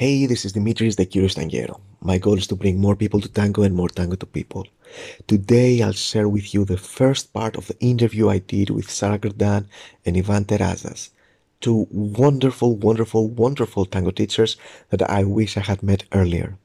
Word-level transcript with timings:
Hey, 0.00 0.24
this 0.24 0.46
is 0.46 0.54
Dimitris 0.54 0.96
the 0.96 1.04
Curious 1.04 1.34
Tanguero. 1.34 1.78
My 2.00 2.16
goal 2.16 2.38
is 2.38 2.46
to 2.46 2.56
bring 2.56 2.80
more 2.80 2.96
people 2.96 3.20
to 3.20 3.28
tango 3.28 3.64
and 3.64 3.74
more 3.74 3.90
tango 3.90 4.16
to 4.16 4.24
people. 4.24 4.66
Today, 5.26 5.82
I'll 5.82 5.92
share 5.92 6.26
with 6.26 6.54
you 6.54 6.64
the 6.64 6.78
first 6.78 7.34
part 7.34 7.54
of 7.54 7.66
the 7.66 7.78
interview 7.80 8.30
I 8.30 8.38
did 8.38 8.70
with 8.70 8.90
Sara 8.90 9.18
Grdan 9.18 9.66
and 10.06 10.16
Ivan 10.16 10.46
Terrazas, 10.46 11.10
two 11.60 11.86
wonderful, 11.90 12.76
wonderful, 12.76 13.28
wonderful 13.28 13.84
tango 13.84 14.10
teachers 14.10 14.56
that 14.88 15.02
I 15.02 15.22
wish 15.24 15.58
I 15.58 15.60
had 15.60 15.82
met 15.82 16.04
earlier. 16.12 16.56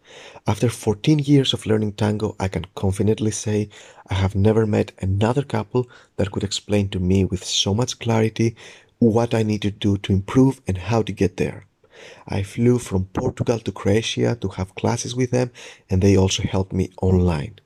After 0.48 0.70
14 0.70 1.20
years 1.20 1.52
of 1.52 1.66
learning 1.66 1.92
tango, 1.92 2.38
I 2.40 2.48
can 2.48 2.66
confidently 2.74 3.32
say 3.32 3.68
I 4.08 4.14
have 4.14 4.36
never 4.36 4.66
met 4.66 4.94
another 5.02 5.44
couple 5.44 5.90
that 6.16 6.32
could 6.32 6.46
explain 6.46 6.88
to 6.92 7.02
me 7.02 7.26
with 7.26 7.44
so 7.44 7.74
much 7.74 8.00
clarity 8.00 8.56
what 9.00 9.34
I 9.34 9.44
need 9.44 9.64
to 9.64 9.72
do 9.72 9.98
to 9.98 10.14
improve 10.14 10.62
and 10.66 10.78
how 10.78 11.02
to 11.02 11.12
get 11.12 11.36
there. 11.36 11.66
I 12.28 12.44
flew 12.44 12.80
from 12.80 13.06
Portugal 13.14 13.60
to 13.60 13.72
Croatia 13.72 14.38
to 14.42 14.48
have 14.50 14.76
classes 14.76 15.16
with 15.16 15.32
them, 15.32 15.52
and 15.90 16.02
they 16.02 16.18
also 16.18 16.44
helped 16.44 16.74
me 16.74 16.92
online. 17.02 17.60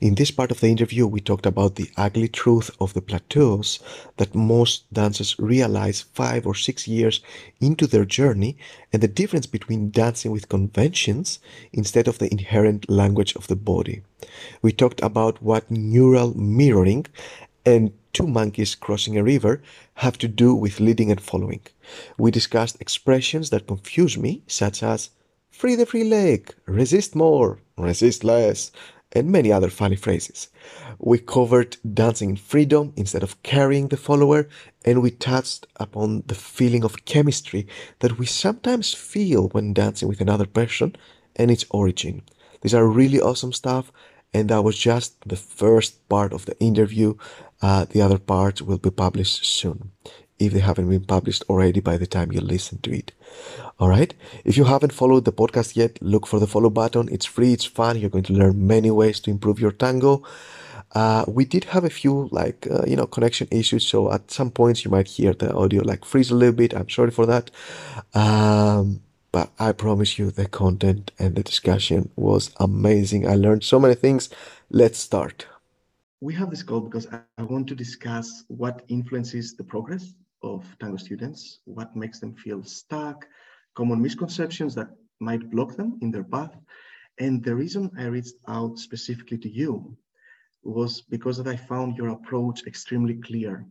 In 0.00 0.14
this 0.14 0.30
part 0.30 0.50
of 0.50 0.60
the 0.60 0.68
interview, 0.68 1.06
we 1.06 1.20
talked 1.20 1.46
about 1.46 1.74
the 1.74 1.90
ugly 1.96 2.28
truth 2.28 2.70
of 2.80 2.94
the 2.94 3.00
plateaus 3.00 3.80
that 4.16 4.34
most 4.34 4.92
dancers 4.92 5.36
realize 5.38 6.02
five 6.02 6.46
or 6.46 6.54
six 6.54 6.86
years 6.86 7.20
into 7.60 7.86
their 7.86 8.04
journey, 8.04 8.56
and 8.92 9.02
the 9.02 9.08
difference 9.08 9.46
between 9.46 9.90
dancing 9.90 10.30
with 10.30 10.48
conventions 10.48 11.38
instead 11.72 12.08
of 12.08 12.18
the 12.18 12.30
inherent 12.30 12.88
language 12.88 13.34
of 13.36 13.46
the 13.48 13.56
body. 13.56 14.02
We 14.62 14.72
talked 14.72 15.02
about 15.02 15.42
what 15.42 15.70
neural 15.70 16.36
mirroring 16.36 17.06
and 17.64 17.92
two 18.12 18.26
monkeys 18.26 18.74
crossing 18.74 19.18
a 19.18 19.22
river 19.22 19.62
have 19.94 20.16
to 20.18 20.28
do 20.28 20.54
with 20.54 20.80
leading 20.80 21.10
and 21.10 21.20
following. 21.20 21.60
We 22.18 22.30
discussed 22.30 22.80
expressions 22.80 23.50
that 23.50 23.66
confuse 23.66 24.16
me, 24.16 24.42
such 24.46 24.82
as 24.82 25.10
free 25.50 25.74
the 25.74 25.86
free 25.86 26.04
leg, 26.04 26.54
resist 26.66 27.14
more, 27.14 27.58
resist 27.76 28.24
less, 28.24 28.70
and 29.12 29.30
many 29.30 29.52
other 29.52 29.70
funny 29.70 29.96
phrases. 29.96 30.48
We 30.98 31.18
covered 31.18 31.76
dancing 31.94 32.30
in 32.30 32.36
freedom 32.36 32.92
instead 32.96 33.22
of 33.22 33.40
carrying 33.42 33.88
the 33.88 33.96
follower, 33.96 34.48
and 34.84 35.02
we 35.02 35.10
touched 35.10 35.66
upon 35.76 36.24
the 36.26 36.34
feeling 36.34 36.84
of 36.84 37.04
chemistry 37.04 37.66
that 38.00 38.18
we 38.18 38.26
sometimes 38.26 38.92
feel 38.92 39.48
when 39.48 39.72
dancing 39.72 40.08
with 40.08 40.20
another 40.20 40.46
person 40.46 40.96
and 41.36 41.50
its 41.50 41.64
origin. 41.70 42.22
These 42.62 42.74
are 42.74 42.86
really 42.86 43.20
awesome 43.20 43.52
stuff, 43.52 43.92
and 44.34 44.50
that 44.50 44.62
was 44.62 44.76
just 44.76 45.26
the 45.26 45.36
first 45.36 46.08
part 46.08 46.32
of 46.32 46.44
the 46.44 46.58
interview. 46.60 47.14
Uh, 47.62 47.86
the 47.88 48.02
other 48.02 48.18
parts 48.18 48.60
will 48.60 48.78
be 48.78 48.90
published 48.90 49.44
soon 49.46 49.92
if 50.38 50.52
they 50.52 50.60
haven't 50.60 50.88
been 50.90 51.04
published 51.04 51.44
already 51.48 51.80
by 51.80 51.96
the 51.96 52.06
time 52.06 52.32
you 52.32 52.40
listen 52.40 52.78
to 52.78 52.90
it. 52.90 53.12
All 53.78 53.88
right. 53.88 54.12
If 54.44 54.56
you 54.56 54.64
haven't 54.64 54.92
followed 54.92 55.24
the 55.24 55.32
podcast 55.32 55.76
yet, 55.76 56.02
look 56.02 56.26
for 56.26 56.40
the 56.40 56.46
follow 56.46 56.70
button. 56.70 57.08
It's 57.10 57.24
free. 57.24 57.52
It's 57.52 57.64
fun. 57.64 57.98
You're 57.98 58.10
going 58.10 58.24
to 58.24 58.32
learn 58.32 58.66
many 58.66 58.90
ways 58.90 59.20
to 59.20 59.30
improve 59.30 59.60
your 59.60 59.72
tango. 59.72 60.22
Uh, 60.92 61.24
we 61.26 61.44
did 61.44 61.64
have 61.64 61.84
a 61.84 61.90
few 61.90 62.28
like 62.30 62.68
uh, 62.70 62.84
you 62.86 62.94
know 62.94 63.06
connection 63.06 63.48
issues, 63.50 63.84
so 63.86 64.12
at 64.12 64.30
some 64.30 64.50
points 64.50 64.84
you 64.84 64.90
might 64.90 65.08
hear 65.08 65.32
the 65.32 65.52
audio 65.52 65.82
like 65.82 66.04
freeze 66.04 66.30
a 66.30 66.34
little 66.36 66.54
bit. 66.54 66.72
I'm 66.72 66.88
sorry 66.88 67.10
for 67.10 67.26
that. 67.26 67.50
Um, 68.14 69.00
but 69.34 69.50
I 69.58 69.72
promise 69.72 70.16
you 70.16 70.30
the 70.30 70.46
content 70.46 71.10
and 71.18 71.34
the 71.34 71.42
discussion 71.42 72.08
was 72.14 72.52
amazing. 72.60 73.26
I 73.26 73.34
learned 73.34 73.64
so 73.64 73.80
many 73.80 73.96
things. 73.96 74.30
Let's 74.70 75.00
start. 75.00 75.48
We 76.20 76.32
have 76.34 76.50
this 76.50 76.62
call 76.62 76.82
because 76.82 77.08
I 77.12 77.42
want 77.42 77.66
to 77.66 77.74
discuss 77.74 78.44
what 78.46 78.84
influences 78.86 79.56
the 79.56 79.64
progress 79.64 80.14
of 80.44 80.64
tango 80.78 80.98
students, 80.98 81.58
what 81.64 81.96
makes 81.96 82.20
them 82.20 82.36
feel 82.36 82.62
stuck, 82.62 83.26
common 83.74 84.00
misconceptions 84.00 84.72
that 84.76 84.90
might 85.18 85.50
block 85.50 85.74
them 85.74 85.98
in 86.00 86.12
their 86.12 86.22
path. 86.22 86.54
And 87.18 87.42
the 87.42 87.56
reason 87.56 87.90
I 87.98 88.04
reached 88.04 88.36
out 88.46 88.78
specifically 88.78 89.38
to 89.38 89.48
you 89.50 89.96
was 90.62 91.02
because 91.02 91.38
that 91.38 91.48
I 91.48 91.56
found 91.56 91.96
your 91.96 92.10
approach 92.10 92.68
extremely 92.68 93.16
clear. 93.16 93.66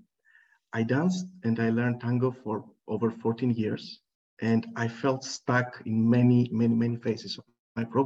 I 0.73 0.83
danced 0.83 1.25
and 1.45 1.57
I 1.57 1.69
learned 1.69 2.01
tango 2.01 2.31
for 2.31 2.65
over 2.89 3.09
14 3.09 3.51
years 3.51 4.01
and 4.41 4.65
I 4.75 4.87
felt 4.87 5.23
stuck 5.23 5.81
in 5.85 6.09
many, 6.09 6.49
many, 6.51 6.75
many 6.75 6.97
phases 6.97 7.37
of 7.37 7.45
my 7.45 7.53
progress. 7.53 7.99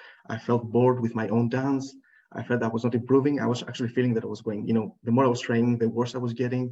I 0.00 0.38
felt 0.38 0.42
bored 0.42 0.72
with 0.72 0.86
my 0.88 1.02
own 1.02 1.24
dance. 1.24 1.70
I 2.14 2.22
felt 2.22 2.42
I 2.42 2.44
was 2.48 2.68
not 2.68 2.78
improving. 2.78 3.24
I 3.24 3.30
was 3.34 3.50
actually 3.52 3.78
feeling 3.78 4.04
that 4.04 4.12
I 4.14 4.18
was 4.18 4.34
going, 4.34 4.60
you 4.60 4.68
know, 4.68 4.94
the 5.02 5.10
more 5.10 5.24
I 5.24 5.28
was 5.28 5.40
training, 5.40 5.78
the 5.78 5.88
worse 5.88 6.14
I 6.14 6.18
was 6.18 6.32
getting. 6.32 6.70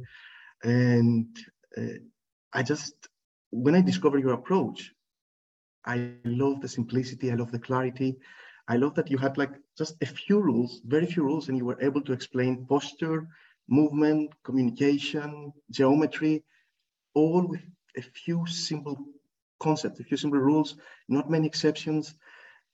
And 0.63 1.27
uh, 1.77 1.99
I 2.53 2.63
just, 2.63 2.93
when 3.51 3.75
I 3.75 3.81
discovered 3.81 4.21
your 4.21 4.33
approach, 4.33 4.93
I 5.85 5.97
love 5.97 6.35
the 6.35 6.43
simplicity. 6.43 7.05
I 7.05 7.09
love 7.09 7.27
the 7.27 7.35
clarity. 7.35 7.93
I 8.43 8.53
love 8.53 8.75
that 8.75 8.89
you 8.89 8.95
had 8.95 9.17
like 9.17 9.33
just 9.65 9.83
a 9.87 9.89
few 9.89 10.25
rules, 10.27 10.81
very 10.85 11.05
few 11.05 11.23
rules, 11.23 11.47
and 11.47 11.57
you 11.57 11.65
were 11.65 11.81
able 11.81 12.01
to 12.01 12.11
explain 12.11 12.65
posture, 12.67 13.27
movement, 13.67 14.31
communication, 14.43 15.51
geometry, 15.71 16.43
all 17.13 17.47
with 17.47 17.61
a 17.97 18.01
few 18.01 18.45
simple 18.47 18.97
concepts, 19.59 19.99
a 19.99 20.03
few 20.03 20.17
simple 20.17 20.39
rules, 20.39 20.75
not 21.07 21.29
many 21.29 21.47
exceptions. 21.47 22.15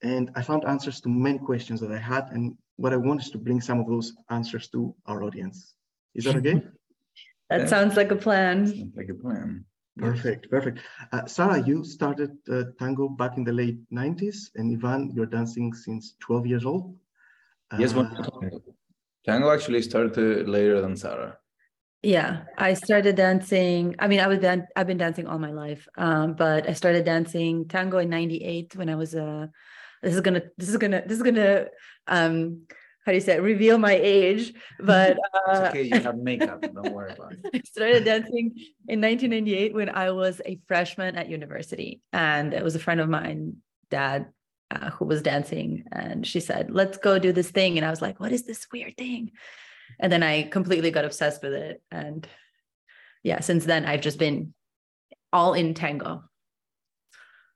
And 0.04 0.30
I 0.36 0.42
found 0.42 0.66
answers 0.66 1.02
to 1.02 1.10
many 1.10 1.40
questions 1.40 1.80
that 1.82 1.92
I 1.92 1.98
had. 1.98 2.28
And 2.32 2.58
what 2.78 2.94
I 2.94 2.98
want 2.98 3.22
is 3.22 3.30
to 3.32 3.38
bring 3.38 3.62
some 3.62 3.80
of 3.80 3.88
those 3.88 4.14
answers 4.30 4.68
to 4.70 4.94
our 5.06 5.24
audience. 5.24 5.76
Is 6.14 6.26
that 6.26 6.36
okay? 6.38 6.62
that 7.50 7.62
yeah. 7.62 7.66
sounds 7.66 7.96
like 7.96 8.12
a 8.12 8.16
plan. 8.16 8.68
Sounds 8.68 8.96
like 8.96 9.10
a 9.10 9.14
plan. 9.14 9.66
Perfect, 9.98 10.50
perfect. 10.50 10.80
Uh, 11.14 11.26
Sara, 11.26 11.66
you 11.66 11.86
started 11.86 12.38
uh, 12.52 12.64
tango 12.78 13.08
back 13.08 13.38
in 13.38 13.46
the 13.46 13.54
late 13.54 13.78
90s, 13.94 14.50
and 14.56 14.70
Ivan, 14.76 15.12
you're 15.16 15.26
dancing 15.26 15.74
since 15.74 16.16
12 16.20 16.48
years 16.48 16.66
old. 16.66 16.94
Yes, 17.80 17.94
uh, 17.94 18.10
tango 19.26 19.52
actually 19.52 19.82
started 19.82 20.50
later 20.50 20.82
than 20.82 20.98
Sara. 20.98 21.38
Yeah, 22.06 22.44
I 22.56 22.76
started 22.76 23.16
dancing. 23.16 23.96
I 23.98 24.08
mean, 24.08 24.20
I 24.20 24.28
was 24.28 24.38
dan- 24.38 24.68
I've 24.76 24.86
been 24.86 25.00
dancing 25.00 25.26
all 25.26 25.40
my 25.40 25.50
life, 25.50 25.88
um, 25.98 26.36
but 26.36 26.70
I 26.70 26.74
started 26.74 27.04
dancing 27.04 27.68
tango 27.68 27.98
in 27.98 28.10
'98 28.10 28.76
when 28.76 28.90
I 28.90 28.96
was 28.96 29.16
a. 29.16 29.26
Uh, 29.26 29.48
this 30.04 30.14
is 30.14 30.22
gonna. 30.22 30.44
This 30.56 30.70
is 30.70 30.78
gonna. 30.78 31.02
This 31.02 31.18
is 31.18 31.24
gonna. 31.24 31.66
Um, 32.06 32.68
how 33.04 33.12
do 33.12 33.16
you 33.16 33.22
say 33.22 33.38
it? 33.38 33.42
Reveal 33.42 33.80
my 33.80 33.94
age, 33.94 34.54
but 34.80 35.18
uh, 35.50 35.70
okay. 35.70 35.82
You 35.82 36.00
have 36.00 36.18
makeup. 36.18 36.62
Don't 36.62 36.94
worry 36.94 37.12
about 37.12 37.34
it. 37.34 37.40
I 37.56 37.62
started 37.66 38.06
dancing 38.06 38.54
in 38.88 39.02
1998 39.02 39.74
when 39.74 39.90
I 39.90 40.12
was 40.12 40.40
a 40.46 40.60
freshman 40.68 41.16
at 41.16 41.28
university, 41.28 42.02
and 42.14 42.54
it 42.54 42.64
was 42.64 42.76
a 42.76 42.80
friend 42.80 43.02
of 43.02 43.10
mine, 43.10 43.58
dad, 43.90 44.28
uh, 44.70 44.92
who 44.92 45.06
was 45.06 45.24
dancing, 45.24 45.86
and 45.92 46.26
she 46.28 46.40
said, 46.40 46.70
"Let's 46.70 47.00
go 47.00 47.18
do 47.18 47.32
this 47.32 47.50
thing," 47.50 47.78
and 47.78 47.86
I 47.86 47.90
was 47.90 48.02
like, 48.04 48.20
"What 48.20 48.32
is 48.32 48.46
this 48.46 48.68
weird 48.72 48.96
thing?" 48.96 49.32
And 50.00 50.12
then 50.12 50.24
I 50.24 50.44
completely 50.44 50.92
got 50.92 51.06
obsessed 51.06 51.42
with 51.44 51.54
it. 51.54 51.82
And 51.92 52.28
yeah, 53.24 53.40
since 53.40 53.66
then 53.66 53.86
I've 53.86 54.02
just 54.02 54.20
been 54.20 54.54
all 55.32 55.54
in 55.54 55.74
tango. 55.74 56.24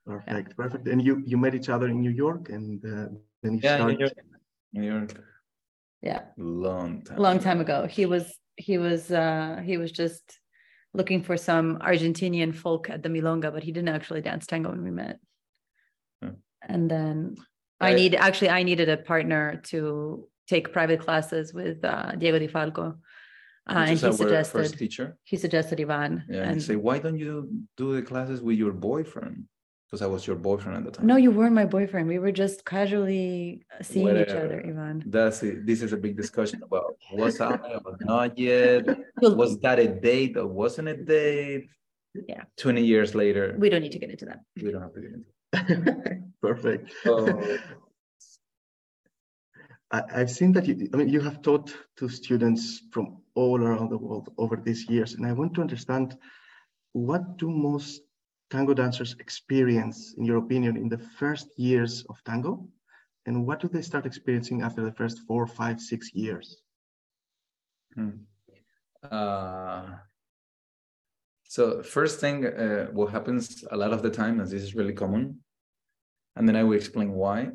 Perfect, 0.06 0.48
yeah. 0.48 0.54
perfect. 0.56 0.88
And 0.88 1.02
you 1.02 1.22
you 1.24 1.36
met 1.36 1.54
each 1.54 1.68
other 1.68 1.88
in 1.88 2.00
New 2.00 2.10
York, 2.10 2.48
and 2.48 2.84
uh, 2.84 3.08
then 3.42 3.54
you 3.54 3.60
yeah, 3.62 3.76
started. 3.76 3.98
New 3.98 4.04
York. 4.04 4.12
New 4.72 4.92
York. 4.92 5.24
Yeah. 6.02 6.22
Long 6.36 7.02
time. 7.02 7.18
Long 7.18 7.38
time 7.38 7.60
ago. 7.60 7.86
He 7.86 8.06
was 8.06 8.36
he 8.56 8.78
was 8.78 9.10
uh 9.10 9.60
he 9.64 9.76
was 9.76 9.92
just 9.92 10.38
looking 10.92 11.22
for 11.22 11.36
some 11.36 11.78
Argentinian 11.78 12.54
folk 12.54 12.90
at 12.90 13.02
the 13.02 13.08
Milonga, 13.08 13.52
but 13.52 13.62
he 13.62 13.72
didn't 13.72 13.94
actually 13.94 14.22
dance 14.22 14.46
tango 14.46 14.70
when 14.70 14.82
we 14.82 14.90
met. 14.90 15.18
Hmm. 16.22 16.30
And 16.62 16.90
then 16.90 17.36
I, 17.80 17.90
I 17.90 17.94
need 17.94 18.14
actually 18.14 18.50
I 18.50 18.62
needed 18.62 18.88
a 18.88 18.96
partner 18.96 19.60
to 19.66 20.28
take 20.50 20.72
private 20.78 21.00
classes 21.06 21.54
with 21.60 21.78
uh, 21.84 22.12
Diego 22.20 22.38
Di 22.38 22.48
Falco. 22.54 22.86
Uh, 23.68 23.84
and 23.86 23.90
he 23.90 23.96
suggested 23.96 24.58
first 24.58 24.78
teacher. 24.82 25.06
He 25.30 25.36
suggested 25.44 25.76
Ivan. 25.84 26.24
Yeah, 26.28 26.46
and 26.46 26.54
he 26.56 26.60
say, 26.70 26.76
why 26.76 26.96
don't 27.04 27.18
you 27.24 27.32
do 27.76 27.86
the 27.96 28.02
classes 28.10 28.38
with 28.46 28.56
your 28.62 28.72
boyfriend? 28.72 29.44
Because 29.86 30.02
I 30.06 30.08
was 30.14 30.22
your 30.26 30.36
boyfriend 30.48 30.74
at 30.78 30.84
the 30.84 30.92
time. 30.92 31.06
No, 31.06 31.16
you 31.16 31.30
weren't 31.38 31.56
my 31.62 31.68
boyfriend. 31.76 32.04
We 32.14 32.20
were 32.24 32.34
just 32.44 32.64
casually 32.64 33.64
seeing 33.82 34.06
Whatever. 34.06 34.30
each 34.30 34.36
other, 34.42 34.58
Ivan. 34.70 34.96
That's 35.16 35.42
it. 35.48 35.66
This 35.66 35.82
is 35.82 35.92
a 35.92 36.00
big 36.04 36.14
discussion 36.16 36.58
about 36.68 36.94
was 37.12 37.40
I 37.40 37.54
or 37.84 37.96
not 38.12 38.38
yet? 38.38 38.84
was 39.42 39.58
that 39.64 39.78
a 39.86 39.88
date 39.88 40.36
or 40.36 40.46
wasn't 40.46 40.88
a 40.88 40.96
date? 40.96 41.68
Yeah. 42.32 42.44
20 42.56 42.84
years 42.92 43.14
later. 43.14 43.56
We 43.58 43.68
don't 43.68 43.82
need 43.82 43.92
to 43.92 44.02
get 44.04 44.10
into 44.10 44.26
that. 44.26 44.40
We 44.62 44.70
don't 44.72 44.82
have 44.82 44.94
to 44.94 45.00
get 45.00 45.12
into 45.18 46.22
Perfect. 46.42 46.92
So, 47.04 47.14
I, 49.92 50.02
have 50.20 50.30
seen 50.30 50.52
that 50.52 50.66
you, 50.66 50.88
I 50.92 50.96
mean, 50.96 51.08
you 51.08 51.20
have 51.20 51.42
taught 51.42 51.74
to 51.96 52.08
students 52.08 52.82
from 52.92 53.22
all 53.34 53.60
around 53.62 53.90
the 53.90 53.98
world 53.98 54.32
over 54.38 54.56
these 54.56 54.88
years, 54.88 55.14
and 55.14 55.26
I 55.26 55.32
want 55.32 55.54
to 55.54 55.60
understand 55.60 56.16
what 56.92 57.38
do 57.38 57.50
most 57.50 58.02
tango 58.50 58.74
dancers 58.74 59.16
experience, 59.18 60.14
in 60.16 60.24
your 60.24 60.38
opinion, 60.38 60.76
in 60.76 60.88
the 60.88 60.98
first 60.98 61.48
years 61.56 62.04
of 62.08 62.22
tango, 62.24 62.68
and 63.26 63.46
what 63.46 63.60
do 63.60 63.68
they 63.68 63.82
start 63.82 64.06
experiencing 64.06 64.62
after 64.62 64.84
the 64.84 64.92
first 64.92 65.20
four, 65.26 65.46
five, 65.46 65.80
six 65.80 66.12
years? 66.14 66.62
Hmm. 67.94 68.10
Uh, 69.02 69.96
so 71.44 71.82
first 71.82 72.20
thing, 72.20 72.46
uh, 72.46 72.86
what 72.92 73.10
happens 73.10 73.64
a 73.70 73.76
lot 73.76 73.92
of 73.92 74.02
the 74.02 74.10
time, 74.10 74.40
and 74.40 74.48
this 74.48 74.62
is 74.62 74.74
really 74.74 74.94
common, 74.94 75.40
and 76.36 76.48
then 76.48 76.54
I 76.54 76.62
will 76.62 76.76
explain 76.76 77.12
why. 77.12 77.50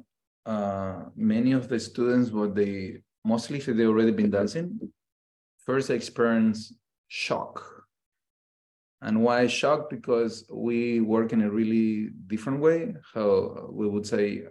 Uh, 0.45 1.05
many 1.15 1.53
of 1.53 1.67
the 1.67 1.79
students, 1.79 2.29
what 2.31 2.55
they 2.55 3.01
mostly 3.23 3.57
if 3.57 3.65
they 3.65 3.85
already 3.85 4.11
been 4.11 4.29
dancing, 4.29 4.79
first 5.65 5.89
experience 5.89 6.73
shock. 7.07 7.63
And 9.01 9.23
why 9.23 9.47
shock? 9.47 9.89
Because 9.89 10.45
we 10.51 11.01
work 11.01 11.33
in 11.33 11.41
a 11.41 11.49
really 11.49 12.09
different 12.27 12.59
way. 12.59 12.95
How 13.13 13.69
we 13.71 13.87
would 13.87 14.05
say 14.05 14.45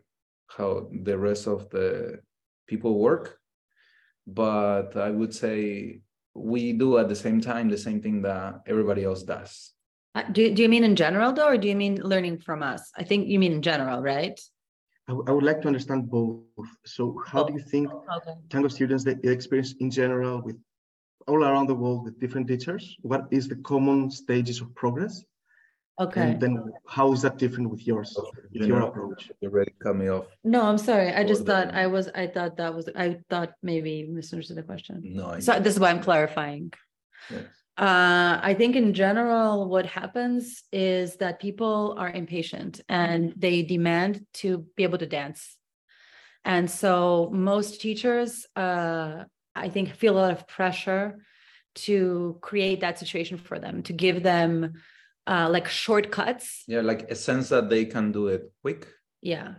how 0.49 0.89
the 1.03 1.19
rest 1.19 1.47
of 1.47 1.69
the 1.71 2.21
people 2.67 2.99
work, 2.99 3.39
but 4.27 4.97
I 4.97 5.11
would 5.11 5.35
say 5.35 6.01
we 6.35 6.73
do 6.73 6.99
at 6.99 7.09
the 7.09 7.17
same 7.17 7.41
time 7.41 7.69
the 7.69 7.79
same 7.79 8.01
thing 8.01 8.23
that 8.23 8.61
everybody 8.67 9.05
else 9.05 9.23
does. 9.23 9.73
Uh, 10.15 10.23
do, 10.31 10.55
do 10.55 10.63
you 10.63 10.69
mean 10.69 10.85
in 10.85 10.95
general 10.95 11.33
though, 11.33 11.49
or 11.49 11.59
do 11.59 11.69
you 11.69 11.75
mean 11.77 12.01
learning 12.03 12.39
from 12.39 12.63
us? 12.63 12.91
I 12.97 13.03
think 13.03 13.29
you 13.29 13.39
mean 13.39 13.53
in 13.53 13.63
general, 13.63 14.01
right? 14.03 14.39
I, 15.09 15.13
I 15.13 15.33
would 15.33 15.45
like 15.45 15.61
to 15.63 15.69
understand 15.69 16.11
both. 16.11 16.69
So 16.85 17.21
how 17.27 17.45
oh, 17.45 17.47
do 17.49 17.53
you 17.55 17.61
think 17.61 17.93
okay. 17.93 18.33
tango 18.49 18.69
students 18.69 19.05
the 19.05 19.19
experience 19.29 19.75
in 19.81 19.91
general 19.91 20.41
with 20.43 20.57
all 21.27 21.45
around 21.45 21.69
the 21.69 21.75
world 21.75 22.05
with 22.05 22.21
different 22.21 22.49
teachers? 22.49 22.97
What 23.03 23.27
is 23.31 23.49
the 23.49 23.57
common 23.57 24.11
stages 24.11 24.61
of 24.61 24.75
progress? 24.75 25.23
Okay. 26.01 26.23
And 26.23 26.41
then 26.41 26.73
how 26.89 27.13
is 27.13 27.23
that 27.23 27.39
different 27.39 27.71
with 27.71 27.87
yours, 27.87 28.19
with 28.53 28.67
your 28.67 28.81
approach? 28.81 29.31
You're 29.41 29.53
ready 29.53 29.71
to 29.71 29.77
cut 29.79 29.97
me 29.97 30.09
off. 30.09 30.27
No, 30.43 30.63
I'm 30.63 30.79
sorry. 30.79 31.13
I 31.13 31.23
just 31.23 31.47
thought 31.47 31.73
I 31.73 31.87
was, 31.87 32.09
I 32.15 32.27
thought 32.27 32.57
that 32.57 32.75
was, 32.75 32.89
I 32.97 33.19
thought 33.31 33.53
maybe 33.63 34.05
misunderstood 34.05 34.57
the 34.57 34.65
question. 34.65 35.03
No. 35.05 35.29
I 35.29 35.39
so 35.41 35.61
this 35.61 35.75
is 35.75 35.81
why 35.81 35.91
I'm 35.91 36.03
clarifying. 36.03 36.73
Yes. 37.31 37.45
Uh, 37.77 38.39
I 38.41 38.55
think 38.57 38.77
in 38.77 38.95
general, 38.95 39.69
what 39.69 39.87
happens 39.87 40.63
is 40.73 41.17
that 41.17 41.41
people 41.41 41.97
are 41.99 42.11
impatient 42.11 42.81
and 42.89 43.33
they 43.37 43.63
demand 43.63 44.25
to 44.35 44.67
be 44.77 44.85
able 44.85 44.99
to 44.99 45.07
dance. 45.07 45.57
And 46.45 46.71
so 46.71 47.31
most 47.33 47.81
teachers, 47.81 48.47
uh, 48.55 49.25
I 49.57 49.69
think, 49.71 49.95
feel 49.95 50.17
a 50.17 50.21
lot 50.21 50.31
of 50.31 50.47
pressure 50.47 51.19
to 51.87 52.39
create 52.43 52.81
that 52.81 52.99
situation 52.99 53.39
for 53.39 53.59
them, 53.59 53.83
to 53.85 53.93
give 53.93 54.23
them 54.23 54.75
uh, 55.27 55.49
like 55.51 55.67
shortcuts. 55.67 56.63
Yeah, 56.69 56.83
like 56.83 57.11
a 57.11 57.15
sense 57.17 57.49
that 57.49 57.71
they 57.71 57.87
can 57.87 58.13
do 58.13 58.29
it 58.29 58.53
quick. 58.63 58.87
Yeah. 59.21 59.55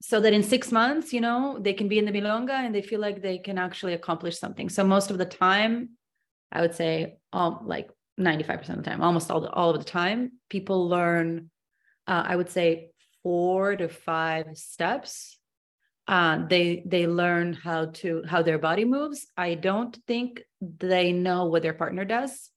So 0.00 0.20
that 0.20 0.32
in 0.32 0.42
six 0.42 0.70
months, 0.70 1.12
you 1.12 1.20
know, 1.20 1.58
they 1.60 1.72
can 1.72 1.88
be 1.88 1.98
in 1.98 2.04
the 2.04 2.12
Milonga 2.12 2.52
and 2.52 2.74
they 2.74 2.82
feel 2.82 3.00
like 3.00 3.22
they 3.22 3.38
can 3.38 3.58
actually 3.58 3.94
accomplish 3.94 4.38
something. 4.38 4.68
So 4.68 4.84
most 4.84 5.10
of 5.10 5.18
the 5.18 5.24
time, 5.24 5.90
I 6.52 6.60
would 6.60 6.74
say 6.74 7.16
like 7.32 7.90
95% 8.20 8.68
of 8.68 8.76
the 8.76 8.82
time, 8.82 9.02
almost 9.02 9.30
all, 9.30 9.40
the, 9.40 9.50
all 9.50 9.70
of 9.70 9.78
the 9.78 9.90
time, 9.90 10.32
people 10.50 10.88
learn, 10.88 11.50
uh, 12.06 12.24
I 12.26 12.36
would 12.36 12.50
say 12.50 12.90
four 13.22 13.76
to 13.76 13.88
five 13.88 14.56
steps. 14.56 15.38
Uh, 16.08 16.46
they 16.48 16.82
they 16.84 17.06
learn 17.06 17.52
how 17.52 17.86
to 17.86 18.24
how 18.26 18.42
their 18.42 18.58
body 18.58 18.84
moves. 18.84 19.28
I 19.36 19.54
don't 19.54 19.96
think 20.06 20.42
they 20.60 21.12
know 21.12 21.46
what 21.46 21.62
their 21.62 21.74
partner 21.74 22.04
does 22.04 22.50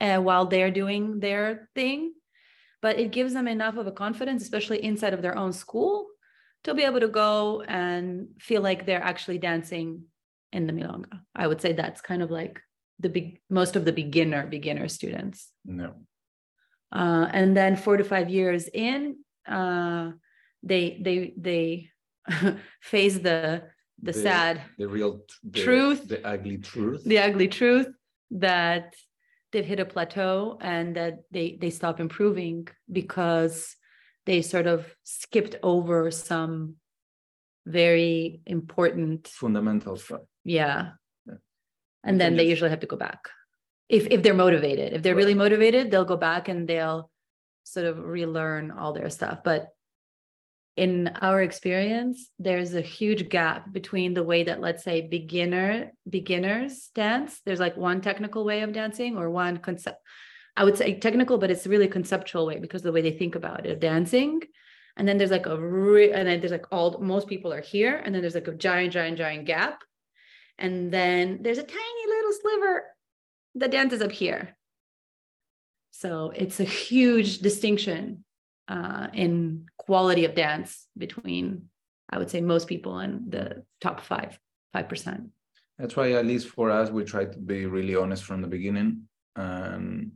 uh, 0.00 0.18
while 0.18 0.46
they're 0.46 0.70
doing 0.70 1.18
their 1.18 1.68
thing, 1.74 2.12
but 2.80 2.98
it 2.98 3.10
gives 3.10 3.34
them 3.34 3.48
enough 3.48 3.76
of 3.76 3.88
a 3.88 3.92
confidence, 3.92 4.42
especially 4.42 4.82
inside 4.82 5.12
of 5.12 5.22
their 5.22 5.36
own 5.36 5.52
school, 5.52 6.06
to 6.64 6.72
be 6.72 6.84
able 6.84 7.00
to 7.00 7.08
go 7.08 7.62
and 7.62 8.28
feel 8.38 8.62
like 8.62 8.86
they're 8.86 9.02
actually 9.02 9.38
dancing 9.38 10.04
in 10.52 10.68
the 10.68 10.72
milonga. 10.72 11.20
I 11.34 11.48
would 11.48 11.60
say 11.60 11.72
that's 11.72 12.00
kind 12.00 12.22
of 12.22 12.30
like 12.30 12.60
the 13.00 13.08
big 13.08 13.40
most 13.48 13.76
of 13.76 13.84
the 13.84 13.92
beginner 13.92 14.46
beginner 14.46 14.88
students. 14.88 15.50
No. 15.64 15.94
Uh, 16.90 17.28
and 17.32 17.56
then 17.56 17.76
four 17.76 17.96
to 17.96 18.04
five 18.04 18.30
years 18.30 18.68
in 18.72 19.16
uh, 19.46 20.12
they 20.62 20.98
they 21.00 21.34
they 21.36 21.90
face 22.80 23.14
the 23.14 23.62
the, 24.00 24.12
the 24.12 24.12
sad 24.12 24.62
the 24.78 24.88
real 24.88 25.20
the, 25.44 25.60
truth 25.60 26.08
the 26.08 26.24
ugly 26.26 26.58
truth. 26.58 27.02
the 27.04 27.18
ugly 27.18 27.48
truth 27.48 27.88
that 28.30 28.94
they've 29.50 29.64
hit 29.64 29.80
a 29.80 29.84
plateau 29.84 30.58
and 30.60 30.96
that 30.96 31.20
they 31.30 31.58
they 31.60 31.70
stop 31.70 32.00
improving 32.00 32.68
because 32.90 33.76
they 34.26 34.42
sort 34.42 34.66
of 34.66 34.94
skipped 35.04 35.56
over 35.62 36.10
some 36.10 36.74
very 37.66 38.40
important 38.46 39.28
fundamental 39.28 39.96
stuff. 39.96 40.20
Yeah 40.44 40.92
and 42.04 42.20
then 42.20 42.36
they 42.36 42.48
usually 42.48 42.70
have 42.70 42.80
to 42.80 42.86
go 42.86 42.96
back. 42.96 43.28
If 43.88 44.06
if 44.08 44.22
they're 44.22 44.34
motivated. 44.34 44.92
If 44.92 45.02
they're 45.02 45.14
right. 45.14 45.22
really 45.22 45.34
motivated 45.34 45.90
they'll 45.90 46.04
go 46.04 46.16
back 46.16 46.48
and 46.48 46.68
they'll 46.68 47.10
sort 47.64 47.86
of 47.86 47.98
relearn 47.98 48.70
all 48.70 48.92
their 48.92 49.10
stuff. 49.10 49.40
But 49.44 49.68
in 50.76 51.08
our 51.20 51.42
experience 51.42 52.30
there's 52.38 52.74
a 52.74 52.80
huge 52.80 53.28
gap 53.28 53.72
between 53.72 54.14
the 54.14 54.22
way 54.22 54.44
that 54.44 54.60
let's 54.60 54.84
say 54.84 55.00
beginner 55.00 55.92
beginners 56.08 56.90
dance. 56.94 57.40
There's 57.44 57.60
like 57.60 57.76
one 57.76 58.00
technical 58.00 58.44
way 58.44 58.62
of 58.62 58.72
dancing 58.72 59.16
or 59.16 59.30
one 59.30 59.58
concept 59.58 59.98
i 60.56 60.64
would 60.64 60.76
say 60.76 60.98
technical 60.98 61.38
but 61.38 61.52
it's 61.52 61.68
really 61.68 61.86
conceptual 61.86 62.44
way 62.44 62.58
because 62.58 62.82
the 62.82 62.90
way 62.90 63.00
they 63.00 63.12
think 63.12 63.34
about 63.34 63.66
it 63.66 63.80
dancing. 63.80 64.42
And 64.98 65.06
then 65.06 65.16
there's 65.16 65.30
like 65.30 65.46
a 65.46 65.56
re- 65.56 66.12
and 66.12 66.26
then 66.26 66.40
there's 66.40 66.52
like 66.52 66.66
all 66.72 66.98
most 67.00 67.28
people 67.28 67.52
are 67.52 67.60
here. 67.60 68.02
And 68.04 68.12
then 68.12 68.20
there's 68.20 68.34
like 68.34 68.48
a 68.48 68.54
giant 68.54 68.92
giant 68.92 69.16
giant 69.16 69.46
gap 69.46 69.84
and 70.58 70.92
then 70.92 71.38
there's 71.42 71.58
a 71.58 71.62
tiny 71.62 72.06
little 72.06 72.32
sliver 72.40 72.84
the 73.58 73.68
dance 73.68 73.92
is 73.92 74.02
up 74.02 74.12
here. 74.12 74.56
So 75.90 76.32
it's 76.34 76.60
a 76.60 76.64
huge 76.64 77.38
distinction 77.38 78.24
uh, 78.68 79.08
in 79.12 79.66
quality 79.78 80.24
of 80.24 80.34
dance 80.34 80.86
between, 80.96 81.68
I 82.10 82.18
would 82.18 82.30
say, 82.30 82.40
most 82.40 82.68
people 82.68 82.98
and 82.98 83.30
the 83.30 83.64
top 83.80 84.00
five, 84.00 84.38
5%. 84.76 85.28
That's 85.78 85.96
why, 85.96 86.12
at 86.12 86.26
least 86.26 86.48
for 86.48 86.70
us, 86.70 86.90
we 86.90 87.04
try 87.04 87.24
to 87.24 87.38
be 87.38 87.66
really 87.66 87.96
honest 87.96 88.24
from 88.24 88.42
the 88.42 88.48
beginning 88.48 89.08
and 89.36 90.12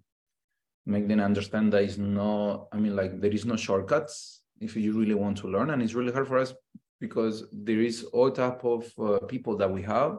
make 0.86 1.08
them 1.08 1.20
understand 1.20 1.72
that 1.72 1.84
is 1.84 1.98
no, 1.98 2.68
I 2.72 2.78
mean, 2.78 2.96
like 2.96 3.20
there 3.20 3.30
is 3.30 3.44
no 3.44 3.56
shortcuts 3.56 4.42
if 4.60 4.76
you 4.76 4.98
really 4.98 5.14
want 5.14 5.38
to 5.38 5.48
learn. 5.48 5.70
And 5.70 5.82
it's 5.82 5.94
really 5.94 6.12
hard 6.12 6.28
for 6.28 6.38
us 6.38 6.52
because 7.00 7.44
there 7.52 7.80
is 7.80 8.04
all 8.04 8.30
type 8.30 8.64
of 8.64 8.92
uh, 8.98 9.18
people 9.26 9.56
that 9.56 9.70
we 9.70 9.82
have 9.82 10.18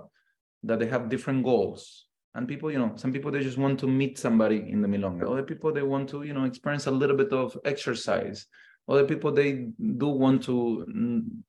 that 0.64 0.80
they 0.80 0.88
have 0.88 1.10
different 1.10 1.44
goals. 1.44 2.06
And 2.36 2.48
people 2.48 2.72
you 2.72 2.80
know 2.80 2.94
some 2.96 3.14
people 3.14 3.32
they 3.32 3.42
just 3.42 3.58
want 3.58 3.80
to 3.80 3.88
meet 3.88 4.18
somebody 4.18 4.58
in 4.70 4.82
the 4.82 4.88
milonga. 4.88 5.30
Other 5.30 5.44
people 5.44 5.72
they 5.72 5.84
want 5.84 6.10
to 6.10 6.24
you 6.24 6.34
know 6.34 6.46
experience 6.46 6.88
a 6.88 6.92
little 6.92 7.16
bit 7.16 7.32
of 7.32 7.58
exercise. 7.64 8.48
Other 8.88 9.06
people 9.06 9.32
they 9.32 9.68
do 9.98 10.08
want 10.08 10.44
to 10.44 10.86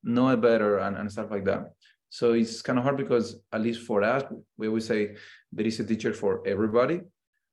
know 0.02 0.28
it 0.28 0.40
better 0.40 0.78
and, 0.78 0.96
and 0.96 1.10
stuff 1.10 1.30
like 1.30 1.44
that. 1.46 1.72
So 2.10 2.34
it's 2.34 2.62
kind 2.62 2.78
of 2.78 2.84
hard 2.84 2.96
because 2.96 3.40
at 3.52 3.60
least 3.60 3.80
for 3.82 4.04
us 4.04 4.22
we 4.56 4.68
always 4.68 4.86
say 4.86 5.16
there 5.52 5.66
is 5.66 5.80
a 5.80 5.84
teacher 5.84 6.12
for 6.12 6.46
everybody 6.46 7.00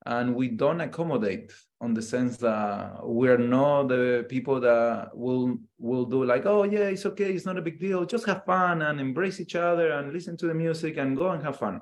and 0.05 0.33
we 0.33 0.47
don't 0.47 0.81
accommodate 0.81 1.51
on 1.79 1.93
the 1.93 2.01
sense 2.01 2.37
that 2.37 2.99
we're 3.03 3.37
not 3.37 3.87
the 3.87 4.25
people 4.29 4.59
that 4.59 5.09
will 5.15 5.57
will 5.77 6.05
do 6.05 6.23
like 6.23 6.45
oh 6.45 6.63
yeah 6.63 6.85
it's 6.85 7.05
okay 7.05 7.31
it's 7.31 7.45
not 7.45 7.57
a 7.57 7.61
big 7.61 7.79
deal 7.79 8.05
just 8.05 8.25
have 8.25 8.43
fun 8.45 8.81
and 8.81 8.99
embrace 8.99 9.39
each 9.39 9.55
other 9.55 9.91
and 9.91 10.11
listen 10.11 10.35
to 10.37 10.47
the 10.47 10.53
music 10.53 10.97
and 10.97 11.17
go 11.17 11.29
and 11.29 11.43
have 11.43 11.57
fun. 11.57 11.81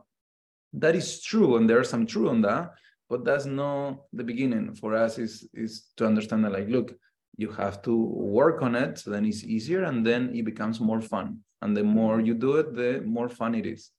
That 0.74 0.96
is 0.96 1.22
true 1.22 1.58
and 1.58 1.70
there's 1.70 1.90
some 1.90 2.06
true 2.06 2.30
on 2.30 2.42
that 2.42 2.72
but 3.10 3.26
that's 3.26 3.46
not 3.46 4.04
the 4.14 4.24
beginning. 4.24 4.76
For 4.76 4.96
us 4.96 5.18
is 5.18 5.48
is 5.54 5.88
to 5.98 6.06
understand 6.06 6.44
that 6.46 6.52
like 6.54 6.68
look 6.68 6.96
you 7.38 7.52
have 7.52 7.82
to 7.84 7.96
work 7.96 8.62
on 8.62 8.76
it 8.76 9.00
so 9.00 9.12
then 9.12 9.26
it's 9.26 9.44
easier 9.44 9.84
and 9.84 10.06
then 10.06 10.36
it 10.36 10.44
becomes 10.44 10.80
more 10.80 11.02
fun. 11.02 11.40
And 11.62 11.76
the 11.76 11.84
more 11.84 12.20
you 12.20 12.34
do 12.34 12.58
it 12.58 12.76
the 12.76 13.02
more 13.06 13.30
fun 13.30 13.56
it 13.56 13.66
is 13.66 13.92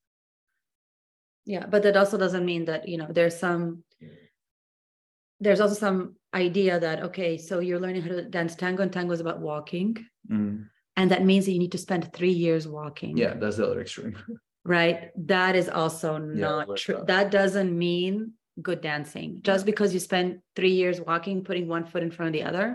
yeah 1.51 1.67
but 1.67 1.83
that 1.83 1.97
also 1.97 2.17
doesn't 2.17 2.45
mean 2.45 2.65
that 2.65 2.89
you 2.89 2.97
know 2.97 3.09
there's 3.11 3.37
some 3.37 3.83
there's 5.41 5.61
also 5.61 5.75
some 5.75 6.15
idea 6.35 6.79
that 6.79 7.03
okay 7.03 7.37
so 7.37 7.59
you're 7.59 7.81
learning 7.81 8.03
how 8.03 8.09
to 8.09 8.23
dance 8.23 8.55
tango 8.55 8.83
and 8.83 8.93
tango 8.93 9.13
is 9.13 9.21
about 9.21 9.41
walking. 9.41 9.97
Mm. 10.31 10.67
and 10.97 11.11
that 11.11 11.25
means 11.25 11.47
that 11.47 11.53
you 11.53 11.59
need 11.59 11.73
to 11.73 11.85
spend 11.87 12.13
three 12.13 12.37
years 12.47 12.69
walking. 12.69 13.17
Yeah 13.17 13.35
that's 13.35 13.57
the 13.57 13.67
other 13.67 13.81
extreme. 13.81 14.17
Right? 14.63 15.11
That 15.17 15.57
is 15.57 15.69
also 15.71 16.19
not 16.19 16.69
yeah, 16.69 16.75
true. 16.77 17.03
that. 17.07 17.31
doesn't 17.31 17.73
mean 17.87 18.35
good 18.61 18.83
dancing. 18.83 19.41
Just 19.43 19.65
because 19.65 19.95
you 19.95 20.01
spend 20.01 20.41
three 20.55 20.75
years 20.83 21.01
walking 21.01 21.43
putting 21.43 21.67
one 21.67 21.87
foot 21.87 22.03
in 22.03 22.11
front 22.11 22.29
of 22.29 22.35
the 22.39 22.47
other 22.51 22.67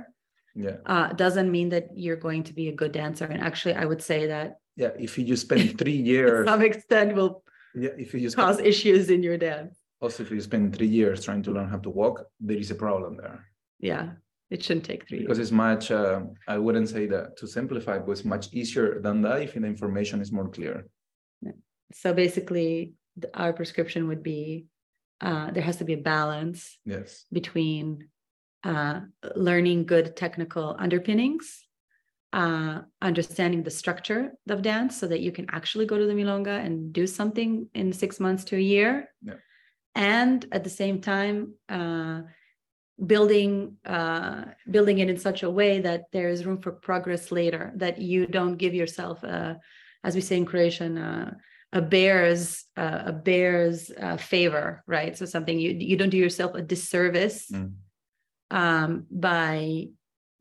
yeah. 0.55 0.77
uh, 0.87 1.13
doesn't 1.13 1.49
mean 1.51 1.69
that 1.69 1.89
you're 1.95 2.23
going 2.27 2.43
to 2.49 2.53
be 2.53 2.69
a 2.69 2.75
good 2.81 2.91
dancer. 2.91 3.25
And 3.25 3.41
actually 3.49 3.75
i 3.75 3.85
would 3.85 4.01
say 4.01 4.27
that 4.33 4.47
yeah 4.75 4.93
if 5.07 5.17
you 5.17 5.23
just 5.23 5.43
spend 5.43 5.77
three 5.77 6.01
years 6.13 6.45
to 6.45 6.51
some 6.51 6.63
extent 6.71 7.15
will 7.15 7.44
yeah 7.75 7.89
if 7.97 8.13
you 8.13 8.19
just 8.19 8.35
cause 8.35 8.59
issues 8.59 9.09
in 9.09 9.21
your 9.23 9.37
dance 9.37 9.77
also 10.01 10.23
if 10.23 10.31
you 10.31 10.41
spend 10.41 10.75
three 10.75 10.87
years 10.87 11.23
trying 11.23 11.43
to 11.43 11.51
learn 11.51 11.69
how 11.69 11.77
to 11.77 11.89
walk 11.89 12.25
there 12.39 12.57
is 12.57 12.71
a 12.71 12.75
problem 12.75 13.17
there 13.17 13.45
yeah 13.79 14.11
it 14.49 14.63
shouldn't 14.63 14.85
take 14.85 15.07
three 15.07 15.19
because 15.19 15.37
years. 15.37 15.49
it's 15.49 15.51
much 15.51 15.91
uh, 15.91 16.21
i 16.47 16.57
wouldn't 16.57 16.89
say 16.89 17.05
that 17.05 17.37
to 17.37 17.47
simplify 17.47 17.97
but 17.97 18.11
it's 18.11 18.25
much 18.25 18.53
easier 18.53 18.99
than 19.01 19.21
that 19.21 19.41
if 19.41 19.53
the 19.53 19.65
information 19.65 20.21
is 20.21 20.31
more 20.31 20.47
clear 20.47 20.87
yeah. 21.41 21.51
so 21.91 22.13
basically 22.13 22.93
our 23.33 23.53
prescription 23.53 24.07
would 24.07 24.23
be 24.23 24.65
uh, 25.21 25.49
there 25.51 25.63
has 25.63 25.77
to 25.77 25.85
be 25.85 25.93
a 25.93 25.97
balance 25.97 26.77
yes 26.85 27.25
between 27.31 28.07
uh, 28.63 29.01
learning 29.35 29.85
good 29.85 30.15
technical 30.15 30.75
underpinnings 30.79 31.64
uh, 32.41 32.75
understanding 33.09 33.61
the 33.63 33.75
structure 33.81 34.23
of 34.53 34.61
dance 34.71 34.93
so 34.99 35.05
that 35.11 35.21
you 35.25 35.31
can 35.37 35.45
actually 35.57 35.85
go 35.91 35.97
to 35.97 36.07
the 36.09 36.17
milonga 36.21 36.55
and 36.65 36.75
do 36.99 37.05
something 37.19 37.51
in 37.79 37.87
six 38.03 38.11
months 38.25 38.43
to 38.49 38.55
a 38.57 38.65
year 38.75 38.91
Yeah. 39.29 39.39
and 40.17 40.37
at 40.57 40.63
the 40.67 40.75
same 40.81 40.97
time 41.13 41.37
uh, 41.77 42.17
building 43.13 43.53
uh, 43.97 44.41
building 44.75 44.97
it 45.03 45.09
in 45.13 45.17
such 45.27 45.43
a 45.43 45.49
way 45.59 45.73
that 45.87 46.01
there 46.15 46.29
is 46.33 46.45
room 46.47 46.59
for 46.65 46.71
progress 46.89 47.23
later 47.39 47.63
that 47.83 47.95
you 48.09 48.19
don't 48.37 48.57
give 48.63 48.73
yourself 48.81 49.17
a, 49.23 49.59
as 50.07 50.13
we 50.17 50.21
say 50.21 50.35
in 50.41 50.45
croatian 50.51 50.93
uh, 51.09 51.31
a 51.79 51.81
bear's 51.93 52.45
uh, 52.83 53.01
a 53.11 53.13
bear's 53.27 53.79
uh, 54.05 54.17
favor 54.33 54.65
right 54.95 55.13
so 55.17 55.25
something 55.25 55.57
you 55.65 55.71
you 55.91 55.95
don't 55.99 56.13
do 56.17 56.23
yourself 56.27 56.51
a 56.55 56.61
disservice 56.73 57.39
Mm. 57.51 57.71
um, 58.61 58.91
by 59.29 59.87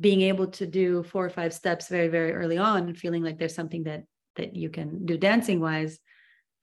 being 0.07 0.23
able 0.33 0.49
to 0.59 0.67
do 0.67 1.03
four 1.03 1.25
or 1.25 1.35
five 1.39 1.53
steps 1.61 1.85
very 1.97 2.09
very 2.17 2.33
early 2.41 2.59
on 2.59 2.81
and 2.89 3.03
feeling 3.05 3.23
like 3.27 3.39
there's 3.39 3.59
something 3.61 3.85
that 3.85 4.03
that 4.37 4.51
you 4.63 4.69
can 4.77 4.89
do 5.11 5.17
dancing 5.17 5.59
wise 5.67 5.95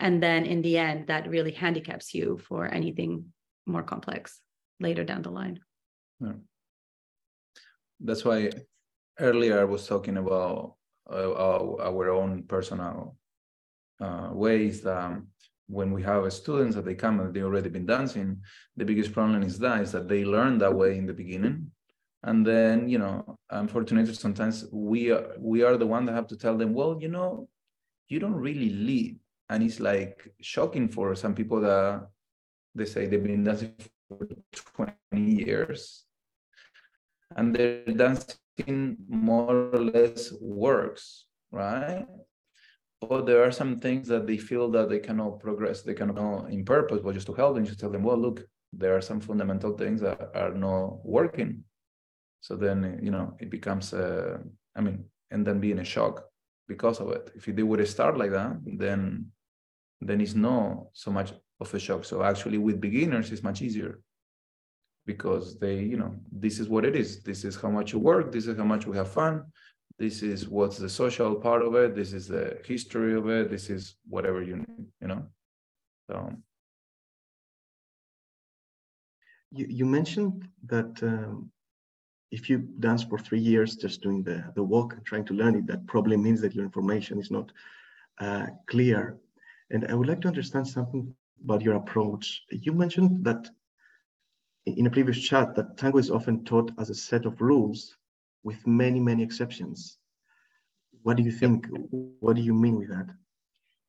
and 0.05 0.21
then 0.25 0.45
in 0.53 0.61
the 0.61 0.75
end 0.77 1.07
that 1.07 1.29
really 1.35 1.53
handicaps 1.63 2.07
you 2.17 2.27
for 2.47 2.61
anything 2.79 3.11
more 3.65 3.85
complex 3.93 4.41
later 4.79 5.03
down 5.03 5.21
the 5.21 5.29
line. 5.29 5.59
That's 7.99 8.25
why 8.25 8.49
earlier 9.19 9.59
I 9.59 9.63
was 9.63 9.87
talking 9.87 10.17
about 10.17 10.75
uh, 11.09 11.33
our, 11.89 12.09
own 12.09 12.43
personal 12.43 13.15
uh, 13.99 14.29
ways 14.31 14.81
that 14.81 15.21
when 15.67 15.91
we 15.91 16.01
have 16.03 16.31
students 16.33 16.75
that 16.75 16.85
they 16.85 16.95
come 16.95 17.19
and 17.19 17.33
they 17.33 17.43
already 17.43 17.69
been 17.69 17.85
dancing, 17.85 18.41
the 18.75 18.85
biggest 18.85 19.11
problem 19.13 19.43
is 19.43 19.59
that 19.59 19.81
is 19.81 19.91
that 19.91 20.07
they 20.07 20.25
learn 20.25 20.57
that 20.57 20.73
way 20.81 20.97
in 20.97 21.05
the 21.05 21.13
beginning, 21.23 21.71
and 22.23 22.45
then 22.45 22.87
you 22.87 22.99
know, 22.99 23.37
unfortunately, 23.49 24.13
sometimes 24.13 24.65
we 24.71 25.11
are 25.11 25.35
we 25.39 25.63
are 25.63 25.77
the 25.77 25.87
one 25.87 26.05
that 26.05 26.13
have 26.13 26.27
to 26.27 26.37
tell 26.37 26.57
them, 26.57 26.73
well, 26.73 26.97
you 27.01 27.07
know, 27.07 27.47
you 28.07 28.19
don't 28.19 28.35
really 28.35 28.69
lead, 28.69 29.19
and 29.49 29.63
it's 29.63 29.79
like 29.79 30.31
shocking 30.41 30.87
for 30.87 31.15
some 31.15 31.33
people 31.33 31.61
that 31.61 32.07
they 32.75 32.85
say 32.85 33.05
they've 33.05 33.23
been 33.23 33.43
dancing 33.43 33.73
for 34.07 34.27
20 34.75 34.95
years 35.21 36.05
and 37.35 37.55
their 37.55 37.85
dancing 37.85 38.97
more 39.07 39.69
or 39.73 39.79
less 39.79 40.33
works, 40.41 41.25
right? 41.51 42.05
But 43.01 43.25
there 43.25 43.43
are 43.43 43.51
some 43.51 43.79
things 43.79 44.07
that 44.09 44.27
they 44.27 44.37
feel 44.37 44.69
that 44.71 44.89
they 44.89 44.99
cannot 44.99 45.39
progress, 45.39 45.81
they 45.81 45.93
cannot 45.93 46.51
in 46.51 46.63
purpose, 46.63 47.01
but 47.03 47.13
just 47.13 47.27
to 47.27 47.33
help 47.33 47.55
them, 47.55 47.65
just 47.65 47.79
tell 47.79 47.89
them, 47.89 48.03
well, 48.03 48.17
look, 48.17 48.43
there 48.73 48.95
are 48.95 49.01
some 49.01 49.19
fundamental 49.19 49.75
things 49.75 50.01
that 50.01 50.31
are 50.35 50.53
not 50.53 51.03
working. 51.05 51.63
So 52.41 52.55
then, 52.55 52.99
you 53.01 53.11
know, 53.11 53.37
it 53.39 53.49
becomes, 53.49 53.93
a, 53.93 54.41
I 54.75 54.81
mean, 54.81 55.05
and 55.31 55.47
then 55.47 55.59
being 55.59 55.79
a 55.79 55.83
shock 55.85 56.25
because 56.67 56.99
of 56.99 57.09
it. 57.11 57.31
If 57.35 57.45
they 57.45 57.63
would 57.63 57.87
start 57.87 58.17
like 58.17 58.31
that, 58.31 58.51
then 58.65 59.31
then 60.03 60.19
it's 60.19 60.33
not 60.33 60.87
so 60.93 61.11
much 61.11 61.29
of 61.59 61.73
a 61.73 61.79
shock. 61.79 62.03
So 62.05 62.23
actually, 62.23 62.57
with 62.57 62.81
beginners, 62.81 63.31
it's 63.31 63.43
much 63.43 63.61
easier 63.61 63.99
because 65.05 65.59
they 65.63 65.77
you 65.91 65.97
know 66.01 66.11
this 66.45 66.59
is 66.59 66.67
what 66.73 66.85
it 66.85 66.95
is. 66.95 67.09
This 67.29 67.43
is 67.49 67.55
how 67.55 67.71
much 67.77 67.93
you 67.93 67.99
work. 67.99 68.31
This 68.31 68.47
is 68.47 68.57
how 68.57 68.69
much 68.73 68.85
we 68.87 68.97
have 68.97 69.11
fun. 69.21 69.33
This 70.03 70.23
is 70.23 70.47
what's 70.55 70.77
the 70.77 70.89
social 70.89 71.35
part 71.35 71.61
of 71.67 71.75
it. 71.75 71.95
This 71.95 72.11
is 72.13 72.27
the 72.27 72.45
history 72.65 73.13
of 73.19 73.29
it. 73.29 73.49
This 73.49 73.69
is 73.69 73.95
whatever 74.13 74.41
you 74.49 74.57
need 74.57 74.85
you 75.01 75.07
know 75.07 75.23
so. 76.07 76.15
You, 79.53 79.65
you 79.79 79.85
mentioned 79.85 80.47
that 80.73 80.91
um, 81.03 81.51
if 82.31 82.49
you 82.49 82.59
dance 82.79 83.03
for 83.03 83.19
three 83.19 83.39
years 83.39 83.75
just 83.75 84.01
doing 84.01 84.23
the, 84.23 84.43
the 84.55 84.63
walk 84.63 84.93
and 84.93 85.05
trying 85.05 85.25
to 85.25 85.33
learn 85.33 85.55
it, 85.55 85.67
that 85.67 85.85
probably 85.85 86.17
means 86.17 86.41
that 86.41 86.55
your 86.55 86.63
information 86.63 87.19
is 87.19 87.29
not 87.29 87.51
uh, 88.19 88.47
clear. 88.67 89.17
And 89.69 89.85
I 89.87 89.93
would 89.93 90.07
like 90.07 90.21
to 90.21 90.29
understand 90.29 90.67
something 90.67 91.13
about 91.43 91.61
your 91.61 91.75
approach. 91.75 92.43
You 92.49 92.71
mentioned 92.71 93.25
that 93.25 93.49
in 94.65 94.87
a 94.87 94.89
previous 94.89 95.19
chat 95.19 95.55
that 95.55 95.77
tango 95.77 95.97
is 95.97 96.11
often 96.11 96.45
taught 96.45 96.71
as 96.79 96.89
a 96.89 96.95
set 96.95 97.25
of 97.25 97.41
rules 97.41 97.97
with 98.43 98.65
many, 98.65 98.99
many 98.99 99.23
exceptions. 99.23 99.97
What 101.03 101.17
do 101.17 101.23
you 101.23 101.31
think? 101.31 101.67
What 102.19 102.35
do 102.35 102.41
you 102.41 102.53
mean 102.53 102.77
with 102.77 102.89
that? 102.89 103.07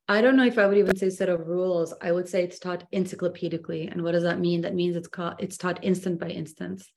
I 0.08 0.20
don't 0.20 0.36
know 0.36 0.44
if 0.44 0.58
I 0.58 0.66
would 0.66 0.78
even 0.78 0.96
say 0.96 1.10
set 1.10 1.28
of 1.28 1.46
rules. 1.46 1.94
I 2.02 2.10
would 2.10 2.28
say 2.28 2.42
it's 2.42 2.58
taught 2.58 2.90
encyclopedically. 2.92 3.90
And 3.90 4.02
what 4.02 4.12
does 4.12 4.24
that 4.24 4.40
mean? 4.40 4.62
That 4.62 4.74
means 4.74 4.96
it's 4.96 5.08
called 5.08 5.34
it's 5.38 5.58
taught 5.58 5.84
instant 5.84 6.18
by 6.18 6.28
instance. 6.28 6.90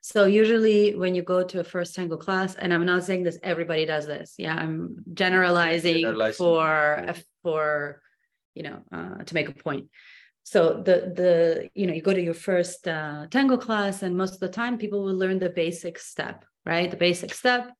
So 0.00 0.26
usually 0.26 0.94
when 0.94 1.14
you 1.14 1.22
go 1.22 1.42
to 1.42 1.60
a 1.60 1.64
first 1.64 1.94
tango 1.94 2.16
class, 2.16 2.54
and 2.54 2.72
I'm 2.72 2.86
not 2.86 3.04
saying 3.04 3.24
this, 3.24 3.38
everybody 3.42 3.84
does 3.84 4.06
this. 4.06 4.34
Yeah, 4.38 4.54
I'm 4.54 4.96
generalizing, 5.12 6.02
Generalizing. 6.02 6.38
for 6.38 7.14
for 7.42 8.02
you 8.54 8.62
know 8.62 8.82
uh, 8.92 9.24
to 9.24 9.34
make 9.34 9.48
a 9.48 9.54
point. 9.54 9.88
So 10.44 10.82
the 10.82 11.12
the 11.14 11.70
you 11.74 11.86
know 11.86 11.92
you 11.92 12.02
go 12.02 12.14
to 12.14 12.22
your 12.22 12.34
first 12.34 12.86
uh, 12.88 13.26
tango 13.30 13.56
class, 13.56 14.02
and 14.02 14.16
most 14.16 14.34
of 14.34 14.40
the 14.40 14.48
time 14.48 14.78
people 14.78 15.02
will 15.04 15.16
learn 15.16 15.38
the 15.38 15.50
basic 15.50 15.98
step, 15.98 16.44
right? 16.64 16.90
The 16.90 16.96
basic 16.96 17.34
step. 17.34 17.70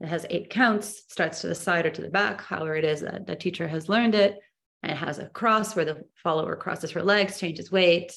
It 0.00 0.08
has 0.08 0.26
eight 0.28 0.50
counts, 0.50 1.04
starts 1.08 1.40
to 1.40 1.48
the 1.48 1.54
side 1.54 1.86
or 1.86 1.90
to 1.90 2.02
the 2.02 2.10
back, 2.10 2.42
however 2.42 2.76
it 2.76 2.84
is 2.84 3.00
that 3.00 3.26
the 3.26 3.34
teacher 3.34 3.66
has 3.66 3.88
learned 3.88 4.14
it. 4.14 4.38
And 4.82 4.92
it 4.92 4.98
has 4.98 5.18
a 5.18 5.28
cross 5.28 5.74
where 5.74 5.86
the 5.86 6.02
follower 6.22 6.54
crosses 6.54 6.90
her 6.92 7.02
legs, 7.02 7.40
changes 7.40 7.72
weight, 7.72 8.12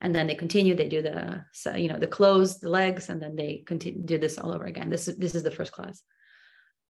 and 0.00 0.14
then 0.14 0.26
they 0.26 0.34
continue. 0.34 0.74
They 0.74 0.88
do 0.88 1.02
the 1.02 1.44
you 1.76 1.88
know 1.88 1.98
the 1.98 2.06
close 2.06 2.58
the 2.58 2.68
legs, 2.68 3.08
and 3.08 3.20
then 3.20 3.36
they 3.36 3.62
continue 3.66 4.02
do 4.02 4.18
this 4.18 4.38
all 4.38 4.52
over 4.52 4.64
again. 4.64 4.90
This 4.90 5.08
is 5.08 5.16
this 5.16 5.34
is 5.34 5.42
the 5.42 5.50
first 5.50 5.72
class. 5.72 6.02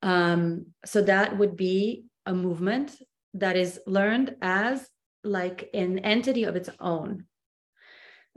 Um, 0.01 0.67
so 0.85 1.01
that 1.03 1.37
would 1.37 1.55
be 1.55 2.05
a 2.25 2.33
movement 2.33 2.95
that 3.35 3.55
is 3.55 3.79
learned 3.85 4.35
as 4.41 4.87
like 5.23 5.69
an 5.73 5.99
entity 5.99 6.43
of 6.45 6.55
its 6.55 6.69
own. 6.79 7.25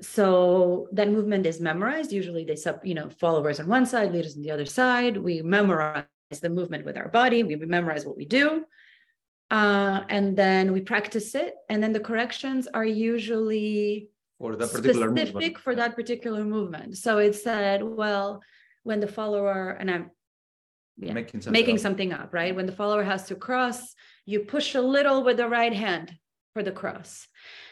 So 0.00 0.88
that 0.92 1.11
movement 1.11 1.47
is 1.47 1.61
memorized. 1.61 2.12
Usually 2.12 2.45
they 2.45 2.57
sub, 2.57 2.85
you 2.85 2.95
know, 2.95 3.09
followers 3.11 3.61
on 3.61 3.69
one 3.69 3.87
side, 3.87 4.12
leaders 4.12 4.37
on 4.37 4.42
the 4.42 4.50
other 4.50 4.66
side. 4.66 5.16
We 5.16 5.42
memorize 5.42 6.07
the 6.40 6.49
movement 6.49 6.85
with 6.85 6.97
our 6.97 7.09
body. 7.09 7.42
We 7.45 7.57
memorize 7.57 8.04
what 8.04 8.16
we 8.16 8.25
do. 8.25 8.64
Uh, 9.50 10.02
and 10.09 10.37
then 10.37 10.73
we 10.73 10.81
practice 10.81 11.35
it. 11.35 11.54
And 11.69 11.83
then 11.83 11.92
the 11.92 12.00
corrections 12.00 12.66
are 12.66 12.85
usually 12.85 14.09
for 14.43 14.57
that 14.57 14.73
particular 14.73 15.09
specific 15.09 15.35
movement. 15.35 15.59
for 15.59 15.75
that 15.77 15.95
particular 15.95 16.45
movement. 16.45 16.99
So 16.99 17.19
it 17.19 17.35
said, 17.37 17.81
well, 17.85 18.43
when 18.83 18.99
the 18.99 19.07
follower, 19.07 19.71
and 19.79 19.89
I'm 19.89 20.11
yeah, 20.97 21.13
making 21.13 21.43
something 21.43 21.53
making 21.61 21.77
up. 21.77 21.81
something 21.81 22.13
up, 22.13 22.35
right? 22.35 22.55
When 22.55 22.67
the 22.67 22.73
follower 22.73 23.05
has 23.05 23.23
to 23.29 23.37
cross, 23.37 23.95
you 24.27 24.41
push 24.41 24.75
a 24.75 24.81
little 24.81 25.23
with 25.23 25.37
the 25.37 25.49
right 25.49 25.73
hand 25.73 26.13
for 26.55 26.65
the 26.65 26.73
cross. 26.73 27.29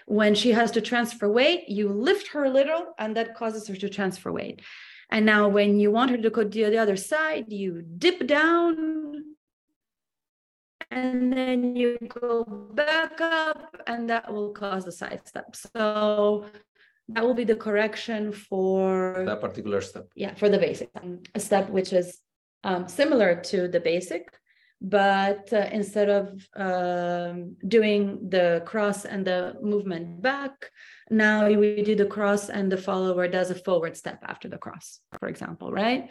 When 0.06 0.36
she 0.36 0.52
has 0.52 0.70
to 0.72 0.80
transfer 0.80 1.28
weight, 1.28 1.68
you 1.68 1.88
lift 1.88 2.28
her 2.28 2.44
a 2.44 2.50
little, 2.50 2.94
and 3.00 3.16
that 3.16 3.34
causes 3.34 3.66
her 3.66 3.74
to 3.74 3.88
transfer 3.88 4.30
weight. 4.30 4.62
And 5.10 5.26
now, 5.26 5.48
when 5.48 5.80
you 5.80 5.90
want 5.90 6.12
her 6.12 6.18
to 6.18 6.30
go 6.30 6.44
to 6.44 6.70
the 6.70 6.78
other 6.78 6.96
side, 6.96 7.46
you 7.48 7.82
dip 7.82 8.28
down, 8.28 9.29
and 10.90 11.32
then 11.32 11.76
you 11.76 11.98
go 12.08 12.44
back 12.74 13.20
up, 13.20 13.76
and 13.86 14.10
that 14.10 14.32
will 14.32 14.52
cause 14.52 14.84
the 14.84 14.92
side 14.92 15.26
step. 15.26 15.54
So 15.54 16.46
that 17.14 17.24
will 17.24 17.34
be 17.34 17.44
the 17.44 17.56
correction 17.56 18.32
for 18.32 19.22
that 19.26 19.40
particular 19.40 19.80
step. 19.80 20.06
yeah 20.14 20.34
for 20.34 20.48
the 20.48 20.58
basic 20.58 20.90
um, 21.02 21.20
a 21.34 21.40
step 21.40 21.68
which 21.70 21.92
is 21.92 22.18
um, 22.64 22.88
similar 22.88 23.34
to 23.34 23.68
the 23.68 23.80
basic 23.80 24.32
but 24.82 25.52
uh, 25.52 25.68
instead 25.72 26.08
of 26.08 26.48
um, 26.56 27.54
doing 27.68 28.30
the 28.30 28.62
cross 28.64 29.04
and 29.04 29.26
the 29.26 29.54
movement 29.60 30.22
back 30.22 30.70
now 31.10 31.46
we 31.48 31.82
do 31.82 31.94
the 31.94 32.06
cross 32.06 32.48
and 32.48 32.70
the 32.70 32.76
follower 32.76 33.28
does 33.28 33.50
a 33.50 33.54
forward 33.54 33.96
step 33.96 34.22
after 34.26 34.48
the 34.48 34.58
cross 34.58 35.00
for 35.18 35.28
example 35.28 35.70
right 35.72 36.10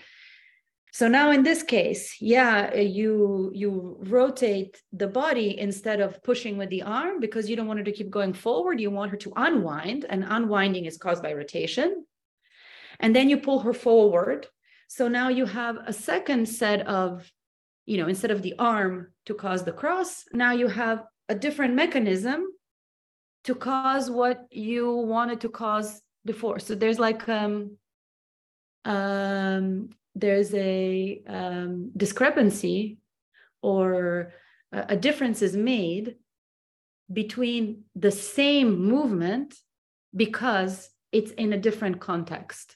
so 0.91 1.07
now 1.07 1.31
in 1.31 1.43
this 1.43 1.63
case 1.63 2.15
yeah 2.19 2.73
you 2.75 3.51
you 3.53 3.97
rotate 4.01 4.81
the 4.93 5.07
body 5.07 5.59
instead 5.59 5.99
of 5.99 6.21
pushing 6.23 6.57
with 6.57 6.69
the 6.69 6.81
arm 6.81 7.19
because 7.19 7.49
you 7.49 7.55
don't 7.55 7.67
want 7.67 7.79
her 7.79 7.85
to 7.85 7.91
keep 7.91 8.09
going 8.09 8.33
forward. 8.33 8.79
You 8.79 8.91
want 8.91 9.11
her 9.11 9.17
to 9.17 9.33
unwind 9.35 10.05
and 10.09 10.25
unwinding 10.27 10.85
is 10.85 10.97
caused 10.97 11.23
by 11.23 11.33
rotation. 11.33 12.05
And 12.99 13.15
then 13.15 13.29
you 13.29 13.37
pull 13.37 13.59
her 13.59 13.73
forward. 13.73 14.47
So 14.87 15.07
now 15.07 15.29
you 15.29 15.45
have 15.45 15.77
a 15.85 15.93
second 15.93 16.47
set 16.47 16.87
of 16.87 17.31
you 17.85 17.97
know 17.97 18.07
instead 18.07 18.31
of 18.31 18.41
the 18.41 18.55
arm 18.59 19.11
to 19.25 19.33
cause 19.33 19.63
the 19.63 19.71
cross 19.71 20.25
now 20.33 20.51
you 20.51 20.67
have 20.67 21.03
a 21.27 21.35
different 21.35 21.73
mechanism 21.73 22.45
to 23.43 23.55
cause 23.55 24.09
what 24.09 24.45
you 24.51 24.91
wanted 24.91 25.41
to 25.41 25.49
cause 25.49 26.01
before. 26.25 26.59
So 26.59 26.75
there's 26.75 26.99
like 26.99 27.27
um 27.29 27.77
um 28.85 29.89
there's 30.19 30.53
a 30.53 31.21
um, 31.27 31.91
discrepancy 31.95 32.99
or 33.61 34.33
a, 34.71 34.95
difference 34.95 35.41
is 35.41 35.55
made 35.55 36.15
between 37.11 37.83
the 37.95 38.11
same 38.11 38.79
movement 38.79 39.55
because 40.15 40.89
it's 41.11 41.31
in 41.31 41.53
a 41.53 41.57
different 41.57 41.99
context 41.99 42.75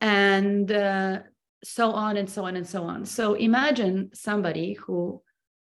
and 0.00 0.70
uh, 0.70 1.20
so 1.64 1.92
on 1.92 2.16
and 2.16 2.28
so 2.28 2.44
on 2.44 2.56
and 2.56 2.66
so 2.66 2.84
on. 2.84 3.04
So 3.06 3.34
imagine 3.34 4.10
somebody 4.12 4.74
who 4.74 5.22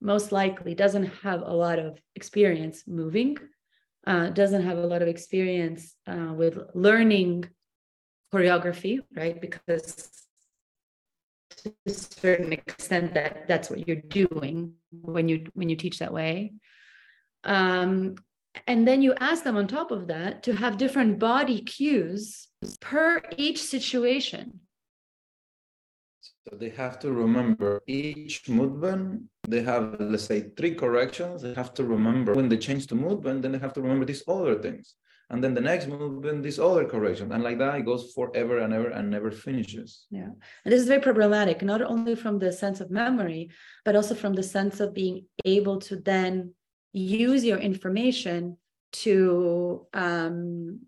most 0.00 0.32
likely 0.32 0.74
doesn't 0.74 1.06
have 1.22 1.42
a 1.42 1.52
lot 1.52 1.78
of 1.78 1.98
experience 2.14 2.84
moving, 2.86 3.36
uh, 4.06 4.30
doesn't 4.30 4.62
have 4.62 4.78
a 4.78 4.86
lot 4.86 5.02
of 5.02 5.08
experience 5.08 5.94
uh, 6.06 6.32
with 6.34 6.58
learning 6.74 7.44
choreography, 8.32 9.00
right? 9.14 9.40
Because 9.40 10.08
to 11.62 11.74
a 11.86 11.90
certain 11.90 12.52
extent 12.52 13.14
that 13.14 13.46
that's 13.46 13.68
what 13.70 13.86
you're 13.86 13.96
doing 13.96 14.74
when 14.90 15.28
you 15.28 15.46
when 15.54 15.68
you 15.68 15.76
teach 15.76 15.98
that 15.98 16.12
way 16.12 16.52
um, 17.44 18.14
and 18.66 18.86
then 18.86 19.02
you 19.02 19.14
ask 19.20 19.44
them 19.44 19.56
on 19.56 19.66
top 19.66 19.90
of 19.90 20.06
that 20.08 20.42
to 20.42 20.54
have 20.54 20.78
different 20.78 21.18
body 21.18 21.60
cues 21.60 22.48
per 22.80 23.22
each 23.36 23.62
situation 23.62 24.60
so 26.48 26.56
they 26.56 26.70
have 26.70 26.98
to 27.00 27.12
remember 27.12 27.82
each 27.86 28.48
movement. 28.48 29.24
They 29.46 29.62
have, 29.62 29.96
let's 30.00 30.24
say, 30.24 30.50
three 30.56 30.74
corrections. 30.74 31.42
They 31.42 31.54
have 31.54 31.74
to 31.74 31.84
remember 31.84 32.34
when 32.34 32.48
they 32.48 32.56
change 32.56 32.86
the 32.86 32.94
movement, 32.94 33.42
then 33.42 33.52
they 33.52 33.58
have 33.58 33.74
to 33.74 33.82
remember 33.82 34.06
these 34.06 34.24
other 34.26 34.60
things. 34.60 34.94
And 35.30 35.42
then 35.42 35.54
the 35.54 35.60
next 35.60 35.86
movement, 35.86 36.42
this 36.42 36.58
other 36.58 36.84
correction. 36.84 37.30
And 37.32 37.42
like 37.44 37.58
that, 37.58 37.76
it 37.76 37.86
goes 37.86 38.12
forever 38.12 38.58
and 38.58 38.74
ever 38.74 38.88
and 38.88 39.08
never 39.08 39.30
finishes. 39.30 40.06
Yeah. 40.10 40.30
And 40.64 40.72
this 40.72 40.82
is 40.82 40.88
very 40.88 41.00
problematic, 41.00 41.62
not 41.62 41.82
only 41.82 42.16
from 42.16 42.38
the 42.38 42.52
sense 42.52 42.80
of 42.80 42.90
memory, 42.90 43.50
but 43.84 43.94
also 43.94 44.14
from 44.14 44.34
the 44.34 44.42
sense 44.42 44.80
of 44.80 44.92
being 44.92 45.26
able 45.44 45.78
to 45.82 45.96
then 45.96 46.54
use 46.92 47.44
your 47.44 47.58
information 47.58 48.56
to 48.92 49.86
um, 49.94 50.80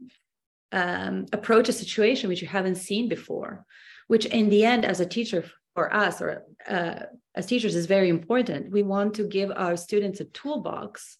um, 0.72 1.26
approach 1.32 1.68
a 1.68 1.72
situation 1.72 2.28
which 2.28 2.42
you 2.42 2.48
haven't 2.48 2.74
seen 2.74 3.08
before 3.08 3.64
which 4.12 4.26
in 4.26 4.50
the 4.50 4.62
end, 4.62 4.84
as 4.84 5.00
a 5.00 5.06
teacher 5.06 5.42
for 5.74 5.90
us 5.90 6.20
or 6.20 6.44
uh, 6.68 7.04
as 7.34 7.46
teachers 7.46 7.74
is 7.74 7.86
very 7.86 8.10
important. 8.10 8.70
We 8.70 8.82
want 8.82 9.14
to 9.14 9.24
give 9.24 9.50
our 9.50 9.74
students 9.74 10.20
a 10.20 10.26
toolbox 10.26 11.16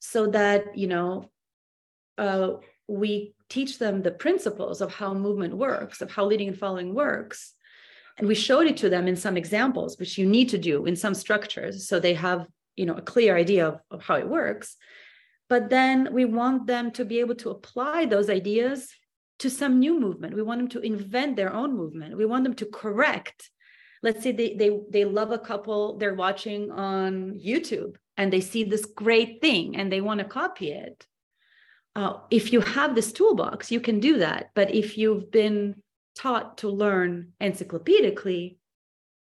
so 0.00 0.26
that, 0.28 0.76
you 0.76 0.88
know, 0.88 1.30
uh, 2.18 2.54
we 2.88 3.34
teach 3.48 3.78
them 3.78 4.02
the 4.02 4.10
principles 4.10 4.80
of 4.80 4.94
how 4.94 5.14
movement 5.14 5.56
works, 5.56 6.00
of 6.00 6.10
how 6.10 6.24
leading 6.24 6.48
and 6.48 6.58
following 6.58 6.94
works. 6.94 7.54
And 8.18 8.26
we 8.26 8.34
showed 8.34 8.66
it 8.66 8.78
to 8.78 8.88
them 8.88 9.08
in 9.08 9.16
some 9.16 9.36
examples, 9.36 9.98
which 9.98 10.16
you 10.16 10.26
need 10.26 10.48
to 10.50 10.58
do 10.58 10.86
in 10.86 10.96
some 10.96 11.14
structures. 11.14 11.88
So 11.88 12.00
they 12.00 12.14
have, 12.14 12.46
you 12.76 12.86
know, 12.86 12.94
a 12.94 13.02
clear 13.02 13.36
idea 13.36 13.68
of, 13.68 13.80
of 13.90 14.02
how 14.02 14.14
it 14.16 14.28
works. 14.28 14.76
But 15.48 15.70
then 15.70 16.08
we 16.12 16.24
want 16.24 16.66
them 16.66 16.90
to 16.92 17.04
be 17.04 17.20
able 17.20 17.36
to 17.36 17.50
apply 17.50 18.06
those 18.06 18.30
ideas 18.30 18.88
to 19.40 19.50
some 19.50 19.78
new 19.78 20.00
movement. 20.00 20.34
We 20.34 20.42
want 20.42 20.60
them 20.60 20.68
to 20.70 20.80
invent 20.80 21.36
their 21.36 21.52
own 21.52 21.76
movement. 21.76 22.16
We 22.16 22.24
want 22.24 22.44
them 22.44 22.54
to 22.54 22.66
correct. 22.66 23.50
Let's 24.02 24.22
say 24.22 24.32
they 24.32 24.54
they 24.54 24.78
they 24.90 25.04
love 25.04 25.32
a 25.32 25.38
couple 25.38 25.98
they're 25.98 26.14
watching 26.14 26.70
on 26.70 27.34
YouTube 27.34 27.96
and 28.16 28.32
they 28.32 28.40
see 28.40 28.64
this 28.64 28.86
great 28.86 29.40
thing 29.40 29.76
and 29.76 29.92
they 29.92 30.00
want 30.00 30.20
to 30.20 30.24
copy 30.24 30.70
it. 30.72 31.06
Uh, 31.96 32.18
if 32.30 32.52
you 32.52 32.60
have 32.60 32.94
this 32.94 33.10
toolbox, 33.10 33.72
you 33.72 33.80
can 33.80 34.00
do 34.00 34.18
that. 34.18 34.50
But 34.54 34.74
if 34.74 34.98
you've 34.98 35.30
been 35.30 35.76
taught 36.14 36.58
to 36.58 36.68
learn 36.68 37.32
encyclopedically, 37.40 38.58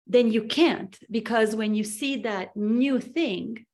then 0.07 0.33
you 0.33 0.45
can't. 0.45 0.99
Because 1.11 1.55
when 1.55 1.75
you 1.75 1.85
see 1.85 2.23
that 2.23 2.57
new 2.57 3.01
thing, 3.01 3.67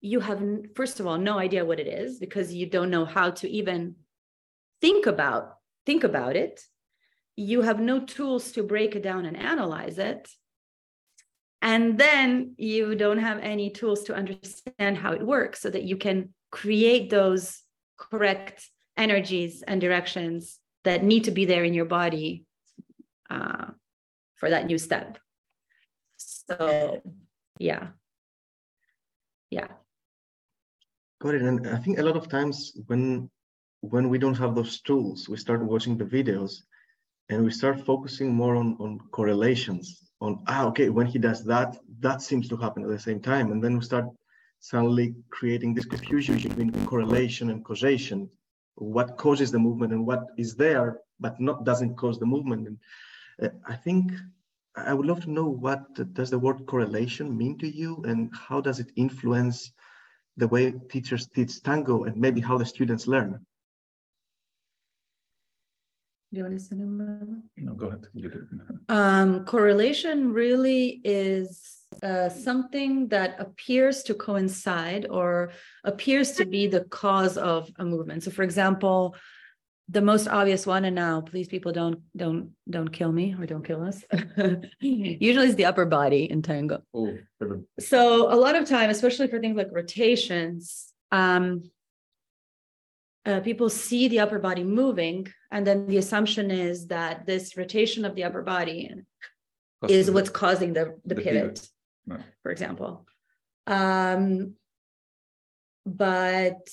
you 0.00 0.18
have 0.18 0.42
first 0.74 0.98
of 0.98 1.06
all 1.06 1.18
no 1.18 1.38
idea 1.38 1.64
what 1.64 1.78
it 1.78 1.86
is 1.86 2.18
because 2.18 2.52
you 2.52 2.66
don't 2.66 2.90
know 2.90 3.04
how 3.04 3.30
to 3.30 3.48
even 3.48 3.94
think 4.80 5.06
about 5.06 5.54
think 5.86 6.02
about 6.02 6.34
it. 6.34 6.60
You 7.36 7.62
have 7.62 7.78
no 7.78 8.00
tools 8.00 8.50
to 8.52 8.64
break 8.64 8.96
it 8.96 9.04
down 9.04 9.24
and 9.24 9.36
analyze 9.36 9.98
it. 9.98 10.28
And 11.62 11.96
then 11.96 12.54
you 12.58 12.96
don't 12.96 13.18
have 13.18 13.38
any 13.38 13.70
tools 13.70 14.02
to 14.04 14.16
understand 14.16 14.96
how 14.96 15.12
it 15.12 15.24
works 15.24 15.60
so 15.60 15.70
that 15.70 15.84
you 15.84 15.96
can 15.96 16.34
create 16.50 17.08
those 17.08 17.62
correct 17.96 18.70
energies 18.96 19.62
and 19.62 19.80
directions 19.80 20.58
that 20.84 21.02
need 21.02 21.24
to 21.24 21.30
be 21.30 21.44
there 21.44 21.64
in 21.64 21.74
your 21.74 21.84
body 21.84 22.44
uh, 23.30 23.66
for 24.36 24.50
that 24.50 24.66
new 24.66 24.78
step. 24.78 25.18
So 26.16 27.02
yeah. 27.58 27.88
Yeah. 29.50 29.68
Got 31.20 31.34
it. 31.36 31.42
And 31.42 31.66
i 31.68 31.76
think 31.76 31.98
a 31.98 32.02
lot 32.02 32.16
of 32.16 32.28
times 32.28 32.72
when 32.86 33.30
when 33.80 34.08
we 34.08 34.18
don't 34.18 34.36
have 34.36 34.54
those 34.54 34.80
tools, 34.80 35.28
we 35.28 35.36
start 35.36 35.62
watching 35.62 35.96
the 35.96 36.04
videos 36.04 36.62
and 37.28 37.44
we 37.44 37.50
start 37.50 37.84
focusing 37.84 38.34
more 38.34 38.56
on, 38.56 38.76
on 38.80 38.98
correlations 39.10 40.06
on, 40.20 40.42
ah, 40.46 40.66
okay, 40.66 40.88
when 40.88 41.06
he 41.06 41.18
does 41.18 41.44
that, 41.44 41.76
that 42.00 42.22
seems 42.22 42.48
to 42.48 42.56
happen 42.56 42.82
at 42.82 42.88
the 42.88 42.98
same 42.98 43.20
time. 43.20 43.52
And 43.52 43.62
then 43.62 43.76
we 43.76 43.84
start 43.84 44.06
suddenly 44.60 45.14
creating 45.30 45.74
this 45.74 45.84
confusion 45.84 46.36
between 46.36 46.72
correlation 46.86 47.50
and 47.50 47.64
causation, 47.64 48.28
what 48.76 49.16
causes 49.16 49.50
the 49.50 49.58
movement 49.58 49.92
and 49.92 50.06
what 50.06 50.26
is 50.36 50.54
there, 50.54 51.00
but 51.20 51.40
not 51.40 51.64
doesn't 51.64 51.96
cause 51.96 52.18
the 52.18 52.26
movement. 52.26 52.68
And 52.68 52.78
uh, 53.42 53.48
I 53.66 53.76
think 53.76 54.12
I 54.76 54.92
would 54.92 55.06
love 55.06 55.22
to 55.22 55.30
know 55.30 55.48
what 55.48 55.82
does 56.12 56.30
the 56.30 56.38
word 56.38 56.66
correlation 56.66 57.36
mean 57.36 57.58
to 57.58 57.68
you 57.68 58.02
and 58.06 58.30
how 58.34 58.60
does 58.60 58.78
it 58.80 58.92
influence 58.96 59.72
the 60.36 60.48
way 60.48 60.72
teachers 60.90 61.26
teach 61.28 61.62
tango 61.62 62.04
and 62.04 62.16
maybe 62.16 62.40
how 62.40 62.58
the 62.58 62.66
students 62.66 63.06
learn? 63.06 63.40
Do 66.32 66.38
you 66.38 66.44
want 66.44 66.58
to 66.58 66.64
send 66.64 66.80
him? 66.82 67.42
No, 67.56 67.72
go 67.74 67.86
ahead. 67.86 68.06
Um, 68.88 69.44
correlation 69.46 70.32
really 70.32 71.00
is 71.04 71.75
uh, 72.02 72.28
something 72.28 73.08
that 73.08 73.36
appears 73.38 74.02
to 74.04 74.14
coincide 74.14 75.06
or 75.08 75.50
appears 75.84 76.32
to 76.32 76.44
be 76.44 76.66
the 76.66 76.84
cause 76.84 77.36
of 77.36 77.70
a 77.78 77.84
movement. 77.84 78.22
So, 78.22 78.30
for 78.30 78.42
example, 78.42 79.16
the 79.88 80.02
most 80.02 80.26
obvious 80.26 80.66
one, 80.66 80.84
and 80.84 80.96
now 80.96 81.20
please 81.20 81.46
people 81.46 81.72
don't 81.72 82.00
don't 82.16 82.50
don't 82.68 82.88
kill 82.88 83.12
me 83.12 83.36
or 83.38 83.46
don't 83.46 83.64
kill 83.64 83.82
us. 83.82 84.02
Usually, 84.80 85.46
it's 85.46 85.54
the 85.54 85.64
upper 85.64 85.86
body 85.86 86.30
in 86.30 86.42
tango. 86.42 86.82
Oh, 86.92 87.16
so, 87.78 88.32
a 88.32 88.34
lot 88.34 88.56
of 88.56 88.68
time, 88.68 88.90
especially 88.90 89.28
for 89.28 89.38
things 89.38 89.56
like 89.56 89.68
rotations, 89.70 90.92
um, 91.12 91.70
uh, 93.24 93.40
people 93.40 93.68
see 93.68 94.08
the 94.08 94.20
upper 94.20 94.40
body 94.40 94.64
moving, 94.64 95.28
and 95.52 95.66
then 95.66 95.86
the 95.86 95.98
assumption 95.98 96.50
is 96.50 96.88
that 96.88 97.26
this 97.26 97.56
rotation 97.56 98.04
of 98.04 98.16
the 98.16 98.24
upper 98.24 98.42
body 98.42 98.90
is 99.88 100.10
what's 100.10 100.30
causing 100.30 100.72
the, 100.72 100.96
the, 101.04 101.14
the 101.14 101.22
pivot, 101.22 101.42
pivot. 101.42 101.68
For 102.42 102.50
example. 102.50 103.06
Um, 103.66 104.54
but 105.84 106.68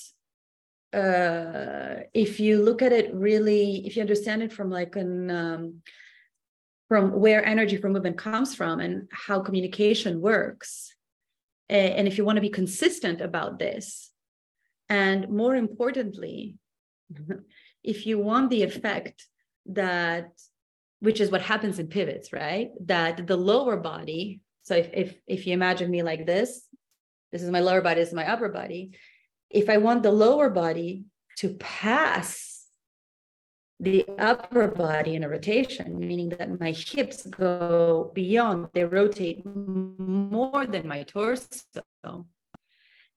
uh, 0.92 2.02
if 2.12 2.38
you 2.40 2.62
look 2.62 2.82
at 2.82 2.92
it 2.92 3.14
really, 3.14 3.86
if 3.86 3.96
you 3.96 4.02
understand 4.02 4.42
it 4.42 4.52
from 4.52 4.70
like 4.70 4.96
an 4.96 5.30
um, 5.30 5.82
from 6.88 7.12
where 7.12 7.44
energy 7.44 7.76
for 7.76 7.88
movement 7.88 8.18
comes 8.18 8.54
from 8.54 8.80
and 8.80 9.08
how 9.10 9.40
communication 9.40 10.20
works, 10.20 10.94
and 11.68 12.06
if 12.06 12.18
you 12.18 12.24
want 12.24 12.36
to 12.36 12.42
be 12.42 12.50
consistent 12.50 13.20
about 13.20 13.58
this, 13.58 14.10
and 14.88 15.28
more 15.28 15.56
importantly, 15.56 16.56
if 17.82 18.06
you 18.06 18.18
want 18.18 18.50
the 18.50 18.62
effect 18.62 19.26
that, 19.66 20.30
which 21.00 21.20
is 21.20 21.30
what 21.30 21.42
happens 21.42 21.78
in 21.78 21.88
pivots, 21.88 22.32
right? 22.32 22.70
That 22.86 23.26
the 23.26 23.36
lower 23.36 23.76
body, 23.76 24.40
so 24.64 24.74
if, 24.74 24.90
if, 24.92 25.14
if 25.26 25.46
you 25.46 25.52
imagine 25.52 25.90
me 25.90 26.02
like 26.02 26.26
this, 26.26 26.66
this 27.30 27.42
is 27.42 27.50
my 27.50 27.60
lower 27.60 27.80
body, 27.80 28.00
this 28.00 28.08
is 28.08 28.14
my 28.14 28.26
upper 28.26 28.48
body. 28.48 28.92
If 29.50 29.68
I 29.68 29.76
want 29.76 30.02
the 30.02 30.10
lower 30.10 30.50
body 30.50 31.04
to 31.38 31.50
pass 31.54 32.66
the 33.78 34.06
upper 34.18 34.68
body 34.68 35.14
in 35.14 35.22
a 35.22 35.28
rotation, 35.28 35.98
meaning 35.98 36.30
that 36.30 36.58
my 36.58 36.72
hips 36.72 37.26
go 37.26 38.10
beyond, 38.14 38.68
they 38.72 38.84
rotate 38.84 39.44
more 39.44 40.66
than 40.66 40.88
my 40.88 41.02
torso 41.02 42.26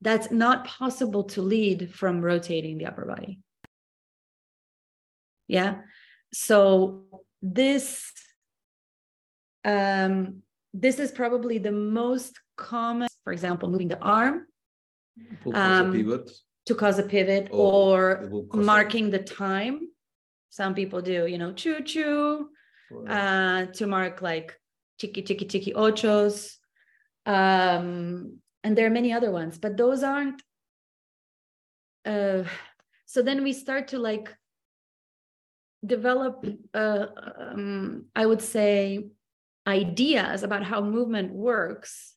that's 0.01 0.29
not 0.29 0.65
possible 0.65 1.23
to 1.23 1.41
lead 1.41 1.93
from 1.93 2.21
rotating 2.21 2.77
the 2.77 2.85
upper 2.85 3.05
body. 3.05 3.39
Yeah. 5.47 5.77
So 6.33 7.05
this 7.41 8.11
um, 9.63 10.43
this 10.81 10.99
is 10.99 11.11
probably 11.11 11.57
the 11.57 11.71
most 11.71 12.39
common, 12.55 13.07
for 13.23 13.33
example, 13.33 13.69
moving 13.69 13.87
the 13.87 13.99
arm 13.99 14.45
um, 15.53 15.91
pivot. 15.91 16.29
to 16.65 16.75
cause 16.75 16.99
a 16.99 17.03
pivot 17.03 17.49
or, 17.51 18.29
or 18.31 18.61
marking 18.61 19.09
the 19.09 19.19
time. 19.19 19.79
Some 20.49 20.73
people 20.73 21.01
do, 21.01 21.27
you 21.27 21.37
know, 21.37 21.53
choo 21.53 21.81
choo 21.83 22.49
uh, 23.07 23.65
to 23.65 23.87
mark 23.87 24.21
like 24.21 24.57
tiki 24.99 25.21
tiki 25.21 25.45
tiki 25.45 25.73
ochos. 25.73 26.55
Um, 27.25 28.39
and 28.67 28.77
there 28.77 28.85
are 28.85 28.99
many 28.99 29.13
other 29.13 29.31
ones 29.31 29.57
but 29.57 29.77
those 29.77 30.03
aren't 30.03 30.41
uh, 32.05 32.43
so 33.05 33.21
then 33.21 33.43
we 33.43 33.53
start 33.53 33.87
to 33.89 33.99
like 33.99 34.35
develop 35.85 36.45
uh, 36.73 37.05
um, 37.39 38.05
i 38.15 38.25
would 38.25 38.41
say 38.41 39.07
ideas 39.67 40.43
about 40.43 40.63
how 40.63 40.81
movement 40.81 41.31
works 41.31 42.13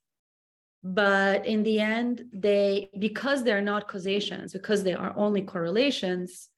but 0.82 1.44
in 1.46 1.62
the 1.62 1.78
end 1.78 2.24
they 2.32 2.88
because 2.98 3.44
they're 3.44 3.60
not 3.60 3.88
causations 3.88 4.52
because 4.52 4.82
they 4.82 4.94
are 4.94 5.12
only 5.16 5.42
correlations 5.42 6.48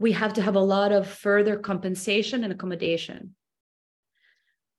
we 0.00 0.12
have 0.12 0.32
to 0.32 0.42
have 0.42 0.56
a 0.56 0.60
lot 0.60 0.90
of 0.90 1.06
further 1.06 1.58
compensation 1.58 2.42
and 2.42 2.52
accommodation. 2.52 3.36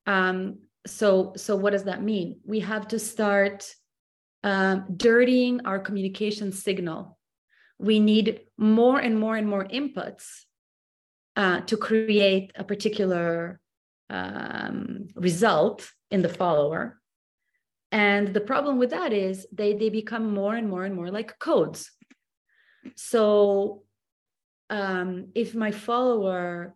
Um, 0.07 0.61
so 0.85 1.33
so 1.37 1.55
what 1.55 1.73
does 1.73 1.83
that 1.83 2.01
mean? 2.01 2.39
We 2.43 2.59
have 2.61 2.87
to 2.89 2.97
start 2.97 3.71
um, 4.43 4.85
dirtying 4.97 5.61
our 5.65 5.77
communication 5.77 6.51
signal. 6.51 7.19
We 7.77 7.99
need 7.99 8.41
more 8.57 8.99
and 8.99 9.17
more 9.19 9.35
and 9.35 9.47
more 9.47 9.63
inputs 9.65 10.25
uh, 11.35 11.61
to 11.61 11.77
create 11.77 12.51
a 12.55 12.63
particular 12.63 13.61
um, 14.11 15.07
result 15.15 15.89
in 16.11 16.21
the 16.21 16.29
follower. 16.29 16.99
And 17.91 18.33
the 18.33 18.41
problem 18.41 18.77
with 18.77 18.91
that 18.91 19.13
is 19.13 19.47
they 19.51 19.73
they 19.73 19.89
become 19.89 20.33
more 20.33 20.55
and 20.55 20.69
more 20.69 20.83
and 20.83 20.95
more 20.95 21.09
like 21.09 21.39
codes. 21.39 21.91
So 22.95 23.83
um, 24.69 25.29
if 25.33 25.55
my 25.55 25.71
follower 25.71 26.75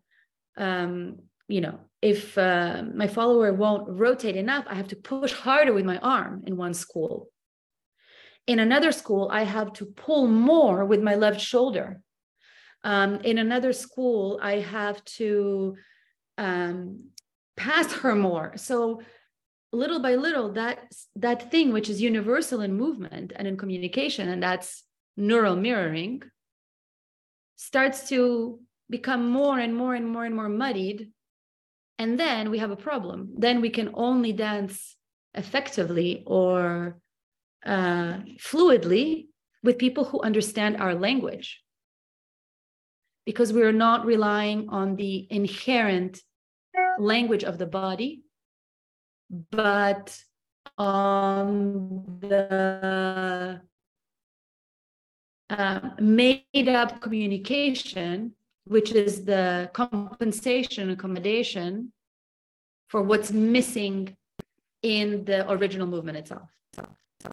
um, 0.57 1.19
you 1.47 1.61
know 1.61 1.79
if 2.01 2.37
uh, 2.37 2.83
my 2.93 3.07
follower 3.07 3.51
won't 3.53 3.89
rotate 3.89 4.35
enough 4.35 4.65
i 4.67 4.75
have 4.75 4.87
to 4.87 4.95
push 4.95 5.33
harder 5.33 5.73
with 5.73 5.85
my 5.85 5.97
arm 5.99 6.43
in 6.47 6.57
one 6.57 6.73
school. 6.73 7.29
In 8.47 8.59
another 8.59 8.91
school 8.91 9.29
i 9.31 9.43
have 9.43 9.73
to 9.73 9.85
pull 9.85 10.27
more 10.27 10.85
with 10.85 11.01
my 11.01 11.15
left 11.15 11.41
shoulder. 11.41 12.01
Um, 12.83 13.15
in 13.21 13.37
another 13.37 13.73
school 13.73 14.39
i 14.41 14.59
have 14.59 15.03
to 15.19 15.75
um, 16.37 17.09
pass 17.57 17.91
her 17.93 18.15
more. 18.15 18.53
So 18.55 19.01
little 19.71 19.99
by 19.99 20.15
little 20.15 20.53
that 20.53 20.79
that 21.15 21.51
thing 21.51 21.73
which 21.73 21.89
is 21.89 22.01
universal 22.01 22.61
in 22.61 22.73
movement 22.73 23.33
and 23.35 23.47
in 23.47 23.57
communication 23.57 24.29
and 24.29 24.41
that's 24.41 24.83
neural 25.17 25.55
mirroring 25.55 26.21
starts 27.57 28.09
to 28.09 28.59
become 28.89 29.29
more 29.29 29.59
and 29.59 29.75
more 29.75 29.95
and 29.95 30.07
more 30.07 30.25
and 30.25 30.35
more 30.35 30.49
muddied. 30.49 31.11
And 31.97 32.19
then 32.19 32.51
we 32.51 32.59
have 32.59 32.71
a 32.71 32.75
problem. 32.75 33.33
Then 33.37 33.61
we 33.61 33.69
can 33.69 33.91
only 33.93 34.33
dance 34.33 34.95
effectively 35.33 36.23
or 36.25 36.99
uh, 37.65 38.19
fluidly 38.39 39.27
with 39.63 39.77
people 39.77 40.03
who 40.03 40.21
understand 40.21 40.77
our 40.77 40.93
language. 40.93 41.61
Because 43.25 43.51
we 43.51 43.63
are 43.63 43.73
not 43.73 44.05
relying 44.05 44.69
on 44.69 44.97
the 44.97 45.25
inherent 45.31 46.21
language 46.99 47.43
of 47.43 47.57
the 47.57 47.65
body 47.65 48.23
but 49.51 50.17
on 50.77 52.19
the 52.21 53.61
uh, 55.49 55.79
made 55.99 56.69
up 56.69 57.01
communication, 57.01 58.33
which 58.65 58.91
is 58.91 59.23
the 59.25 59.69
compensation 59.73 60.89
accommodation 60.89 61.91
for 62.87 63.01
what's 63.01 63.31
missing 63.31 64.15
in 64.81 65.25
the 65.25 65.49
original 65.51 65.87
movement 65.87 66.17
itself. 66.17 66.49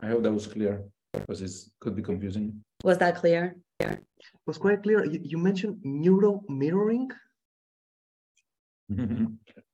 I 0.03 0.07
hope 0.07 0.23
that 0.23 0.33
was 0.33 0.47
clear 0.47 0.83
because 1.13 1.43
it 1.43 1.51
could 1.81 1.95
be 1.95 2.03
confusing. 2.03 2.63
Was 2.85 2.99
that 2.99 3.17
clear? 3.17 3.57
Yeah. 3.81 3.93
It 3.93 4.47
was 4.47 4.59
quite 4.59 4.83
clear. 4.83 5.05
You, 5.05 5.21
you 5.23 5.39
mentioned 5.39 5.79
neural 5.83 6.45
mirroring. 6.49 7.11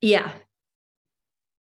Yeah, 0.01 0.33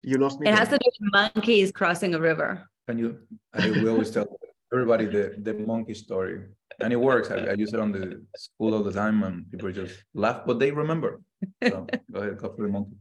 you 0.03 0.18
lost 0.18 0.40
me. 0.40 0.49
It 0.49 0.55
has 0.55 0.68
to 0.68 0.79
do 0.79 0.87
with 0.87 1.12
monkeys 1.12 1.73
crossing 1.73 2.14
a 2.14 2.21
river. 2.21 2.68
Can 2.87 2.99
you? 2.99 3.18
I 3.53 3.71
we 3.71 3.88
always 3.88 4.11
tell 4.11 4.38
everybody 4.73 5.07
the 5.07 5.35
the 5.42 5.55
monkey 5.55 5.94
story, 5.94 6.44
and 6.81 6.92
it 6.92 6.97
works. 6.97 7.31
I, 7.31 7.38
I, 7.38 7.53
use 7.55 7.73
it 7.75 7.81
on 7.81 7.92
the 7.92 8.25
school 8.37 8.75
all 8.75 8.83
the 8.83 8.92
time, 8.92 9.23
and 9.23 9.51
people 9.51 9.71
just 9.73 10.05
laugh, 10.14 10.42
but 10.47 10.59
they 10.59 10.71
remember. 10.71 11.21
So 11.62 11.87
go 12.12 12.21
ahead, 12.21 12.38
go 12.38 12.53
for 12.55 12.62
the 12.62 12.68
monkey. 12.68 12.97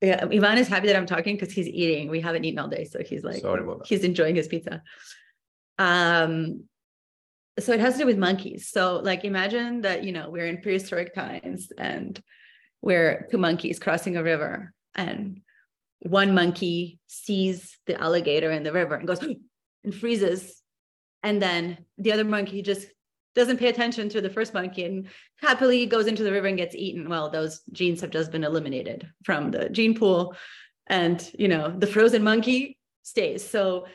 Yeah, 0.00 0.24
Ivan 0.24 0.58
is 0.58 0.68
happy 0.68 0.88
that 0.88 0.96
I'm 0.96 1.06
talking 1.06 1.36
because 1.36 1.52
he's 1.52 1.68
eating. 1.68 2.10
We 2.10 2.20
haven't 2.20 2.44
eaten 2.44 2.58
all 2.58 2.68
day, 2.68 2.84
so 2.84 3.02
he's 3.02 3.22
like, 3.22 3.40
sorry 3.40 3.62
about 3.62 3.78
that. 3.78 3.86
He's 3.86 4.04
enjoying 4.04 4.34
his 4.34 4.48
pizza. 4.48 4.82
Um, 5.78 6.64
so 7.58 7.72
it 7.72 7.80
has 7.80 7.94
to 7.94 8.00
do 8.00 8.06
with 8.06 8.18
monkeys. 8.18 8.68
So 8.68 8.96
like, 8.96 9.24
imagine 9.24 9.82
that 9.82 10.02
you 10.02 10.12
know 10.12 10.28
we're 10.30 10.46
in 10.46 10.60
prehistoric 10.60 11.14
times, 11.14 11.70
and 11.78 12.20
we're 12.82 13.26
two 13.30 13.38
monkeys 13.38 13.78
crossing 13.78 14.16
a 14.16 14.22
river, 14.22 14.74
and 14.94 15.40
one 16.00 16.34
monkey 16.34 16.98
sees 17.06 17.78
the 17.86 18.00
alligator 18.00 18.50
in 18.50 18.64
the 18.64 18.72
river 18.72 18.96
and 18.96 19.06
goes 19.06 19.20
and 19.84 19.94
freezes. 19.94 20.60
And 21.22 21.40
then 21.40 21.78
the 21.98 22.12
other 22.12 22.24
monkey 22.24 22.62
just 22.62 22.88
doesn't 23.34 23.58
pay 23.58 23.68
attention 23.68 24.08
to 24.10 24.20
the 24.20 24.28
first 24.28 24.52
monkey 24.52 24.84
and 24.84 25.06
happily 25.40 25.86
goes 25.86 26.06
into 26.06 26.22
the 26.22 26.32
river 26.32 26.48
and 26.48 26.58
gets 26.58 26.74
eaten. 26.74 27.08
Well 27.08 27.30
those 27.30 27.60
genes 27.72 28.00
have 28.00 28.10
just 28.10 28.30
been 28.30 28.44
eliminated 28.44 29.08
from 29.24 29.50
the 29.50 29.68
gene 29.70 29.94
pool. 29.94 30.34
And 30.88 31.26
you 31.38 31.48
know 31.48 31.72
the 31.76 31.86
frozen 31.86 32.22
monkey 32.22 32.78
stays. 33.02 33.48
So 33.48 33.86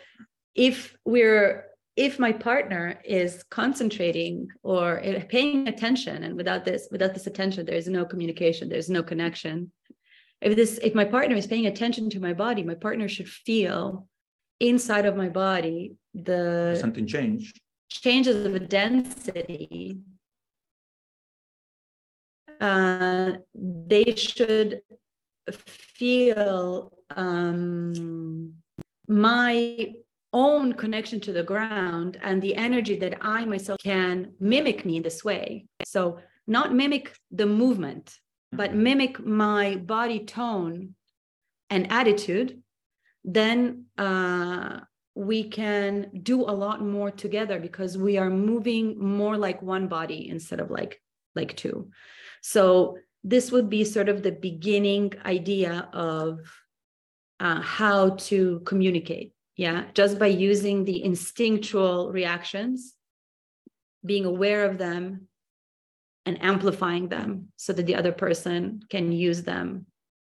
if 0.55 0.97
we're 1.05 1.66
if 1.97 2.19
my 2.19 2.31
partner 2.31 3.01
is 3.03 3.43
concentrating 3.49 4.47
or 4.61 5.01
paying 5.29 5.67
attention 5.67 6.23
and 6.23 6.35
without 6.35 6.63
this 6.63 6.87
without 6.91 7.13
this 7.15 7.25
attention 7.25 7.65
there's 7.65 7.87
no 7.87 8.05
communication 8.05 8.69
there's 8.69 8.89
no 8.89 9.03
connection. 9.03 9.71
If 10.39 10.55
this 10.55 10.79
if 10.83 10.93
my 10.93 11.05
partner 11.05 11.35
is 11.35 11.47
paying 11.47 11.65
attention 11.65 12.09
to 12.11 12.19
my 12.19 12.33
body 12.33 12.63
my 12.63 12.75
partner 12.75 13.09
should 13.09 13.27
feel 13.27 14.07
inside 14.59 15.05
of 15.07 15.17
my 15.17 15.29
body 15.29 15.95
the 16.13 16.77
something 16.79 17.07
change 17.07 17.53
changes 17.89 18.45
of 18.45 18.53
the 18.53 18.59
density 18.59 19.99
uh, 22.61 23.31
they 23.55 24.15
should 24.15 24.81
feel 25.51 26.91
um, 27.15 28.53
my 29.07 29.93
own 30.37 30.73
connection 30.73 31.19
to 31.21 31.33
the 31.33 31.43
ground 31.51 32.17
and 32.21 32.41
the 32.41 32.55
energy 32.55 32.95
that 32.99 33.17
I 33.21 33.43
myself 33.45 33.79
can 33.83 34.33
mimic 34.39 34.85
me 34.85 34.97
in 34.97 35.03
this 35.03 35.23
way. 35.23 35.65
So, 35.83 36.19
not 36.45 36.73
mimic 36.73 37.15
the 37.31 37.47
movement, 37.47 38.15
but 38.51 38.69
mm-hmm. 38.69 38.83
mimic 38.83 39.25
my 39.25 39.75
body 39.75 40.19
tone 40.25 40.95
and 41.69 41.91
attitude, 41.91 42.61
then 43.23 43.85
uh, 43.97 44.79
we 45.15 45.49
can 45.49 46.09
do 46.21 46.41
a 46.41 46.57
lot 46.65 46.81
more 46.81 47.11
together 47.11 47.59
because 47.59 47.97
we 47.97 48.17
are 48.17 48.29
moving 48.29 48.85
more 48.99 49.35
like 49.35 49.61
one 49.61 49.87
body 49.87 50.29
instead 50.29 50.59
of 50.59 50.69
like 50.69 51.01
like 51.35 51.57
two. 51.57 51.89
So 52.41 52.97
this 53.23 53.51
would 53.51 53.69
be 53.69 53.83
sort 53.83 54.09
of 54.09 54.21
the 54.21 54.31
beginning 54.31 55.13
idea 55.25 55.89
of 55.91 56.39
uh, 57.39 57.61
how 57.61 58.11
to 58.29 58.61
communicate. 58.61 59.33
Yeah, 59.57 59.85
just 59.93 60.19
by 60.19 60.27
using 60.27 60.85
the 60.85 61.03
instinctual 61.03 62.11
reactions, 62.11 62.93
being 64.05 64.25
aware 64.25 64.65
of 64.65 64.77
them, 64.77 65.27
and 66.27 66.41
amplifying 66.43 67.07
them 67.07 67.47
so 67.55 67.73
that 67.73 67.85
the 67.85 67.95
other 67.95 68.11
person 68.11 68.81
can 68.89 69.11
use 69.11 69.43
them. 69.43 69.85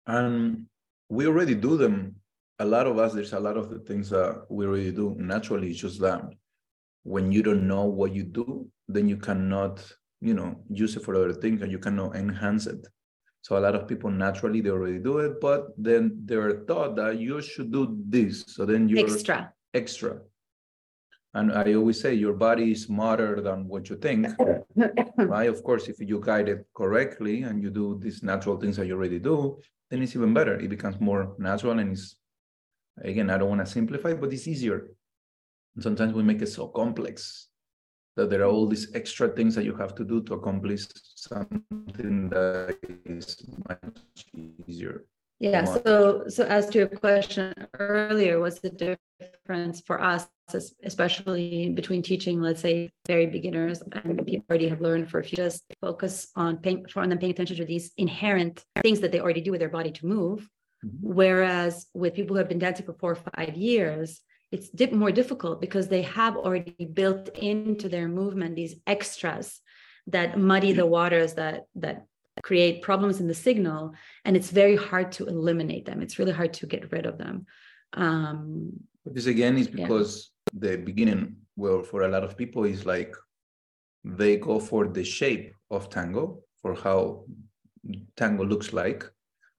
And 0.06 0.66
we 1.08 1.26
already 1.26 1.54
do 1.54 1.76
them. 1.76 2.16
A 2.60 2.64
lot 2.64 2.86
of 2.86 2.98
us 2.98 3.12
there's 3.12 3.32
a 3.32 3.40
lot 3.40 3.56
of 3.56 3.70
the 3.70 3.80
things 3.80 4.10
that 4.10 4.46
we 4.48 4.66
already 4.66 4.92
do. 4.92 5.16
Naturally 5.18 5.70
it's 5.70 5.80
just 5.80 6.00
that 6.00 6.22
when 7.02 7.32
you 7.32 7.42
don't 7.42 7.66
know 7.66 7.84
what 7.84 8.14
you 8.14 8.22
do 8.22 8.68
then 8.88 9.08
you 9.08 9.16
cannot 9.16 9.84
you 10.20 10.34
know 10.34 10.60
use 10.68 10.96
it 10.96 11.02
for 11.02 11.14
other 11.14 11.32
things 11.32 11.62
and 11.62 11.72
you 11.72 11.78
cannot 11.78 12.14
enhance 12.14 12.66
it 12.66 12.86
so 13.42 13.56
a 13.56 13.60
lot 13.60 13.74
of 13.74 13.88
people 13.88 14.10
naturally 14.10 14.60
they 14.60 14.70
already 14.70 14.98
do 14.98 15.18
it 15.18 15.40
but 15.40 15.68
then 15.76 16.20
they're 16.24 16.60
taught 16.64 16.96
that 16.96 17.18
you 17.18 17.40
should 17.40 17.72
do 17.72 17.96
this 18.08 18.44
so 18.46 18.64
then 18.64 18.88
you're 18.88 19.06
extra 19.06 19.52
extra 19.74 20.20
and 21.34 21.52
I 21.52 21.74
always 21.74 22.00
say 22.00 22.14
your 22.14 22.32
body 22.32 22.72
is 22.72 22.82
smarter 22.84 23.40
than 23.40 23.68
what 23.68 23.88
you 23.88 23.96
think. 23.96 24.26
right? 25.16 25.48
Of 25.48 25.62
course, 25.62 25.86
if 25.88 26.00
you 26.00 26.20
guide 26.20 26.48
it 26.48 26.66
correctly 26.74 27.42
and 27.42 27.62
you 27.62 27.70
do 27.70 27.98
these 28.02 28.22
natural 28.22 28.58
things 28.58 28.76
that 28.76 28.86
you 28.86 28.94
already 28.94 29.20
do, 29.20 29.60
then 29.90 30.02
it's 30.02 30.16
even 30.16 30.34
better. 30.34 30.58
It 30.58 30.68
becomes 30.68 31.00
more 31.00 31.36
natural 31.38 31.78
and 31.78 31.92
it's 31.92 32.16
again, 33.02 33.30
I 33.30 33.38
don't 33.38 33.48
want 33.48 33.64
to 33.64 33.66
simplify, 33.66 34.14
but 34.14 34.32
it's 34.32 34.48
easier. 34.48 34.88
And 35.76 35.82
sometimes 35.84 36.14
we 36.14 36.24
make 36.24 36.42
it 36.42 36.48
so 36.48 36.66
complex 36.66 37.49
that 38.20 38.30
there 38.30 38.42
are 38.42 38.50
all 38.50 38.66
these 38.66 38.94
extra 38.94 39.28
things 39.28 39.54
that 39.54 39.64
you 39.64 39.74
have 39.74 39.94
to 39.94 40.04
do 40.04 40.22
to 40.24 40.34
accomplish 40.34 40.82
something 41.16 42.28
that 42.28 42.76
is 43.06 43.36
much 43.68 44.26
easier. 44.68 45.04
Yeah. 45.38 45.64
So, 45.64 46.24
so 46.28 46.44
as 46.44 46.68
to 46.70 46.78
your 46.80 46.88
question 46.88 47.54
earlier, 47.78 48.40
what's 48.40 48.60
the 48.60 48.70
difference 48.70 49.80
for 49.80 49.98
us, 50.02 50.28
especially 50.84 51.70
between 51.70 52.02
teaching, 52.02 52.42
let's 52.42 52.60
say, 52.60 52.90
very 53.06 53.26
beginners 53.26 53.82
and 53.92 54.26
people 54.26 54.44
already 54.50 54.68
have 54.68 54.82
learned 54.82 55.10
for 55.10 55.20
a 55.20 55.24
few, 55.24 55.36
just 55.36 55.64
focus 55.80 56.28
on 56.36 56.58
paying 56.58 56.86
for 56.92 57.06
them 57.06 57.18
paying 57.18 57.32
attention 57.32 57.56
to 57.56 57.64
these 57.64 57.90
inherent 57.96 58.62
things 58.82 59.00
that 59.00 59.12
they 59.12 59.20
already 59.20 59.40
do 59.40 59.50
with 59.50 59.60
their 59.60 59.70
body 59.70 59.92
to 59.92 60.06
move. 60.06 60.46
Mhm. 60.84 60.90
Whereas 61.00 61.86
with 61.94 62.14
people 62.14 62.34
who 62.34 62.38
have 62.38 62.48
been 62.48 62.58
dancing 62.58 62.84
for 62.84 62.92
four 62.92 63.12
or 63.12 63.22
five 63.36 63.54
years, 63.56 64.20
it's 64.52 64.68
dip 64.70 64.92
more 64.92 65.12
difficult 65.12 65.60
because 65.60 65.88
they 65.88 66.02
have 66.02 66.36
already 66.36 66.84
built 66.92 67.28
into 67.36 67.88
their 67.88 68.08
movement 68.08 68.56
these 68.56 68.76
extras 68.86 69.60
that 70.06 70.38
muddy 70.38 70.72
the 70.72 70.86
waters 70.86 71.34
that 71.34 71.66
that 71.74 72.06
create 72.42 72.82
problems 72.82 73.20
in 73.20 73.28
the 73.28 73.34
signal 73.34 73.92
and 74.24 74.36
it's 74.36 74.50
very 74.50 74.76
hard 74.76 75.12
to 75.12 75.26
eliminate 75.26 75.84
them 75.84 76.00
it's 76.00 76.18
really 76.18 76.32
hard 76.32 76.52
to 76.52 76.66
get 76.66 76.90
rid 76.90 77.04
of 77.06 77.18
them 77.18 77.46
um 77.92 78.72
this 79.04 79.26
again 79.26 79.56
is 79.56 79.68
Yeah. 79.68 79.76
because 79.82 80.30
the 80.52 80.76
beginning, 80.76 81.36
well, 81.56 81.82
for 81.82 82.02
a 82.02 82.08
lot 82.08 82.24
of 82.24 82.36
people, 82.36 82.64
is 82.64 82.84
like 82.86 83.14
they 84.04 84.36
go 84.36 84.58
for 84.58 84.88
the 84.88 85.04
shape 85.04 85.54
of 85.70 85.88
tango, 85.90 86.42
for 86.60 86.74
how 86.74 87.24
tango 88.16 88.44
looks 88.44 88.72
like, 88.72 89.04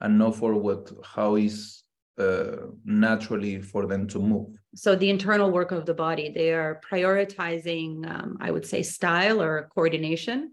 and 0.01 0.17
not 0.17 0.36
for 0.36 0.56
what 0.56 0.91
how 1.04 1.36
is 1.36 1.84
uh, 2.17 2.67
naturally 2.86 3.62
for 3.62 3.88
them 3.88 4.08
to 4.08 4.19
move. 4.19 4.61
So 4.73 4.95
the 4.95 5.10
internal 5.10 5.51
work 5.51 5.71
of 5.71 5.86
the 5.86 5.93
body 5.93 6.31
they 6.34 6.51
are 6.53 6.81
prioritizing 6.89 8.10
um, 8.10 8.38
i 8.39 8.49
would 8.49 8.65
say 8.65 8.81
style 8.81 9.41
or 9.41 9.69
coordination 9.73 10.51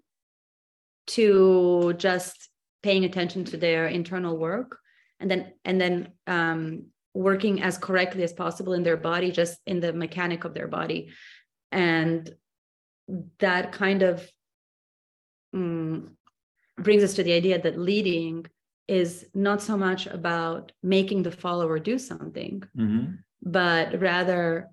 to 1.06 1.94
just 1.98 2.50
paying 2.82 3.04
attention 3.04 3.44
to 3.44 3.56
their 3.56 3.86
internal 3.86 4.36
work 4.36 4.78
and 5.20 5.30
then 5.30 5.52
and 5.64 5.80
then 5.80 6.12
um, 6.26 6.86
working 7.14 7.62
as 7.62 7.76
correctly 7.78 8.22
as 8.22 8.32
possible 8.32 8.74
in 8.74 8.82
their 8.82 8.96
body 8.96 9.30
just 9.30 9.58
in 9.66 9.80
the 9.80 9.92
mechanic 9.92 10.44
of 10.44 10.54
their 10.54 10.68
body. 10.68 11.10
And 11.72 12.32
that 13.40 13.72
kind 13.72 14.02
of 14.02 14.30
mm, 15.54 16.08
brings 16.76 17.02
us 17.02 17.14
to 17.14 17.24
the 17.24 17.32
idea 17.32 17.60
that 17.60 17.78
leading 17.78 18.46
is 18.86 19.26
not 19.34 19.60
so 19.60 19.76
much 19.76 20.06
about 20.06 20.72
making 20.82 21.22
the 21.22 21.32
follower 21.32 21.78
do 21.78 21.98
something 21.98 22.62
but 23.42 24.00
rather 24.00 24.68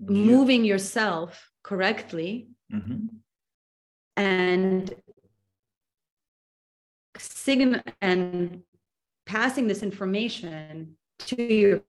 moving 0.00 0.64
yourself 0.64 1.50
correctly 1.62 2.48
Mhm. 2.72 3.08
and 4.16 4.94
signal 7.18 7.80
and 8.00 8.62
passing 9.26 9.66
this 9.68 9.82
information 9.82 10.96
to 11.18 11.36
your 11.42 11.82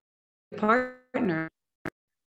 partner 0.57 1.49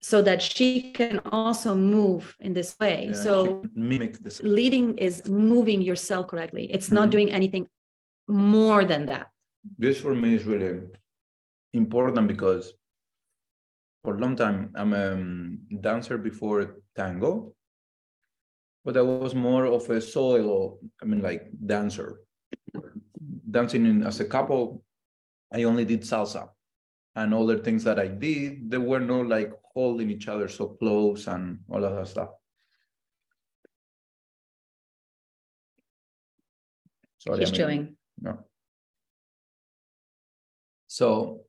so 0.01 0.23
that 0.23 0.41
she 0.43 0.93
can 0.93 1.19
also 1.25 1.75
move 1.75 2.37
in 2.41 2.53
this 2.53 2.77
way 2.79 3.07
Yeah, 3.09 3.13
so 3.15 3.65
mimic 3.75 4.19
this. 4.19 4.41
leading 4.43 4.97
is 4.99 5.27
moving 5.27 5.81
yourself 5.83 6.29
correctly 6.29 6.71
it's 6.71 6.91
not 6.91 7.09
Mhm. 7.09 7.13
doing 7.13 7.31
anything 7.33 7.69
more 8.29 8.85
than 8.85 9.07
that 9.07 9.31
This 9.79 9.99
for 10.01 10.15
me 10.15 10.35
is 10.35 10.45
really 10.45 10.81
important 11.73 12.29
because 12.29 12.75
for 14.05 14.17
a 14.17 14.19
long 14.19 14.37
time 14.37 14.71
I'm 14.77 14.93
a 14.93 15.13
um, 15.13 15.59
dancer 15.81 16.19
before 16.19 16.77
tango, 16.95 17.55
but 18.85 18.97
I 18.99 19.01
was 19.01 19.35
more 19.35 19.65
of 19.65 19.89
a 19.89 20.01
solo, 20.01 20.79
I 21.03 21.07
mean, 21.07 21.23
like 21.23 21.49
dancer. 21.67 22.21
Dancing 23.51 23.87
in, 23.87 24.03
as 24.03 24.21
a 24.21 24.27
couple, 24.27 24.85
I 25.51 25.63
only 25.63 25.87
did 25.87 26.03
salsa. 26.03 26.51
And 27.17 27.33
all 27.33 27.47
the 27.47 27.59
things 27.59 27.85
that 27.85 27.99
I 27.99 28.09
did, 28.09 28.71
they 28.71 28.79
were 28.79 29.01
not 29.01 29.29
like 29.29 29.53
holding 29.73 30.11
each 30.11 30.29
other 30.29 30.49
so 30.49 30.67
close 30.69 31.27
and 31.29 31.61
all 31.71 31.85
of 31.85 31.95
that 31.95 32.09
stuff. 32.09 32.31
Sorry, 37.19 37.39
he's 37.39 37.49
I 37.49 37.53
mean- 37.53 37.57
chewing 37.57 37.97
no. 38.21 38.39
So 40.89 41.44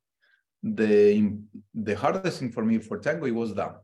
the 0.74 1.38
the 1.76 1.96
hardest 1.96 2.40
thing 2.40 2.52
for 2.52 2.66
me 2.66 2.80
for 2.80 2.98
tango 2.98 3.28
it 3.28 3.36
was 3.36 3.54
that 3.54 3.76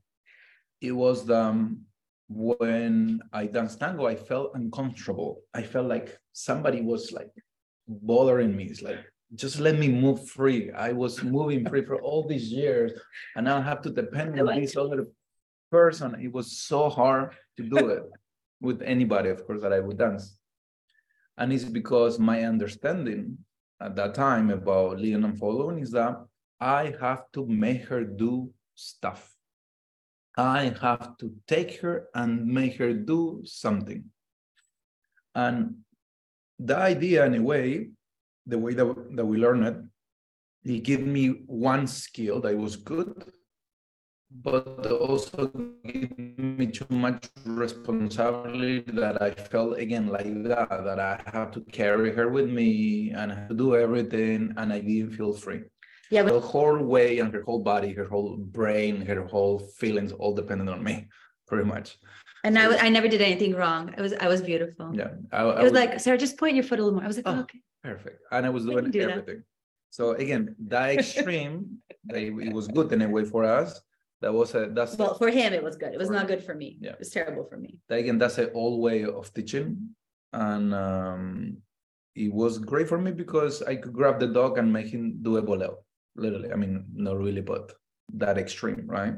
it 0.82 0.92
was 0.92 1.30
um 1.30 1.80
when 2.28 3.20
I 3.34 3.46
danced 3.46 3.80
tango 3.80 4.08
I 4.08 4.16
felt 4.16 4.52
uncomfortable. 4.56 5.42
I 5.54 5.64
felt 5.64 5.88
like 5.88 6.18
somebody 6.32 6.82
was 6.82 7.12
like 7.12 7.32
bothering 7.88 8.56
me. 8.56 8.66
It's 8.66 8.82
like 8.82 9.00
just 9.36 9.60
let 9.60 9.78
me 9.78 9.90
move 9.90 10.30
free. 10.30 10.72
I 10.72 10.92
was 10.92 11.24
moving 11.24 11.68
free 11.68 11.86
for 11.86 12.02
all 12.02 12.28
these 12.28 12.52
years, 12.52 12.94
and 13.36 13.46
now 13.46 13.58
I 13.58 13.62
have 13.62 13.82
to 13.84 13.90
depend 13.90 14.40
on 14.40 14.60
this 14.60 14.76
other 14.76 15.08
person. 15.70 16.16
It 16.22 16.32
was 16.32 16.58
so 16.58 16.90
hard 16.90 17.36
to 17.58 17.64
do 17.64 17.90
it 17.90 18.04
with 18.62 18.82
anybody, 18.82 19.30
of 19.30 19.46
course, 19.46 19.62
that 19.62 19.74
I 19.74 19.80
would 19.80 19.98
dance. 19.98 20.38
And 21.38 21.54
it's 21.54 21.64
because 21.64 22.20
my 22.20 22.44
understanding 22.44 23.38
at 23.82 23.96
that 23.96 24.14
time 24.16 24.50
about 24.50 25.00
leading 25.00 25.24
and 25.24 25.38
following 25.38 25.80
is 25.80 25.92
that 25.92 26.18
I 26.62 26.94
have 27.02 27.24
to 27.34 27.48
make 27.48 27.86
her 27.86 28.04
do 28.04 28.54
stuff. 28.76 29.34
I 30.38 30.74
have 30.80 31.18
to 31.18 31.34
take 31.48 31.82
her 31.82 32.08
and 32.14 32.46
make 32.46 32.78
her 32.78 32.94
do 32.94 33.42
something. 33.46 34.06
And 35.34 35.78
the 36.60 36.78
idea, 36.78 37.26
in 37.26 37.34
a 37.34 37.42
way, 37.42 37.90
the 38.46 38.60
way 38.60 38.76
that, 38.76 39.16
that 39.16 39.26
we 39.26 39.38
learn 39.38 39.64
it, 39.64 39.78
it 40.64 40.84
gave 40.84 41.06
me 41.06 41.30
one 41.48 41.88
skill 41.88 42.40
that 42.42 42.56
was 42.56 42.76
good, 42.76 43.26
but 44.30 44.86
also 44.92 45.48
gave 45.84 46.16
me 46.18 46.68
too 46.68 46.86
much 46.90 47.28
responsibility 47.46 48.82
that 48.92 49.20
I 49.20 49.32
felt 49.32 49.80
again 49.80 50.08
like 50.08 50.44
that, 50.44 50.70
that 50.70 51.00
I 51.00 51.22
have 51.34 51.52
to 51.54 51.62
carry 51.62 52.14
her 52.14 52.30
with 52.30 52.50
me 52.50 53.12
and 53.12 53.32
I 53.32 53.36
have 53.36 53.50
to 53.50 53.56
do 53.56 53.76
everything, 53.76 54.54
and 54.58 54.72
I 54.72 54.80
didn't 54.80 55.18
feel 55.18 55.34
free. 55.34 55.64
Yeah 56.12 56.24
but 56.24 56.34
The 56.34 56.48
whole 56.56 56.78
way 56.96 57.20
and 57.20 57.34
her 57.36 57.42
whole 57.48 57.64
body, 57.74 57.92
her 58.00 58.08
whole 58.14 58.32
brain, 58.58 58.94
her 59.12 59.22
whole 59.34 59.58
feelings 59.80 60.12
all 60.20 60.34
depended 60.42 60.68
on 60.76 60.80
me, 60.84 60.96
pretty 61.50 61.66
much. 61.74 61.88
and 62.44 62.54
I, 62.60 62.66
I 62.88 62.90
never 62.98 63.08
did 63.14 63.22
anything 63.30 63.54
wrong 63.62 63.84
it 64.00 64.02
was 64.06 64.14
i 64.26 64.28
was 64.34 64.42
beautiful 64.52 64.88
Yeah. 65.02 65.12
I, 65.38 65.40
I 65.44 65.60
it 65.62 65.66
was 65.70 65.78
like 65.82 65.92
sara 66.04 66.18
just 66.26 66.36
point 66.42 66.54
your 66.60 66.66
foot 66.70 66.80
a 66.80 66.84
little 66.84 66.98
more 66.98 67.06
i 67.08 67.12
was 67.14 67.18
like 67.20 67.28
Oh. 67.32 67.36
oh, 67.38 67.44
okay 67.46 67.60
perfect. 67.90 68.18
And 68.34 68.42
I 68.48 68.52
was 68.58 68.64
doing 68.70 68.86
do 68.92 69.00
that. 69.02 69.10
everything. 69.16 69.42
So 69.98 70.04
again, 70.24 70.44
that 70.74 70.88
extreme, 70.98 71.56
that 72.10 72.22
it 72.48 72.54
was 72.58 72.66
good 72.78 72.90
in 72.96 73.00
a 73.08 73.10
way 73.16 73.24
for 73.34 73.42
us. 73.60 73.70
That 74.24 74.34
was 74.40 74.50
a 74.60 74.62
that's 74.78 74.94
well 75.02 75.16
for 75.24 75.30
him 75.40 75.50
it 75.60 75.64
was 75.68 75.76
good 75.82 75.92
it 75.96 76.00
was 76.04 76.12
not 76.18 76.26
good 76.32 76.42
for 76.48 76.54
me 76.62 76.70
Yeah. 76.86 76.94
it 76.96 77.00
was 77.04 77.10
terrible 77.18 77.46
for 77.52 77.58
me 77.64 77.72
that 77.88 77.98
again 78.04 78.18
that's 78.22 78.38
an 78.46 78.50
old 78.62 78.76
way 78.86 78.98
of 79.20 79.24
teaching 79.38 79.68
and 80.48 80.66
um, 80.88 81.24
it 82.24 82.32
was 82.42 82.54
great 82.72 82.88
for 82.92 83.00
me 83.06 83.12
because 83.24 83.56
i 83.72 83.74
could 83.82 83.94
grab 84.00 84.16
the 84.24 84.30
dog 84.40 84.52
and 84.60 84.68
make 84.78 84.90
him 84.96 85.04
do 85.28 85.32
a 85.42 85.44
boleo 85.50 85.74
literally 86.16 86.52
i 86.52 86.56
mean 86.56 86.86
not 86.94 87.18
really 87.18 87.42
but 87.42 87.74
that 88.14 88.38
extreme 88.38 88.84
right? 88.88 89.16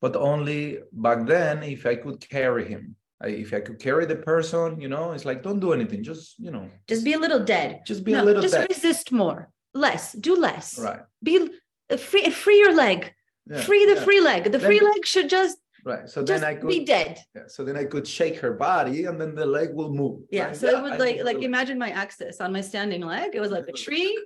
But 0.00 0.14
only 0.14 0.78
back 0.92 1.26
then 1.26 1.62
if 1.62 1.86
i 1.86 1.96
could 1.96 2.20
carry 2.28 2.68
him. 2.68 2.96
I, 3.20 3.28
if 3.28 3.52
i 3.52 3.60
could 3.60 3.80
carry 3.80 4.06
the 4.06 4.16
person 4.16 4.80
you 4.80 4.88
know 4.88 5.10
it's 5.10 5.24
like 5.24 5.42
don't 5.42 5.58
do 5.58 5.72
anything 5.72 6.04
just 6.04 6.38
you 6.38 6.52
know. 6.52 6.70
Just 6.86 7.04
be 7.04 7.14
a 7.14 7.18
little 7.18 7.42
dead. 7.44 7.82
Just 7.84 8.04
be 8.04 8.12
no, 8.12 8.22
a 8.22 8.24
little 8.24 8.42
just 8.42 8.54
dead. 8.54 8.68
resist 8.68 9.10
more. 9.10 9.50
Less. 9.74 10.12
Do 10.12 10.36
less. 10.36 10.78
Right. 10.78 11.00
Be 11.22 11.50
uh, 11.90 11.96
free 11.96 12.30
free 12.30 12.58
your 12.58 12.74
leg. 12.74 13.12
Yeah, 13.50 13.60
free 13.62 13.86
the 13.86 13.94
yeah, 13.94 14.04
free 14.04 14.20
leg. 14.20 14.44
The 14.44 14.58
Let 14.58 14.68
free 14.68 14.80
leg 14.80 15.04
should 15.04 15.28
just 15.28 15.58
right 15.84 16.08
so 16.08 16.22
just 16.22 16.42
then 16.42 16.50
i 16.50 16.54
could 16.54 16.68
be 16.68 16.84
dead. 16.84 17.18
Yeah, 17.34 17.42
so 17.48 17.64
then 17.64 17.76
i 17.76 17.84
could 17.84 18.06
shake 18.06 18.38
her 18.38 18.52
body 18.52 19.06
and 19.06 19.20
then 19.20 19.34
the 19.34 19.46
leg 19.46 19.70
will 19.74 19.92
move 19.92 20.20
yeah 20.30 20.46
right? 20.46 20.56
so 20.56 20.66
it 20.68 20.82
would 20.82 20.92
I 20.92 20.96
like 20.96 21.24
like 21.24 21.42
imagine 21.42 21.78
my 21.78 21.90
axis 21.90 22.40
on 22.40 22.52
my 22.52 22.60
standing 22.60 23.02
leg. 23.02 23.30
It 23.34 23.40
was 23.40 23.50
like 23.50 23.66
a 23.68 23.72
tree 23.72 24.16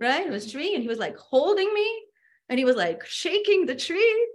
right 0.00 0.26
it 0.26 0.30
was 0.30 0.50
tree 0.50 0.74
and 0.74 0.82
he 0.82 0.88
was 0.88 0.98
like 0.98 1.16
holding 1.16 1.72
me 1.72 1.88
and 2.48 2.58
he 2.58 2.64
was 2.64 2.76
like 2.76 3.04
shaking 3.06 3.66
the 3.66 3.74
tree 3.74 4.28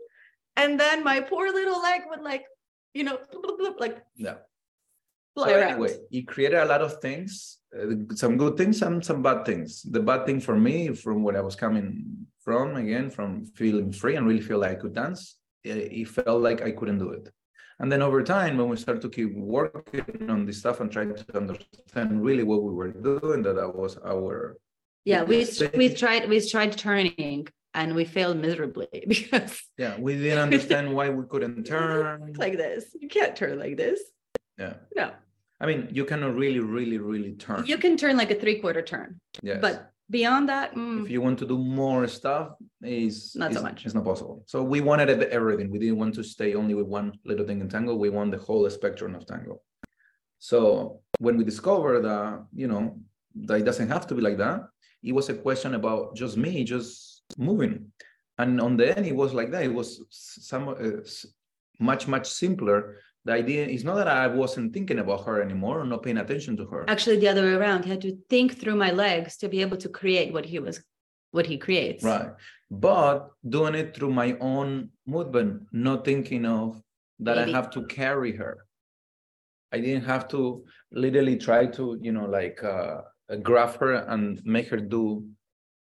and 0.55 0.79
then 0.79 1.03
my 1.03 1.19
poor 1.19 1.51
little 1.51 1.81
leg 1.81 2.01
would 2.09 2.21
like 2.21 2.45
you 2.93 3.03
know 3.03 3.19
like 3.79 3.97
yeah 4.15 4.35
fly 5.37 5.49
so 5.49 5.55
around 5.55 5.71
anyway, 5.71 5.95
it 6.11 6.27
created 6.27 6.57
a 6.57 6.65
lot 6.65 6.81
of 6.81 6.99
things, 6.99 7.59
uh, 7.77 7.93
some 8.15 8.37
good 8.37 8.57
things 8.57 8.81
and 8.81 9.05
some 9.05 9.21
bad 9.21 9.45
things. 9.45 9.83
The 9.83 9.99
bad 9.99 10.25
thing 10.25 10.39
for 10.39 10.55
me, 10.57 10.93
from 10.95 11.23
where 11.23 11.37
I 11.37 11.41
was 11.41 11.55
coming 11.55 12.25
from, 12.41 12.75
again, 12.75 13.09
from 13.09 13.45
feeling 13.45 13.91
free 13.91 14.15
and 14.15 14.25
really 14.25 14.41
feel 14.41 14.59
like 14.59 14.71
I 14.71 14.81
could 14.81 14.95
dance, 14.95 15.37
it, 15.63 15.77
it 15.99 16.07
felt 16.07 16.41
like 16.41 16.61
I 16.61 16.71
couldn't 16.71 16.97
do 16.97 17.11
it. 17.11 17.29
And 17.79 17.91
then 17.91 18.01
over 18.01 18.23
time, 18.23 18.57
when 18.57 18.69
we 18.69 18.77
started 18.77 19.03
to 19.03 19.09
keep 19.09 19.35
working 19.35 20.29
on 20.31 20.45
this 20.45 20.57
stuff 20.57 20.79
and 20.79 20.91
trying 20.91 21.13
to 21.13 21.37
understand 21.37 22.23
really 22.23 22.43
what 22.43 22.63
we 22.63 22.73
were 22.73 22.91
doing, 22.91 23.43
that 23.43 23.55
that 23.57 23.75
was 23.75 23.97
our 24.03 24.57
yeah 25.11 25.21
we 25.31 25.37
we 25.81 25.87
tried 26.01 26.23
we 26.31 26.37
tried 26.53 26.71
turning 26.77 27.47
and 27.77 27.95
we 27.95 28.03
failed 28.03 28.37
miserably 28.37 29.03
because 29.07 29.61
yeah, 29.77 29.95
we 29.99 30.17
didn't 30.17 30.39
understand 30.39 30.93
why 30.93 31.09
we 31.09 31.23
couldn't 31.31 31.63
turn. 31.75 32.33
like 32.37 32.57
this. 32.57 32.83
You 32.99 33.07
can't 33.07 33.35
turn 33.35 33.59
like 33.59 33.77
this. 33.77 33.99
Yeah, 34.57 34.73
no. 34.95 35.11
I 35.61 35.65
mean, 35.65 35.87
you 35.91 36.03
cannot 36.05 36.35
really, 36.35 36.59
really, 36.59 36.97
really 36.97 37.33
turn. 37.33 37.65
you 37.65 37.77
can 37.77 37.95
turn 37.97 38.17
like 38.17 38.31
a 38.31 38.35
three 38.35 38.59
quarter 38.61 38.81
turn 38.81 39.19
yes. 39.41 39.59
but 39.59 39.91
beyond 40.09 40.47
that 40.49 40.73
mm, 40.75 41.03
if 41.03 41.09
you 41.09 41.21
want 41.21 41.37
to 41.39 41.47
do 41.53 41.57
more 41.57 42.07
stuff 42.07 42.47
is 42.81 43.35
Not 43.35 43.53
so 43.53 43.61
much. 43.61 43.85
it's 43.85 43.95
not 43.95 44.05
possible. 44.05 44.43
So 44.51 44.57
we 44.63 44.79
wanted 44.81 45.09
everything. 45.39 45.69
We 45.69 45.79
didn't 45.79 45.99
want 46.03 46.13
to 46.15 46.23
stay 46.23 46.55
only 46.55 46.75
with 46.79 46.87
one 46.99 47.07
little 47.25 47.45
thing 47.45 47.59
in 47.61 47.69
tango. 47.69 47.93
We 47.95 48.09
want 48.09 48.31
the 48.31 48.41
whole 48.47 48.69
spectrum 48.69 49.15
of 49.15 49.25
tango. 49.25 49.61
So 50.39 51.01
when 51.19 51.37
we 51.37 51.43
discovered 51.43 52.01
that 52.09 52.45
you 52.61 52.67
know 52.71 52.83
that 53.47 53.59
it 53.61 53.65
doesn't 53.69 53.89
have 53.89 54.05
to 54.07 54.15
be 54.15 54.21
like 54.21 54.37
that 54.37 54.59
it 55.03 55.13
was 55.13 55.29
a 55.29 55.33
question 55.33 55.75
about 55.75 56.15
just 56.15 56.37
me 56.37 56.63
just 56.63 57.23
moving 57.37 57.91
and 58.39 58.61
on 58.61 58.77
the 58.77 58.95
end 58.95 59.05
it 59.05 59.15
was 59.15 59.33
like 59.33 59.51
that 59.51 59.63
it 59.63 59.73
was 59.73 60.03
some 60.09 60.69
uh, 60.69 60.75
much 61.79 62.07
much 62.07 62.27
simpler 62.27 62.97
the 63.25 63.33
idea 63.33 63.65
is 63.65 63.83
not 63.83 63.95
that 63.95 64.07
i 64.07 64.27
wasn't 64.27 64.73
thinking 64.73 64.99
about 64.99 65.25
her 65.25 65.41
anymore 65.41 65.81
or 65.81 65.85
not 65.85 66.03
paying 66.03 66.17
attention 66.17 66.55
to 66.57 66.65
her 66.65 66.85
Actually, 66.89 67.17
the 67.19 67.27
other 67.27 67.43
way 67.43 67.53
around. 67.53 67.83
He 67.83 67.89
had 67.89 68.01
to 68.01 68.17
think 68.29 68.57
through 68.59 68.75
my 68.75 68.91
legs 68.91 69.37
to 69.37 69.49
be 69.49 69.61
able 69.61 69.77
to 69.77 69.89
create 69.89 70.31
what 70.33 70.45
he 70.45 70.59
was, 70.59 70.81
what 71.31 71.45
he 71.45 71.57
creates. 71.57 72.03
right 72.03 72.31
but 72.69 73.29
doing 73.47 73.75
it 73.75 73.95
through 73.95 74.11
my 74.11 74.35
own 74.39 74.89
movement 75.05 75.61
not 75.71 76.03
thinking 76.03 76.45
of 76.45 76.81
that 77.19 77.37
Maybe. 77.37 77.53
i 77.53 77.55
have 77.55 77.69
to 77.71 77.83
carry 77.85 78.35
her 78.35 78.65
i 79.71 79.79
didn't 79.79 80.03
have 80.05 80.27
to 80.29 80.63
literally 80.91 81.37
try 81.37 81.65
to 81.65 81.97
you 82.01 82.11
know 82.11 82.25
like 82.25 82.61
uh 82.63 83.01
grab 83.35 83.77
her 83.79 83.93
and 83.93 84.41
make 84.45 84.69
her 84.69 84.77
do 84.77 85.27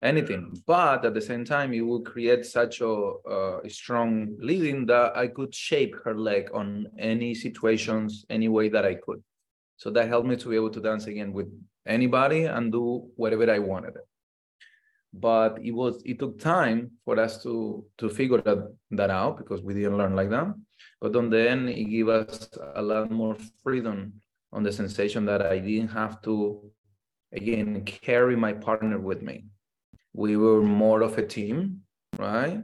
anything. 0.02 0.62
But 0.66 1.06
at 1.06 1.14
the 1.14 1.22
same 1.22 1.46
time 1.46 1.74
it 1.74 1.82
will 1.82 2.02
create 2.02 2.46
such 2.46 2.82
a, 2.82 2.90
uh 2.90 3.60
strong 3.68 4.36
leading 4.40 4.86
that 4.86 5.16
i 5.18 5.28
could 5.28 5.54
shape 5.54 5.96
her 6.04 6.16
leg 6.16 6.50
on 6.54 6.88
any 6.98 7.36
situations 7.36 8.26
any 8.30 8.48
way 8.48 8.70
that 8.70 8.86
i 8.86 8.96
could. 8.96 9.22
So 9.78 9.90
that 9.92 10.08
helped 10.08 10.28
me 10.28 10.36
to 10.38 10.50
be 10.50 10.56
able 10.56 10.72
to 10.72 10.82
dance 10.82 11.06
again 11.08 11.34
with 11.34 11.48
anybody 11.86 12.46
and 12.46 12.72
do 12.72 13.10
whatever 13.16 13.52
i 13.52 13.60
wanted. 13.60 13.96
But 15.14 15.60
it 15.64 15.72
was 15.72 16.02
it 16.06 16.20
took 16.20 16.40
time 16.40 16.92
for 17.04 17.20
us 17.20 17.42
to 17.44 17.86
to 17.98 18.10
figure 18.10 18.42
that, 18.42 18.60
that 18.92 19.10
out 19.10 19.38
because 19.38 19.62
we 19.62 19.74
didn't 19.74 19.98
learn 19.98 20.16
like 20.16 20.30
that. 20.30 20.54
But 21.02 21.16
on 21.16 21.30
the 21.30 21.50
end 21.50 21.70
it 21.70 21.86
gave 21.86 22.10
us 22.10 22.50
a 22.76 22.82
lot 22.82 23.12
more 23.12 23.36
freedom 23.64 24.22
on 24.52 24.64
the 24.64 24.72
sensation 24.72 25.26
that 25.26 25.46
i 25.46 25.60
didn't 25.60 25.90
have 25.90 26.22
to 26.24 26.72
again 27.34 27.84
carry 27.86 28.36
my 28.36 28.54
partner 28.54 29.00
with 29.00 29.22
me. 29.22 29.46
We 30.14 30.38
were 30.38 30.62
more 30.62 31.02
of 31.02 31.18
a 31.18 31.26
team 31.26 31.82
right? 32.20 32.62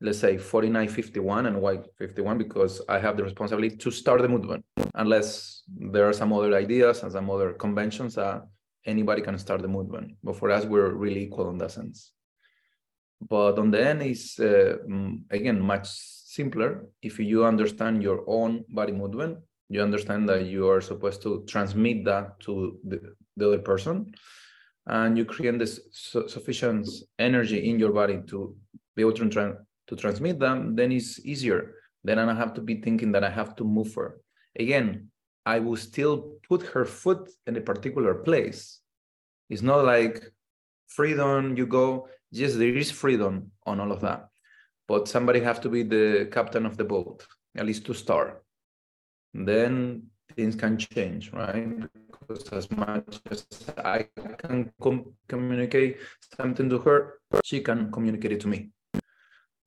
Let's 0.00 0.18
say 0.18 0.36
49 0.36 0.88
51 0.88 1.46
and 1.46 1.60
why 1.62 1.78
51 1.98 2.36
because 2.36 2.82
i 2.88 2.98
have 2.98 3.16
the 3.16 3.24
responsibility 3.24 3.76
to 3.76 3.90
start 3.90 4.20
the 4.20 4.28
movement 4.28 4.62
unless 4.94 5.62
there 5.68 6.06
are 6.06 6.12
some 6.12 6.32
other 6.34 6.54
ideas 6.54 7.02
and 7.02 7.10
some 7.10 7.30
other 7.30 7.54
conventions 7.54 8.14
that 8.16 8.46
anybody 8.84 9.20
can 9.22 9.36
start 9.36 9.62
the 9.62 9.68
movement. 9.68 10.12
But 10.22 10.36
for 10.36 10.50
us 10.50 10.64
we're 10.64 10.92
really 10.92 11.24
equal 11.24 11.50
in 11.50 11.58
that 11.58 11.72
sense. 11.72 12.12
But 13.20 13.58
on 13.58 13.70
the 13.70 13.84
end 13.84 14.02
is 14.02 14.38
uh, 14.38 14.76
again 15.30 15.60
much 15.60 15.88
simpler. 15.88 16.86
If 17.00 17.18
you 17.18 17.46
understand 17.46 18.02
your 18.02 18.22
own 18.26 18.64
body 18.68 18.92
movement 18.92 19.38
you 19.68 19.82
understand 19.82 20.28
that 20.28 20.46
you 20.46 20.68
are 20.68 20.80
supposed 20.80 21.22
to 21.22 21.44
transmit 21.48 22.04
that 22.04 22.38
to 22.40 22.78
the, 22.84 23.14
the 23.36 23.48
other 23.48 23.58
person 23.58 24.12
and 24.86 25.18
you 25.18 25.24
create 25.24 25.58
this 25.58 25.80
su- 25.90 26.28
sufficient 26.28 26.88
energy 27.18 27.68
in 27.68 27.78
your 27.78 27.92
body 27.92 28.20
to 28.28 28.56
be 28.94 29.02
able 29.02 29.12
to, 29.12 29.28
tra- 29.28 29.58
to 29.88 29.96
transmit 29.96 30.38
them 30.38 30.74
then 30.76 30.92
it's 30.92 31.24
easier. 31.24 31.74
Then 32.04 32.18
i 32.18 32.24
don't 32.24 32.36
have 32.36 32.54
to 32.54 32.60
be 32.60 32.80
thinking 32.80 33.12
that 33.12 33.24
i 33.24 33.30
have 33.30 33.56
to 33.56 33.64
move 33.64 33.94
her 33.94 34.20
again 34.58 35.08
i 35.44 35.58
will 35.58 35.76
still 35.76 36.32
put 36.48 36.62
her 36.62 36.84
foot 36.84 37.30
in 37.46 37.56
a 37.56 37.60
particular 37.60 38.14
place. 38.14 38.80
It's 39.48 39.62
not 39.62 39.84
like 39.84 40.32
freedom 40.88 41.56
you 41.56 41.66
go 41.66 42.08
yes 42.30 42.54
there 42.54 42.76
is 42.76 42.90
freedom 42.90 43.50
on 43.64 43.80
all 43.80 43.92
of 43.92 44.00
that 44.00 44.28
but 44.88 45.08
somebody 45.08 45.40
have 45.40 45.60
to 45.60 45.68
be 45.68 45.82
the 45.82 46.28
captain 46.30 46.64
of 46.64 46.76
the 46.76 46.84
boat 46.84 47.26
at 47.56 47.66
least 47.66 47.86
to 47.86 47.94
start. 47.94 48.42
Then 49.34 50.10
things 50.36 50.54
can 50.54 50.76
change 50.76 51.32
right? 51.32 51.68
Because 52.06 52.48
as 52.52 52.70
much 52.70 53.20
as 53.30 53.46
i 53.78 54.06
can 54.40 54.72
com- 54.82 55.12
communicate 55.28 55.98
something 56.36 56.68
to 56.68 56.78
her 56.78 57.18
she 57.44 57.60
can 57.60 57.90
communicate 57.90 58.32
it 58.32 58.40
to 58.40 58.48
me. 58.48 58.70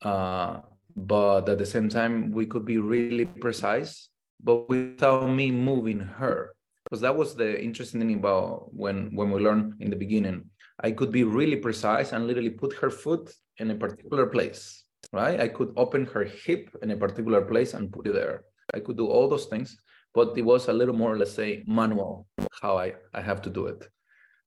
Uh, 0.01 0.61
but 0.95 1.49
at 1.49 1.57
the 1.57 1.65
same 1.65 1.89
time 1.89 2.31
we 2.31 2.45
could 2.45 2.65
be 2.65 2.77
really 2.77 3.25
precise 3.25 4.09
but 4.41 4.69
without 4.69 5.27
me 5.27 5.51
moving 5.51 5.99
her. 5.99 6.53
Because 6.85 7.01
that 7.01 7.15
was 7.15 7.35
the 7.35 7.61
interesting 7.61 7.99
thing 7.99 8.15
about 8.15 8.73
when 8.73 9.13
when 9.13 9.31
we 9.31 9.41
learned 9.41 9.75
in 9.79 9.89
the 9.89 9.95
beginning. 9.95 10.45
I 10.81 10.91
could 10.91 11.11
be 11.11 11.25
really 11.25 11.57
precise 11.57 12.13
and 12.13 12.25
literally 12.25 12.51
put 12.51 12.71
her 12.81 12.89
foot 12.89 13.33
in 13.57 13.69
a 13.71 13.75
particular 13.75 14.25
place 14.27 14.85
right? 15.13 15.39
I 15.39 15.47
could 15.47 15.73
open 15.77 16.05
her 16.07 16.23
hip 16.23 16.69
in 16.81 16.91
a 16.91 16.97
particular 16.97 17.41
place 17.41 17.73
and 17.73 17.91
put 17.91 18.07
it 18.07 18.13
there. 18.13 18.43
I 18.73 18.79
could 18.79 18.97
do 18.97 19.07
all 19.07 19.27
those 19.27 19.45
things 19.45 19.77
but 20.13 20.37
it 20.37 20.41
was 20.43 20.67
a 20.67 20.73
little 20.73 20.95
more 20.95 21.17
let's 21.17 21.33
say 21.33 21.63
manual 21.67 22.27
how 22.61 22.77
i 22.77 22.93
i 23.13 23.21
have 23.21 23.41
to 23.41 23.49
do 23.49 23.67
it. 23.67 23.87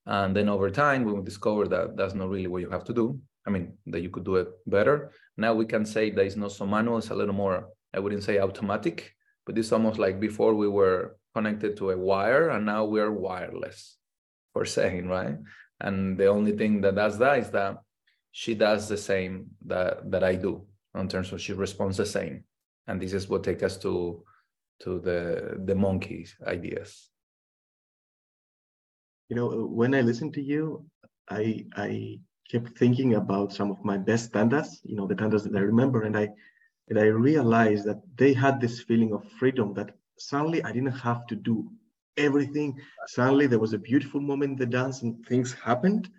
And 0.04 0.34
then 0.36 0.48
over 0.48 0.68
time 0.68 1.04
we 1.04 1.22
discovered 1.22 1.70
that 1.70 1.96
that's 1.96 2.14
not 2.14 2.28
really 2.28 2.48
what 2.48 2.62
you 2.62 2.70
have 2.70 2.84
to 2.84 2.92
do 2.92 3.20
i 3.46 3.50
mean 3.50 3.74
that 3.86 4.00
you 4.00 4.10
could 4.10 4.24
do 4.24 4.36
it 4.36 4.48
better 4.66 5.12
now 5.36 5.52
we 5.54 5.66
can 5.66 5.84
say 5.84 6.10
that 6.10 6.26
it's 6.26 6.36
not 6.36 6.52
so 6.52 6.66
manual 6.66 6.98
it's 6.98 7.10
a 7.10 7.14
little 7.14 7.34
more 7.34 7.68
i 7.94 7.98
wouldn't 8.00 8.24
say 8.24 8.38
automatic 8.38 9.14
but 9.46 9.56
it's 9.58 9.72
almost 9.72 9.98
like 9.98 10.18
before 10.18 10.54
we 10.54 10.68
were 10.68 11.16
connected 11.34 11.76
to 11.76 11.90
a 11.90 11.96
wire 11.96 12.50
and 12.50 12.66
now 12.66 12.84
we're 12.84 13.10
wireless 13.10 13.96
for 14.52 14.64
saying 14.64 15.08
right? 15.08 15.36
And 15.80 16.16
the 16.16 16.26
only 16.26 16.52
thing 16.52 16.80
that 16.82 16.94
does 16.94 17.18
that 17.18 17.38
is 17.38 17.50
that 17.50 17.78
she 18.30 18.54
does 18.54 18.88
the 18.88 18.96
same 18.96 19.50
that 19.66 20.10
that 20.10 20.22
i 20.22 20.34
do 20.34 20.64
in 20.94 21.08
terms 21.08 21.32
of 21.32 21.40
she 21.40 21.52
responds 21.52 21.96
the 21.96 22.06
same. 22.06 22.44
And 22.86 23.00
this 23.00 23.12
is 23.12 23.28
what 23.28 23.44
takes 23.44 23.62
us 23.62 23.76
to 23.78 24.22
to 24.82 24.98
the 25.00 25.58
the 25.68 25.74
monkeys 25.74 26.36
ideas 26.46 27.10
You 29.28 29.36
know, 29.36 29.48
when 29.66 29.94
I 29.94 30.02
listened 30.02 30.34
to 30.34 30.42
you, 30.42 30.84
I 31.30 31.64
I 31.76 32.20
kept 32.50 32.76
thinking 32.76 33.14
about 33.14 33.52
some 33.52 33.70
of 33.70 33.82
my 33.84 33.96
best 33.96 34.32
tandas, 34.32 34.80
you 34.84 34.96
know, 34.96 35.06
the 35.06 35.14
tandas 35.14 35.44
that 35.44 35.56
I 35.56 35.60
remember, 35.60 36.02
and 36.02 36.16
I 36.16 36.28
and 36.88 36.98
I 36.98 37.04
realized 37.06 37.86
that 37.86 38.02
they 38.16 38.34
had 38.34 38.60
this 38.60 38.82
feeling 38.82 39.12
of 39.14 39.24
freedom 39.40 39.72
that 39.74 39.96
suddenly 40.18 40.62
I 40.62 40.72
didn't 40.72 40.98
have 41.08 41.26
to 41.28 41.36
do 41.36 41.70
everything. 42.18 42.78
Suddenly 43.06 43.46
there 43.46 43.58
was 43.58 43.72
a 43.72 43.78
beautiful 43.78 44.20
moment 44.20 44.52
in 44.52 44.58
the 44.58 44.66
dance 44.66 45.02
and 45.02 45.24
things 45.26 45.54
happened. 45.54 46.10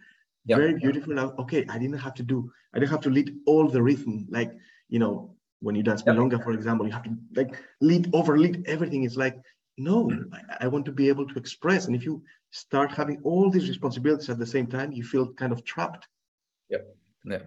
Yeah. 0.45 0.57
Very 0.57 0.73
beautiful. 0.73 1.13
Now, 1.13 1.33
okay, 1.39 1.65
I 1.69 1.77
didn't 1.77 1.99
have 1.99 2.15
to 2.15 2.23
do, 2.23 2.51
I 2.73 2.79
didn't 2.79 2.91
have 2.91 3.01
to 3.01 3.09
lead 3.11 3.35
all 3.45 3.67
the 3.67 3.81
rhythm. 3.83 4.25
Like, 4.29 4.51
you 4.89 4.99
know, 4.99 5.32
when 5.63 5.75
you 5.77 5.83
dance 5.89 6.03
Yeah. 6.05 6.13
milonga, 6.13 6.37
for 6.43 6.53
example, 6.59 6.85
you 6.87 6.93
have 6.97 7.07
to 7.09 7.15
like 7.39 7.53
lead 7.89 8.03
over 8.17 8.33
lead 8.43 8.57
everything. 8.67 9.01
It's 9.07 9.19
like, 9.25 9.37
no, 9.77 9.97
I, 10.37 10.65
I 10.65 10.67
want 10.73 10.85
to 10.89 10.93
be 11.01 11.05
able 11.13 11.25
to 11.31 11.35
express. 11.43 11.81
And 11.87 11.95
if 11.99 12.03
you 12.07 12.15
start 12.51 12.89
having 12.91 13.17
all 13.23 13.45
these 13.49 13.67
responsibilities 13.73 14.29
at 14.29 14.39
the 14.43 14.51
same 14.55 14.67
time, 14.67 14.89
you 14.97 15.03
feel 15.13 15.25
kind 15.41 15.51
of 15.55 15.59
trapped. 15.63 16.07
Yeah. 16.73 16.83
Yeah, 17.25 17.43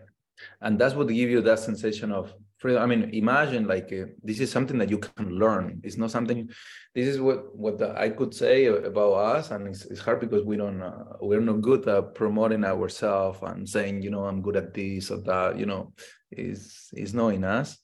and 0.60 0.78
that's 0.78 0.94
what 0.94 1.08
give 1.08 1.30
you 1.30 1.42
that 1.42 1.58
sensation 1.58 2.10
of 2.12 2.32
freedom. 2.58 2.82
I 2.82 2.86
mean, 2.86 3.10
imagine 3.12 3.66
like 3.66 3.92
uh, 3.92 4.06
this 4.22 4.40
is 4.40 4.50
something 4.50 4.78
that 4.78 4.90
you 4.90 4.98
can 4.98 5.28
learn. 5.42 5.80
It's 5.84 5.98
not 5.98 6.10
something. 6.10 6.48
This 6.94 7.08
is 7.08 7.20
what 7.20 7.54
what 7.54 7.78
the, 7.78 7.88
I 8.06 8.08
could 8.08 8.32
say 8.34 8.66
about 8.66 9.12
us, 9.12 9.50
and 9.50 9.68
it's, 9.68 9.84
it's 9.84 10.00
hard 10.00 10.20
because 10.20 10.44
we 10.44 10.56
don't 10.56 10.82
uh, 10.82 11.04
we're 11.20 11.40
not 11.40 11.60
good 11.60 11.86
at 11.88 12.14
promoting 12.14 12.64
ourselves 12.64 13.38
and 13.42 13.68
saying 13.68 14.02
you 14.02 14.10
know 14.10 14.24
I'm 14.24 14.40
good 14.42 14.56
at 14.56 14.72
this 14.72 15.10
or 15.10 15.20
that. 15.22 15.58
You 15.58 15.66
know, 15.66 15.92
is 16.30 16.88
is 16.94 17.12
knowing 17.12 17.44
us. 17.44 17.78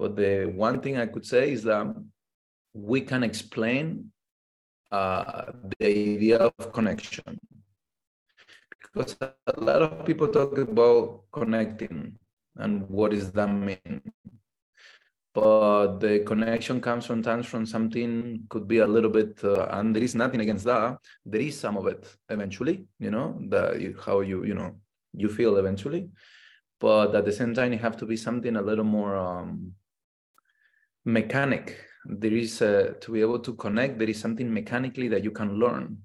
But 0.00 0.16
the 0.16 0.46
one 0.46 0.80
thing 0.80 0.96
I 0.96 1.04
could 1.04 1.26
say 1.26 1.52
is 1.52 1.62
that 1.64 1.94
we 2.72 3.02
can 3.02 3.22
explain 3.22 4.10
uh, 4.90 5.52
the 5.78 5.86
idea 5.86 6.38
of 6.38 6.72
connection. 6.72 7.38
Because 8.80 9.14
a 9.20 9.60
lot 9.60 9.82
of 9.82 10.06
people 10.06 10.28
talk 10.28 10.56
about 10.56 11.24
connecting 11.30 12.18
and 12.56 12.88
what 12.88 13.10
does 13.10 13.30
that 13.32 13.52
mean? 13.52 14.00
But 15.34 15.98
the 15.98 16.20
connection 16.20 16.80
comes 16.80 17.04
sometimes 17.04 17.44
from 17.44 17.66
something 17.66 18.46
could 18.48 18.66
be 18.66 18.78
a 18.78 18.86
little 18.86 19.10
bit 19.10 19.38
uh, 19.44 19.66
and 19.72 19.94
there 19.94 20.02
is 20.02 20.14
nothing 20.14 20.40
against 20.40 20.64
that. 20.64 20.96
There 21.26 21.42
is 21.42 21.60
some 21.60 21.76
of 21.76 21.86
it 21.86 22.08
eventually 22.30 22.86
you 22.98 23.10
know 23.10 23.38
how 24.06 24.20
you 24.20 24.44
you 24.44 24.54
know 24.54 24.76
you 25.12 25.28
feel 25.28 25.58
eventually. 25.58 26.08
But 26.80 27.14
at 27.14 27.26
the 27.26 27.32
same 27.32 27.52
time 27.52 27.74
it 27.74 27.82
have 27.82 27.98
to 27.98 28.06
be 28.06 28.16
something 28.16 28.56
a 28.56 28.62
little 28.62 28.88
more 28.98 29.14
um, 29.14 29.74
mechanic. 31.04 31.78
There 32.04 32.32
is 32.32 32.62
uh, 32.62 32.94
to 33.00 33.12
be 33.12 33.20
able 33.20 33.40
to 33.40 33.54
connect 33.54 33.98
there 33.98 34.08
is 34.08 34.18
something 34.18 34.52
mechanically 34.52 35.08
that 35.08 35.24
you 35.24 35.30
can 35.30 35.58
learn. 35.58 35.98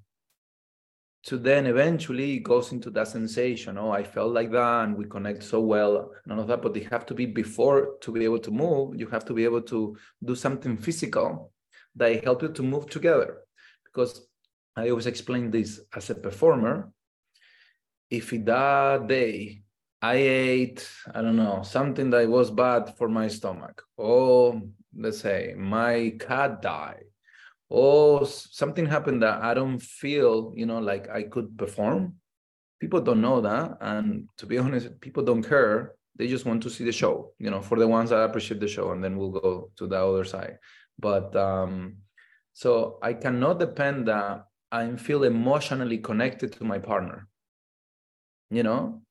To 1.28 1.38
then 1.38 1.66
eventually 1.66 2.36
it 2.36 2.44
goes 2.44 2.72
into 2.72 2.92
that 2.92 3.08
sensation 3.08 3.80
oh 3.80 3.90
i 3.90 4.04
felt 4.04 4.32
like 4.32 4.52
that 4.52 4.84
and 4.84 4.96
we 4.96 5.06
connect 5.06 5.44
so 5.44 5.60
well. 5.60 6.12
All 6.30 6.40
of 6.40 6.48
that 6.48 6.62
but 6.62 6.74
they 6.74 6.84
have 6.92 7.06
to 7.08 7.14
be 7.14 7.26
before 7.26 7.96
to 8.02 8.12
be 8.12 8.24
able 8.24 8.40
to 8.40 8.52
move 8.52 9.00
you 9.00 9.08
have 9.08 9.26
to 9.26 9.34
be 9.34 9.44
able 9.44 9.62
to 9.64 9.98
do 10.24 10.36
something 10.36 10.78
physical 10.78 11.52
that 11.96 12.24
help 12.24 12.42
you 12.42 12.50
to 12.50 12.64
move 12.64 12.90
together. 12.90 13.38
Because 13.86 14.28
i 14.76 14.90
always 14.90 15.08
explain 15.08 15.50
this 15.50 15.80
as 15.96 16.10
a 16.10 16.16
performer. 16.16 16.92
If 18.10 18.30
that 18.46 19.08
day 19.08 19.64
i 20.02 20.16
ate 20.16 20.88
i 21.16 21.22
don't 21.22 21.38
know 21.38 21.64
something 21.64 22.10
that 22.12 22.30
was 22.30 22.52
bad 22.52 22.96
for 22.98 23.08
my 23.10 23.28
stomach 23.28 23.82
or 23.98 24.62
let's 24.98 25.20
say 25.20 25.54
my 25.58 26.16
cat 26.20 26.62
died. 26.62 27.06
Or 27.68 28.26
something 28.28 28.86
happened 28.86 29.24
that 29.24 29.42
I 29.42 29.56
don't 29.56 29.80
feel, 29.80 30.54
you 30.56 30.68
know, 30.68 30.80
like 30.80 31.10
I 31.10 31.24
could 31.24 31.58
perform, 31.58 32.16
people 32.80 33.02
don't 33.02 33.22
know 33.22 33.42
that 33.42 33.78
and 33.82 34.30
to 34.38 34.46
be 34.46 34.58
honest 34.64 35.00
people 35.02 35.24
don't 35.24 35.44
care. 35.44 35.96
They 36.18 36.28
just 36.28 36.46
want 36.46 36.64
to 36.64 36.70
see 36.70 36.86
the 36.86 36.94
show 36.94 37.34
you 37.40 37.52
know 37.52 37.62
for 37.62 37.78
the 37.78 37.88
ones 37.88 38.10
that 38.12 38.24
appreciate 38.24 38.62
the 38.62 38.70
show 38.70 38.92
and 38.92 39.04
then 39.04 39.18
we'll 39.18 39.32
go 39.32 39.72
to 39.78 39.88
the 39.88 39.98
other 39.98 40.24
side. 40.24 40.60
But 40.98 41.36
um 41.36 41.98
so 42.56 43.00
i 43.02 43.14
cannot 43.14 43.60
depend 43.60 44.08
that 44.08 44.46
i 44.72 44.90
feel 44.96 45.26
emotionally 45.26 45.98
connected 45.98 46.54
to 46.54 46.64
my 46.64 46.80
partner 46.80 47.28
you 48.50 48.64
know? 48.64 49.02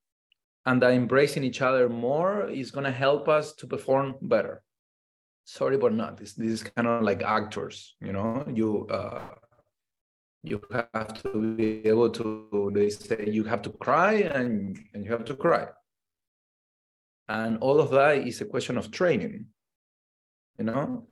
And 0.65 0.81
that 0.81 0.93
embracing 0.93 1.43
each 1.43 1.61
other 1.61 1.87
more 1.87 2.49
is 2.49 2.71
going 2.71 2.85
to 2.85 2.91
help 2.91 3.29
us 3.29 3.53
to 3.53 3.67
perform 3.67 4.15
better 4.19 4.63
sorry 5.45 5.77
but 5.77 5.93
not. 5.93 6.17
This, 6.17 6.33
this 6.33 6.51
is 6.51 6.63
kind 6.63 6.87
of 6.87 7.03
like 7.03 7.23
actors 7.23 7.95
you 8.01 8.11
know? 8.11 8.45
You 8.51 8.87
uh 8.87 9.21
you 10.43 10.61
have 10.71 11.23
to 11.23 11.55
be 11.55 11.87
able 11.87 12.09
to 12.11 12.71
they 12.73 12.89
say 12.89 13.25
you 13.27 13.43
have 13.45 13.61
to 13.63 13.69
cry 13.71 14.13
and, 14.13 14.77
and 14.93 15.03
you 15.03 15.11
have 15.11 15.25
to 15.25 15.35
cry. 15.35 15.67
And 17.27 17.57
all 17.59 17.79
of 17.79 17.89
that 17.91 18.27
is 18.27 18.41
a 18.41 18.45
question 18.45 18.77
of 18.77 18.91
training 18.91 19.45
you 20.57 20.65
know? 20.65 21.07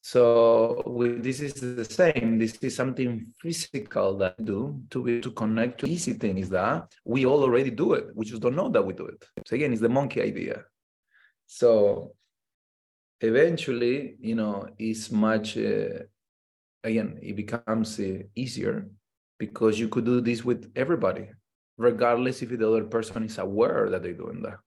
So 0.00 0.82
we, 0.86 1.08
this 1.14 1.40
is 1.40 1.54
the 1.54 1.84
same. 1.84 2.38
This 2.38 2.56
is 2.56 2.76
something 2.76 3.26
physical 3.40 4.16
that 4.18 4.36
I 4.38 4.42
do 4.42 4.80
to 4.90 5.02
be 5.02 5.20
to 5.20 5.30
connect 5.32 5.80
to 5.80 5.86
easy 5.86 6.12
thing 6.12 6.38
is 6.38 6.50
that 6.50 6.94
we 7.04 7.26
all 7.26 7.42
already 7.42 7.70
do 7.70 7.94
it. 7.94 8.06
We 8.14 8.24
just 8.24 8.42
don't 8.42 8.54
know 8.54 8.68
that 8.68 8.84
we 8.84 8.92
do 8.92 9.06
it. 9.06 9.24
So 9.46 9.56
again 9.56 9.72
it's 9.72 9.80
the 9.80 9.88
monkey 9.88 10.22
idea. 10.22 10.64
So 11.46 12.14
eventually 13.24 14.16
you 14.20 14.34
know 14.34 14.68
it's 14.78 15.10
much 15.10 15.56
uh, 15.56 15.98
again 16.82 17.18
it 17.22 17.36
becomes 17.36 17.98
uh, 18.00 18.18
easier 18.34 18.88
because 19.38 19.78
you 19.78 19.88
could 19.88 20.04
do 20.04 20.20
this 20.20 20.44
with 20.44 20.70
everybody 20.76 21.28
regardless 21.76 22.42
if 22.42 22.50
the 22.50 22.68
other 22.68 22.84
person 22.84 23.24
is 23.24 23.38
aware 23.38 23.90
that 23.90 24.02
they're 24.02 24.12
doing 24.12 24.40
that. 24.42 24.58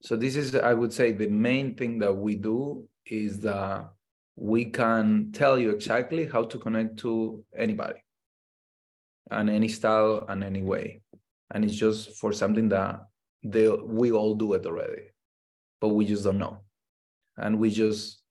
So 0.00 0.16
this 0.16 0.36
is 0.36 0.54
i 0.54 0.72
would 0.72 0.92
say 0.92 1.12
the 1.12 1.28
main 1.28 1.74
thing 1.74 1.98
that 1.98 2.14
we 2.14 2.36
do 2.36 2.88
is 3.04 3.40
that 3.40 3.90
we 4.36 4.64
can 4.66 5.32
tell 5.32 5.58
you 5.58 5.70
exactly 5.70 6.26
how 6.26 6.44
to 6.44 6.58
connect 6.58 6.96
to 6.98 7.44
anybody 7.56 8.00
and 9.30 9.50
any 9.50 9.68
style 9.68 10.24
and 10.28 10.44
any 10.44 10.62
way. 10.62 11.02
And 11.50 11.64
it's 11.64 11.74
just 11.74 12.16
for 12.20 12.32
something 12.32 12.68
that 12.68 13.08
they 13.42 13.68
we 13.68 14.12
all 14.12 14.34
do 14.34 14.54
it 14.54 14.66
already 14.66 15.10
but 15.80 15.88
we 15.88 16.04
just 16.04 16.24
don't 16.24 16.38
know 16.38 16.58
and 17.38 17.58
we 17.58 17.70
just 17.70 18.22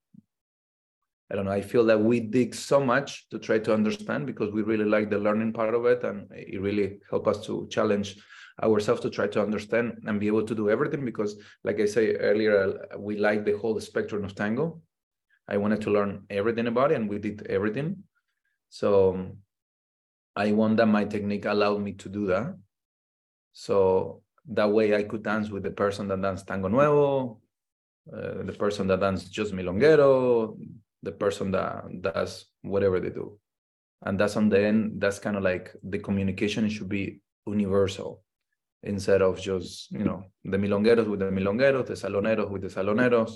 I 1.30 1.36
don't 1.36 1.46
know. 1.46 1.52
I 1.52 1.62
feel 1.62 1.84
that 1.86 2.00
we 2.00 2.22
dig 2.22 2.56
so 2.56 2.80
much 2.80 3.28
to 3.30 3.40
try 3.40 3.60
to 3.60 3.74
understand 3.74 4.26
because 4.26 4.54
we 4.54 4.62
really 4.62 4.86
like 4.86 5.10
the 5.10 5.20
learning 5.20 5.52
part 5.52 5.76
of 5.76 5.86
it, 5.86 6.04
and 6.04 6.28
it 6.32 6.62
really 6.62 7.00
helped 7.10 7.28
us 7.28 7.46
to 7.48 7.68
challenge 7.70 8.18
ourselves 8.64 9.02
to 9.02 9.10
try 9.10 9.28
to 9.28 9.42
understand 9.42 10.00
and 10.06 10.20
be 10.20 10.28
able 10.28 10.46
to 10.46 10.56
do 10.56 10.70
everything. 10.70 11.04
Because, 11.04 11.36
like 11.66 11.82
I 11.82 11.86
say 11.86 12.16
earlier, 12.16 12.88
we 12.98 13.18
like 13.18 13.44
the 13.44 13.58
whole 13.58 13.80
spectrum 13.82 14.24
of 14.24 14.36
tango. 14.36 14.82
I 15.50 15.58
wanted 15.58 15.82
to 15.82 15.92
learn 15.92 16.24
everything 16.30 16.68
about 16.68 16.92
it, 16.92 16.96
and 16.96 17.10
we 17.10 17.20
did 17.20 17.46
everything. 17.48 18.04
So 18.70 19.36
I 20.36 20.54
want 20.54 20.78
that 20.78 20.88
my 20.88 21.04
technique 21.04 21.46
allowed 21.46 21.82
me 21.82 21.94
to 21.94 22.10
do 22.10 22.28
that. 22.28 22.56
So 23.52 24.22
that 24.48 24.72
way 24.72 24.96
I 24.96 25.04
could 25.04 25.24
dance 25.24 25.50
with 25.50 25.64
the 25.64 25.72
person 25.72 26.08
that 26.08 26.22
danced 26.22 26.48
tango 26.48 26.70
nuevo, 26.70 27.42
uh, 28.14 28.44
the 28.44 28.54
person 28.54 28.88
that 28.88 29.00
dances 29.00 29.30
just 29.30 29.54
milonguero, 29.54 30.58
the 31.04 31.12
person 31.12 31.52
that 31.52 31.84
does 32.02 32.46
whatever 32.62 33.00
they 33.00 33.10
do. 33.10 33.40
And 34.04 34.20
that's 34.20 34.36
on 34.36 34.50
the 34.50 34.60
end 34.62 35.02
that's 35.02 35.20
kind 35.20 35.36
of 35.36 35.44
like 35.44 35.76
the 35.84 36.00
communication 36.00 36.70
should 36.70 36.90
be 36.90 37.22
universal. 37.46 38.24
Instead 38.84 39.22
of 39.22 39.40
just 39.42 39.92
you 39.92 40.04
know 40.04 40.24
the 40.46 40.58
milongueros 40.58 41.08
with 41.08 41.20
the 41.20 41.26
milongueros 41.26 41.88
the 41.88 41.94
saloneros 41.94 42.50
with 42.50 42.62
the 42.62 42.68
saloneros 42.70 43.32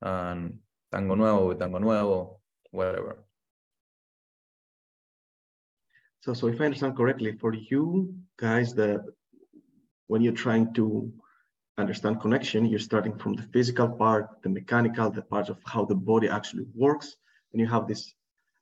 and 0.00 0.58
tango 0.92 1.16
nuevo 1.16 1.48
with 1.48 1.58
tango 1.58 1.78
nuevo 1.78 2.40
whatever. 2.70 3.24
So 6.20 6.32
so 6.32 6.46
if 6.46 6.60
i 6.60 6.64
understand 6.66 6.96
correctly 6.96 7.32
for 7.32 7.52
you 7.54 8.14
guys 8.38 8.72
that 8.74 9.02
when 10.06 10.22
you're 10.22 10.32
trying 10.32 10.72
to 10.74 11.12
understand 11.78 12.20
connection, 12.20 12.66
you're 12.66 12.78
starting 12.78 13.16
from 13.18 13.34
the 13.34 13.42
physical 13.42 13.88
part, 13.88 14.28
the 14.42 14.48
mechanical, 14.48 15.10
the 15.10 15.22
part 15.22 15.48
of 15.48 15.58
how 15.64 15.84
the 15.84 15.94
body 15.94 16.28
actually 16.28 16.66
works. 16.74 17.16
And 17.52 17.60
you 17.60 17.66
have 17.66 17.88
this 17.88 18.14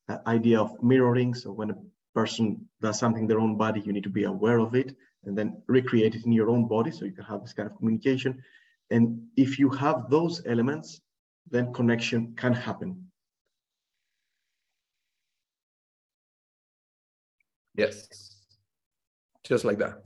uh, 0.08 0.18
idea 0.26 0.60
of 0.60 0.82
mirroring. 0.82 1.34
So 1.34 1.52
when 1.52 1.70
a 1.70 1.76
person 2.14 2.68
does 2.80 2.98
something 2.98 3.22
in 3.22 3.28
their 3.28 3.40
own 3.40 3.56
body, 3.56 3.80
you 3.80 3.92
need 3.92 4.04
to 4.04 4.10
be 4.10 4.24
aware 4.24 4.58
of 4.58 4.74
it 4.74 4.96
and 5.24 5.36
then 5.36 5.62
recreate 5.66 6.14
it 6.14 6.24
in 6.24 6.32
your 6.32 6.50
own 6.50 6.66
body. 6.66 6.90
So 6.90 7.04
you 7.04 7.12
can 7.12 7.24
have 7.24 7.42
this 7.42 7.52
kind 7.52 7.70
of 7.70 7.76
communication. 7.76 8.42
And 8.90 9.22
if 9.36 9.58
you 9.58 9.70
have 9.70 10.10
those 10.10 10.42
elements, 10.46 11.00
then 11.50 11.72
connection 11.72 12.34
can 12.36 12.52
happen. 12.52 13.08
Yes, 17.74 18.06
just 19.44 19.64
like 19.64 19.78
that. 19.78 20.02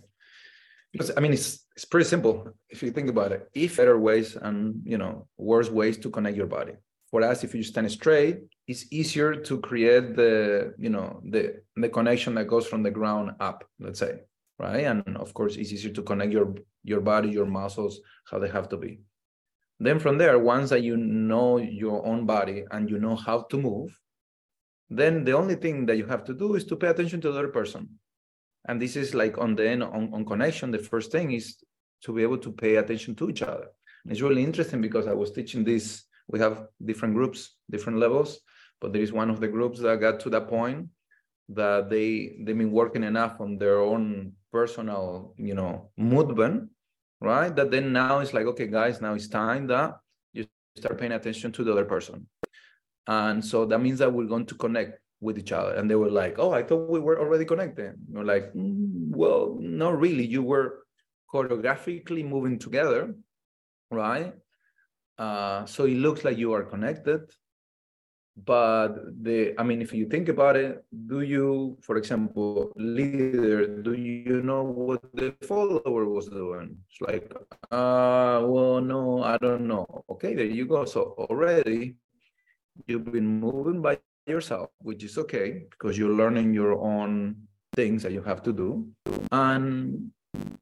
Because 0.97 1.13
I 1.17 1.21
mean, 1.21 1.35
it's 1.35 1.67
it's 1.77 1.85
pretty 1.85 2.09
simple 2.09 2.49
if 2.71 2.83
you 2.83 2.91
think 2.91 3.11
about 3.11 3.33
it. 3.33 3.51
If 3.53 3.77
better 3.77 3.99
ways 3.99 4.35
and 4.35 4.81
you 4.85 4.97
know 4.97 5.29
worse 5.37 5.69
ways 5.69 5.99
to 5.99 6.11
connect 6.11 6.37
your 6.37 6.47
body. 6.47 6.73
For 7.11 7.23
us, 7.23 7.45
if 7.45 7.55
you 7.55 7.63
stand 7.63 7.91
straight, 7.93 8.41
it's 8.67 8.87
easier 8.91 9.37
to 9.37 9.61
create 9.61 10.17
the 10.17 10.75
you 10.79 10.89
know 10.89 11.21
the 11.23 11.61
the 11.77 11.91
connection 11.91 12.35
that 12.37 12.47
goes 12.47 12.67
from 12.67 12.83
the 12.83 12.91
ground 12.91 13.33
up. 13.41 13.65
Let's 13.79 13.99
say 13.99 14.23
right, 14.59 14.87
and 14.87 15.17
of 15.19 15.35
course, 15.35 15.57
it's 15.57 15.71
easier 15.71 15.93
to 15.93 16.03
connect 16.03 16.33
your 16.33 16.55
your 16.83 17.03
body, 17.03 17.29
your 17.29 17.47
muscles, 17.47 18.01
how 18.31 18.39
they 18.39 18.49
have 18.49 18.69
to 18.71 18.79
be. 18.79 19.01
Then 19.79 19.99
from 19.99 20.17
there, 20.17 20.39
once 20.39 20.71
that 20.71 20.83
you 20.83 20.97
know 20.97 21.59
your 21.59 22.07
own 22.07 22.25
body 22.25 22.65
and 22.71 22.89
you 22.89 22.99
know 22.99 23.17
how 23.17 23.43
to 23.51 23.59
move, 23.59 24.01
then 24.89 25.25
the 25.25 25.37
only 25.37 25.57
thing 25.57 25.85
that 25.87 25.99
you 25.99 26.07
have 26.07 26.25
to 26.25 26.33
do 26.33 26.55
is 26.55 26.65
to 26.65 26.77
pay 26.77 26.89
attention 26.89 27.21
to 27.21 27.31
the 27.31 27.39
other 27.39 27.49
person 27.49 27.99
and 28.67 28.81
this 28.81 28.97
is 28.97 29.15
like 29.15 29.39
on 29.39 29.55
the 29.55 29.69
end 29.69 29.83
on, 29.83 30.11
on 30.13 30.25
connection 30.25 30.71
the 30.71 30.79
first 30.79 31.13
thing 31.13 31.33
is 31.33 31.57
to 32.03 32.13
be 32.13 32.23
able 32.23 32.39
to 32.39 32.53
pay 32.53 32.77
attention 32.77 33.15
to 33.15 33.31
each 33.31 33.43
other. 33.43 33.69
And 34.05 34.13
it's 34.13 34.21
really 34.21 34.45
interesting 34.45 34.81
because 34.81 35.07
i 35.07 35.13
was 35.13 35.33
teaching 35.33 35.65
this. 35.65 36.05
We 36.29 36.39
have 36.41 36.67
different 36.85 37.15
groups 37.15 37.57
different 37.71 37.99
levels 37.99 38.41
but 38.81 38.93
there 38.93 39.03
is 39.03 39.13
one 39.13 39.31
of 39.31 39.39
the 39.41 39.49
groups 39.49 39.79
that 39.81 40.01
got 40.01 40.21
to 40.21 40.31
that 40.31 40.49
point 40.49 40.89
that 41.49 41.89
they 41.89 42.37
they've 42.43 42.59
been 42.59 42.73
working 42.73 43.05
enough 43.05 43.41
on 43.41 43.59
their 43.59 43.79
own 43.79 44.33
personal 44.53 45.35
you 45.37 45.55
know 45.55 45.91
mood 45.97 46.29
movement 46.29 46.71
right? 47.21 47.55
That 47.55 47.71
then 47.71 47.93
now 47.93 48.19
it's 48.19 48.35
like 48.35 48.47
okay 48.47 48.67
guys 48.67 49.01
now 49.01 49.15
it's 49.15 49.29
time 49.29 49.67
that 49.69 49.99
you 50.33 50.47
start 50.77 50.99
paying 50.99 51.13
attention 51.13 51.53
to 51.53 51.65
the 51.65 51.73
other 51.73 51.85
person. 51.85 52.27
And 53.07 53.45
so 53.45 53.65
that 53.67 53.81
means 53.81 54.01
that 54.01 54.13
we're 54.13 54.27
going 54.27 54.47
to 54.47 54.55
connect 54.55 54.99
with 55.21 55.39
each 55.39 55.53
other 55.53 55.75
and 55.75 55.91
they 55.91 55.95
were 55.95 56.11
like 56.11 56.39
oh 56.39 56.53
i 56.53 56.63
thought 56.63 56.91
we 56.91 57.01
were 57.01 57.19
already 57.19 57.45
connected. 57.45 57.95
We're 58.11 58.25
like 58.25 58.53
mm, 58.53 59.09
well 59.17 59.57
not 59.61 59.99
really. 59.99 60.27
You 60.27 60.43
were 60.43 60.85
choreographically 61.33 62.25
moving 62.25 62.59
together 62.59 63.15
right? 63.91 64.35
Uh, 65.19 65.65
so 65.65 65.85
it 65.85 65.97
looks 65.97 66.25
like 66.25 66.37
you 66.37 66.53
are 66.53 66.63
connected 66.63 67.21
but 68.45 68.93
the 69.23 69.55
i 69.59 69.63
mean 69.63 69.81
if 69.81 69.95
you 69.95 70.05
think 70.07 70.29
about 70.29 70.57
it 70.57 70.85
do 71.07 71.23
you 71.23 71.75
for 71.81 71.97
example 71.97 72.71
leader 72.77 73.81
do 73.81 73.95
you 73.95 74.43
know 74.43 74.63
what 74.63 75.01
the 75.15 75.33
follower 75.43 76.05
was 76.05 76.29
doing? 76.29 76.77
It's 76.91 77.01
like 77.01 77.33
uh 77.71 78.45
well 78.45 78.81
no 78.83 79.23
i 79.23 79.39
don't 79.39 79.67
know. 79.67 79.87
Okay 80.11 80.35
there 80.35 80.45
you 80.45 80.67
go. 80.67 80.85
So 80.85 81.15
already 81.17 81.97
you've 82.87 83.11
been 83.11 83.41
moving 83.41 83.81
by 83.81 83.99
yourself, 84.27 84.71
which 84.81 85.05
is 85.05 85.17
okay 85.19 85.65
because 85.71 85.97
you're 85.97 86.15
learning 86.15 86.53
your 86.53 86.75
own 86.81 87.37
things 87.75 88.03
that 88.03 88.13
you 88.13 88.23
have 88.23 88.43
to 88.43 88.53
do. 88.53 88.89
And 89.33 90.11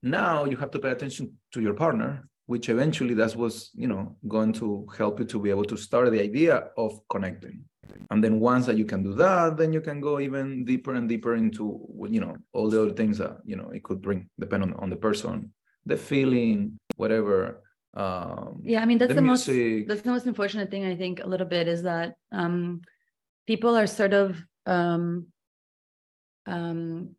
now 0.02 0.44
you 0.44 0.56
have 0.56 0.70
to 0.72 0.78
pay 0.78 0.90
attention 0.90 1.32
to 1.52 1.60
your 1.60 1.74
partner, 1.74 2.28
which 2.46 2.68
eventually 2.68 3.14
that 3.14 3.34
was, 3.36 3.70
you 3.74 3.88
know, 3.88 4.16
going 4.28 4.52
to 4.54 4.86
help 4.96 5.18
you 5.18 5.24
to 5.26 5.40
be 5.40 5.50
able 5.50 5.64
to 5.64 5.76
start 5.76 6.10
the 6.10 6.20
idea 6.20 6.68
of 6.76 7.00
connecting. 7.08 7.64
And 8.10 8.22
then 8.22 8.40
once 8.40 8.66
that 8.66 8.76
you 8.76 8.84
can 8.84 9.02
do 9.02 9.14
that, 9.14 9.56
then 9.56 9.72
you 9.72 9.80
can 9.80 10.00
go 10.00 10.20
even 10.20 10.64
deeper 10.64 10.94
and 10.94 11.08
deeper 11.08 11.34
into, 11.34 11.80
you 12.08 12.20
know, 12.20 12.36
all 12.52 12.68
the 12.68 12.82
other 12.82 12.92
things 12.92 13.18
that, 13.18 13.38
you 13.44 13.56
know, 13.56 13.70
it 13.70 13.82
could 13.82 14.02
bring, 14.02 14.28
depend 14.38 14.62
on, 14.62 14.74
on 14.74 14.90
the 14.90 14.96
person, 14.96 15.52
the 15.86 15.96
feeling, 15.96 16.78
whatever. 16.96 17.62
Um, 17.94 18.60
yeah, 18.62 18.82
I 18.82 18.86
mean, 18.86 18.98
that's 18.98 19.10
the, 19.10 19.14
the 19.14 19.22
most, 19.22 19.46
that's 19.46 20.02
the 20.02 20.10
most 20.10 20.26
unfortunate 20.26 20.70
thing, 20.70 20.84
I 20.84 20.96
think, 20.96 21.20
a 21.20 21.26
little 21.26 21.46
bit 21.46 21.68
is 21.68 21.82
that, 21.84 22.16
um, 22.32 22.80
people 23.46 23.76
are 23.76 23.86
sort 23.86 24.12
of 24.14 24.36
um, 24.66 25.26
um, 26.46 27.10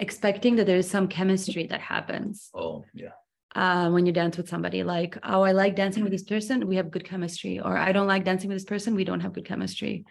expecting 0.00 0.56
that 0.56 0.66
there 0.66 0.76
is 0.76 0.88
some 0.90 1.08
chemistry 1.08 1.66
that 1.66 1.80
happens 1.80 2.50
Oh, 2.54 2.84
yeah. 2.94 3.10
uh, 3.54 3.90
when 3.90 4.06
you 4.06 4.12
dance 4.12 4.36
with 4.36 4.48
somebody. 4.48 4.82
Like, 4.82 5.18
oh, 5.22 5.42
I 5.42 5.52
like 5.52 5.76
dancing 5.76 6.02
with 6.02 6.12
this 6.12 6.22
person, 6.22 6.66
we 6.66 6.76
have 6.76 6.90
good 6.90 7.04
chemistry, 7.04 7.60
or 7.60 7.76
I 7.76 7.92
don't 7.92 8.06
like 8.06 8.24
dancing 8.24 8.48
with 8.48 8.56
this 8.56 8.64
person, 8.64 8.94
we 8.94 9.04
don't 9.04 9.20
have 9.20 9.32
good 9.32 9.46
chemistry. 9.46 10.04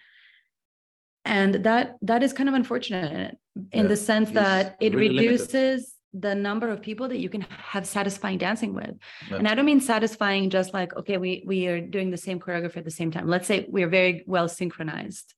And 1.26 1.56
that 1.66 1.96
that 2.04 2.24
is 2.24 2.32
kind 2.32 2.48
of 2.48 2.56
unfortunate 2.56 3.38
in 3.74 3.84
Yeah, 3.84 3.88
the 3.88 3.98
sense 3.98 4.30
it's 4.30 4.36
that 4.36 4.78
it 4.80 4.94
really 4.96 5.10
limited. 5.16 5.32
reduces 5.54 5.94
the 6.14 6.34
number 6.34 6.70
of 6.70 6.82
people 6.82 7.10
that 7.10 7.20
you 7.20 7.28
can 7.30 7.42
have 7.50 7.86
satisfying 7.86 8.38
dancing 8.38 8.74
with. 8.74 8.96
Yeah. 9.30 9.36
And 9.38 9.48
I 9.48 9.54
don't 9.54 9.66
mean 9.66 9.82
satisfying 9.82 10.50
just 10.50 10.74
like, 10.74 10.96
okay, 10.96 11.18
we 11.18 11.44
we 11.46 11.68
are 11.68 11.82
doing 11.82 12.12
the 12.12 12.18
same 12.18 12.40
choreography 12.40 12.78
at 12.78 12.86
the 12.86 12.92
same 12.92 13.12
time. 13.12 13.28
Let's 13.28 13.46
say 13.46 13.66
we're 13.68 13.90
very 13.90 14.24
well 14.26 14.48
synchronized. 14.48 15.34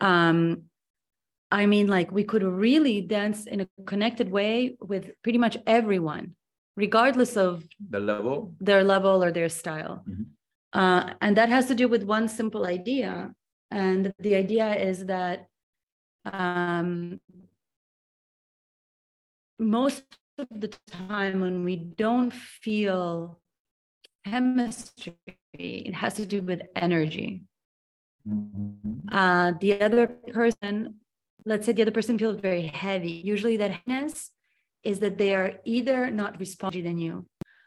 Um, 0.00 0.62
I 1.50 1.66
mean, 1.66 1.86
like 1.86 2.10
we 2.10 2.24
could 2.24 2.42
really 2.42 3.00
dance 3.00 3.46
in 3.46 3.60
a 3.60 3.68
connected 3.86 4.30
way 4.30 4.76
with 4.80 5.10
pretty 5.22 5.38
much 5.38 5.56
everyone, 5.66 6.34
regardless 6.76 7.36
of 7.36 7.64
The 7.90 8.00
level. 8.00 8.54
their 8.60 8.82
level 8.84 9.22
or 9.22 9.30
their 9.30 9.48
style. 9.48 10.04
Mhm. 10.08 10.26
Uh, 10.72 11.14
and 11.20 11.36
that 11.36 11.48
has 11.48 11.66
to 11.68 11.74
do 11.74 11.88
with 11.88 12.02
one 12.02 12.28
simple 12.28 12.66
idea. 12.66 13.32
And 13.70 14.12
the 14.18 14.34
idea 14.34 14.74
is 14.74 15.06
that 15.06 15.46
um, 16.24 17.20
most 19.58 20.04
of 20.38 20.48
the 20.50 20.68
time 20.86 21.40
when 21.40 21.64
we 21.64 21.76
don't 21.76 22.32
feel 22.32 23.40
chemistry, 24.24 25.16
it 25.54 25.94
has 25.94 26.14
to 26.14 26.26
do 26.26 26.42
with 26.42 26.62
energy. 26.74 27.44
Uh, 29.10 29.52
the 29.60 29.80
other 29.80 30.06
person, 30.32 30.96
let's 31.44 31.64
say 31.66 31.72
the 31.72 31.82
other 31.82 31.90
person 31.92 32.18
feels 32.18 32.36
very 32.40 32.66
heavy. 32.66 33.12
Usually 33.24 33.56
that 33.58 33.70
heaviness 33.86 34.30
is 34.82 34.98
that 35.00 35.16
they 35.18 35.34
are 35.34 35.54
either 35.64 36.10
not 36.10 36.38
responding 36.40 36.84
than 36.84 36.98
you. 36.98 37.26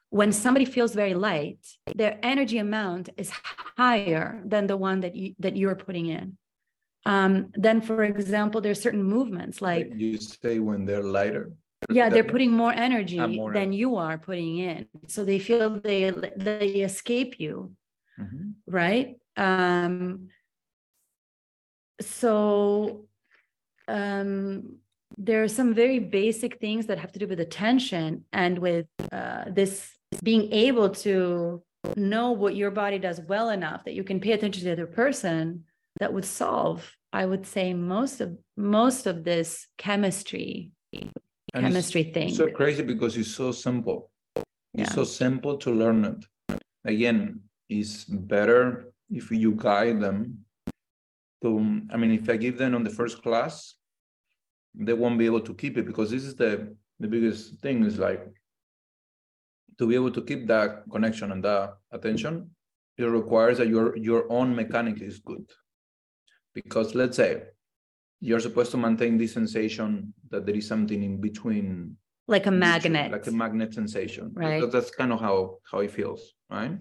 When 0.09 0.31
somebody 0.31 0.65
feels 0.65 0.93
very 0.95 1.13
light, 1.13 1.59
their 1.95 2.19
energy 2.23 2.57
amount 2.57 3.09
is 3.17 3.31
higher 3.77 4.41
than 4.45 4.67
the 4.67 4.75
one 4.77 4.99
that 5.01 5.15
you 5.15 5.35
that 5.39 5.55
you're 5.55 5.75
putting 5.75 6.07
in. 6.07 6.37
Um, 7.05 7.51
then, 7.53 7.79
for 7.81 8.03
example, 8.03 8.59
there's 8.61 8.81
certain 8.81 9.03
movements 9.03 9.61
like 9.61 9.91
you 9.95 10.17
say 10.17 10.59
when 10.59 10.85
they're 10.85 11.03
lighter. 11.03 11.51
yeah, 11.89 12.09
they're 12.09 12.23
putting 12.35 12.51
more 12.51 12.73
energy 12.73 13.17
more 13.37 13.53
than 13.53 13.71
you 13.71 13.95
are 13.95 14.17
putting 14.17 14.57
in, 14.57 14.87
so 15.07 15.23
they 15.23 15.39
feel 15.39 15.69
they 15.79 16.11
they 16.35 16.67
escape 16.91 17.39
you 17.39 17.71
Mhm. 18.19 18.55
right 18.67 19.07
um 19.37 20.27
so 22.01 23.05
um 23.87 24.77
there 25.17 25.43
are 25.43 25.47
some 25.47 25.73
very 25.73 25.99
basic 25.99 26.59
things 26.59 26.85
that 26.85 26.99
have 26.99 27.11
to 27.11 27.19
do 27.19 27.27
with 27.27 27.39
attention 27.39 28.23
and 28.31 28.59
with 28.59 28.85
uh, 29.11 29.45
this 29.49 29.91
being 30.23 30.51
able 30.53 30.89
to 30.89 31.61
know 31.95 32.31
what 32.31 32.55
your 32.55 32.71
body 32.71 32.99
does 32.99 33.19
well 33.21 33.49
enough 33.49 33.83
that 33.85 33.93
you 33.95 34.03
can 34.03 34.19
pay 34.19 34.33
attention 34.33 34.59
to 34.61 34.65
the 34.65 34.71
other 34.71 34.85
person 34.87 35.63
that 35.99 36.13
would 36.13 36.25
solve 36.25 36.95
i 37.11 37.25
would 37.25 37.45
say 37.45 37.73
most 37.73 38.21
of 38.21 38.37
most 38.55 39.07
of 39.07 39.23
this 39.23 39.67
chemistry 39.77 40.71
And 41.53 41.65
it's 41.65 41.73
chemistry 41.73 42.03
thing 42.03 42.29
So 42.29 42.47
crazy 42.47 42.83
because 42.83 43.17
it's 43.17 43.33
so 43.43 43.51
simple. 43.51 44.11
It's 44.79 44.89
Yeah. 44.89 44.95
so 44.99 45.03
simple 45.03 45.57
to 45.63 45.69
learn 45.81 45.99
it. 46.11 46.19
Again, 46.85 47.19
it's 47.77 48.05
better 48.05 48.61
if 49.09 49.31
you 49.31 49.51
guide 49.55 49.99
them 50.05 50.45
to, 51.41 51.81
I 51.91 51.97
mean, 51.97 52.11
if 52.11 52.29
I 52.29 52.37
give 52.37 52.57
them 52.57 52.75
on 52.75 52.83
the 52.83 52.89
first 52.89 53.21
class, 53.23 53.75
they 54.73 54.93
won't 54.93 55.17
be 55.17 55.25
able 55.25 55.41
to 55.41 55.53
keep 55.53 55.77
it 55.77 55.85
because 55.85 56.11
this 56.11 56.23
is 56.23 56.35
the, 56.35 56.75
the 56.99 57.07
biggest 57.07 57.59
thing 57.61 57.83
is 57.83 57.97
like 57.97 58.25
to 59.77 59.87
be 59.87 59.95
able 59.95 60.11
to 60.11 60.21
keep 60.21 60.47
that 60.47 60.83
connection 60.91 61.31
and 61.31 61.43
that 61.43 61.73
attention, 61.91 62.49
it 62.97 63.05
requires 63.05 63.57
that 63.57 63.67
your, 63.67 63.95
your 63.97 64.29
own 64.31 64.53
mechanic 64.55 65.01
is 65.01 65.19
good. 65.19 65.49
Because 66.53 66.93
let's 66.95 67.15
say 67.15 67.43
you're 68.19 68.39
supposed 68.41 68.71
to 68.71 68.77
maintain 68.77 69.17
this 69.17 69.33
sensation 69.33 70.13
that 70.29 70.45
there 70.45 70.55
is 70.55 70.67
something 70.67 71.01
in 71.03 71.21
between 71.21 71.95
like 72.27 72.45
a 72.45 72.51
magnet 72.51 73.11
like 73.11 73.25
a 73.27 73.31
magnet 73.31 73.73
sensation 73.73 74.31
Right. 74.33 74.69
that's 74.71 74.91
kind 74.91 75.11
of 75.13 75.19
how 75.19 75.57
how 75.71 75.79
it 75.79 75.89
feels 75.89 76.33
right 76.49 76.77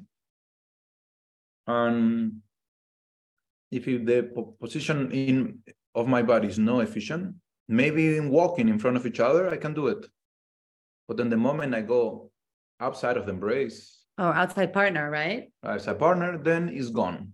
and 1.66 2.42
if 3.70 3.86
you, 3.86 4.04
the 4.04 4.30
po- 4.34 4.56
position 4.60 5.10
in 5.12 5.58
of 5.94 6.08
my 6.08 6.22
body 6.22 6.48
is 6.48 6.58
no 6.58 6.80
efficient 6.80 7.34
maybe 7.68 8.16
in 8.16 8.30
walking 8.30 8.68
in 8.68 8.78
front 8.78 8.96
of 8.96 9.06
each 9.06 9.20
other 9.20 9.50
i 9.50 9.56
can 9.56 9.74
do 9.74 9.88
it 9.88 10.06
but 11.06 11.16
then 11.16 11.28
the 11.28 11.36
moment 11.36 11.74
i 11.74 11.80
go 11.80 12.30
outside 12.80 13.16
of 13.16 13.26
the 13.26 13.32
embrace 13.32 14.04
or 14.16 14.32
outside 14.34 14.72
partner 14.72 15.10
right 15.10 15.50
Outside 15.64 15.98
partner 15.98 16.38
then 16.38 16.68
it's 16.68 16.90
gone 16.90 17.32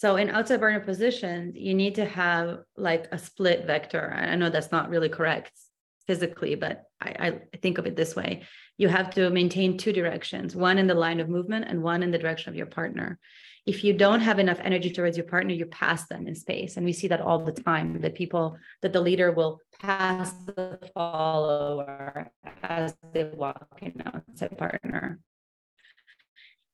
So 0.00 0.16
in 0.16 0.30
outside 0.30 0.60
partner 0.60 0.80
positions, 0.80 1.48
you 1.66 1.74
need 1.74 1.94
to 1.96 2.06
have 2.06 2.46
like 2.88 3.04
a 3.12 3.18
split 3.18 3.66
vector. 3.66 4.04
I 4.32 4.34
know 4.36 4.48
that's 4.48 4.72
not 4.72 4.88
really 4.88 5.10
correct 5.10 5.52
physically, 6.06 6.54
but 6.54 6.84
I, 7.00 7.10
I 7.54 7.56
think 7.62 7.76
of 7.76 7.84
it 7.86 7.96
this 7.96 8.16
way. 8.16 8.30
You 8.78 8.88
have 8.88 9.08
to 9.16 9.28
maintain 9.28 9.76
two 9.76 9.92
directions, 9.92 10.56
one 10.56 10.78
in 10.78 10.86
the 10.86 11.00
line 11.04 11.20
of 11.20 11.28
movement 11.28 11.66
and 11.68 11.82
one 11.82 12.02
in 12.02 12.10
the 12.12 12.22
direction 12.24 12.48
of 12.50 12.56
your 12.56 12.70
partner. 12.80 13.18
If 13.66 13.84
you 13.84 13.92
don't 13.92 14.20
have 14.20 14.38
enough 14.38 14.58
energy 14.62 14.90
towards 14.90 15.16
your 15.16 15.26
partner, 15.26 15.52
you 15.52 15.66
pass 15.66 16.06
them 16.08 16.26
in 16.26 16.34
space. 16.34 16.76
And 16.76 16.84
we 16.84 16.92
see 16.92 17.08
that 17.08 17.20
all 17.20 17.44
the 17.44 17.52
time 17.52 18.00
that 18.00 18.14
people, 18.14 18.56
that 18.82 18.92
the 18.92 19.00
leader 19.00 19.32
will 19.32 19.60
pass 19.80 20.32
the 20.32 20.78
follower 20.94 22.30
as 22.62 22.96
they 23.12 23.24
walk 23.24 23.68
in 23.82 24.02
outside 24.04 24.56
partner 24.56 25.20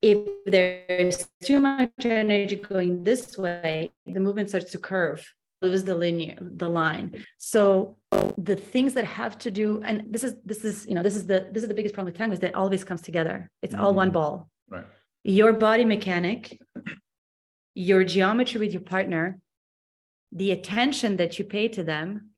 if 0.01 0.17
there's 0.45 1.27
too 1.43 1.59
much 1.59 1.91
energy 2.03 2.55
going 2.55 3.03
this 3.03 3.37
way, 3.37 3.91
the 4.05 4.19
movement 4.19 4.49
starts 4.49 4.71
to 4.71 4.77
curve, 4.77 5.25
lose 5.61 5.83
the 5.83 5.95
linear, 5.95 6.37
the 6.39 6.69
line. 6.69 7.25
So 7.37 7.97
the 8.37 8.55
things 8.55 8.93
that 8.93 9.05
have 9.05 9.37
to 9.39 9.51
do, 9.51 9.81
and 9.83 10.03
this 10.09 10.23
is 10.23 10.35
this 10.45 10.63
is 10.63 10.85
you 10.87 10.95
know 10.95 11.03
this 11.03 11.15
is 11.15 11.25
the 11.25 11.49
this 11.51 11.63
is 11.63 11.69
the 11.69 11.75
biggest 11.75 11.95
problem 11.95 12.11
with 12.11 12.17
tango 12.17 12.33
is 12.33 12.39
that 12.41 12.55
all 12.55 12.69
this 12.69 12.83
comes 12.83 13.01
together. 13.01 13.49
It's 13.61 13.73
all 13.73 13.93
one 13.93 14.09
Mhm. 14.09 14.13
ball. 14.13 14.49
right 14.69 14.85
Your 15.27 15.51
body 15.51 15.83
mechanic, 15.83 16.57
your 17.73 18.05
geometry 18.05 18.61
with 18.61 18.71
your 18.71 18.81
partner, 18.81 19.41
the 20.31 20.51
attention 20.51 21.17
that 21.17 21.37
you 21.37 21.43
pay 21.43 21.67
to 21.67 21.83
them, 21.83 22.29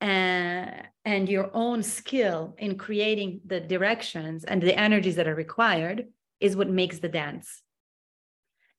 and 0.00 0.86
and 1.04 1.28
your 1.28 1.50
own 1.52 1.82
skill 1.82 2.54
in 2.56 2.78
creating 2.78 3.40
the 3.44 3.58
directions 3.58 4.44
and 4.44 4.62
the 4.62 4.78
energies 4.78 5.16
that 5.16 5.26
are 5.26 5.34
required 5.34 6.06
is 6.38 6.54
what 6.54 6.70
makes 6.70 7.00
the 7.00 7.08
dance. 7.08 7.62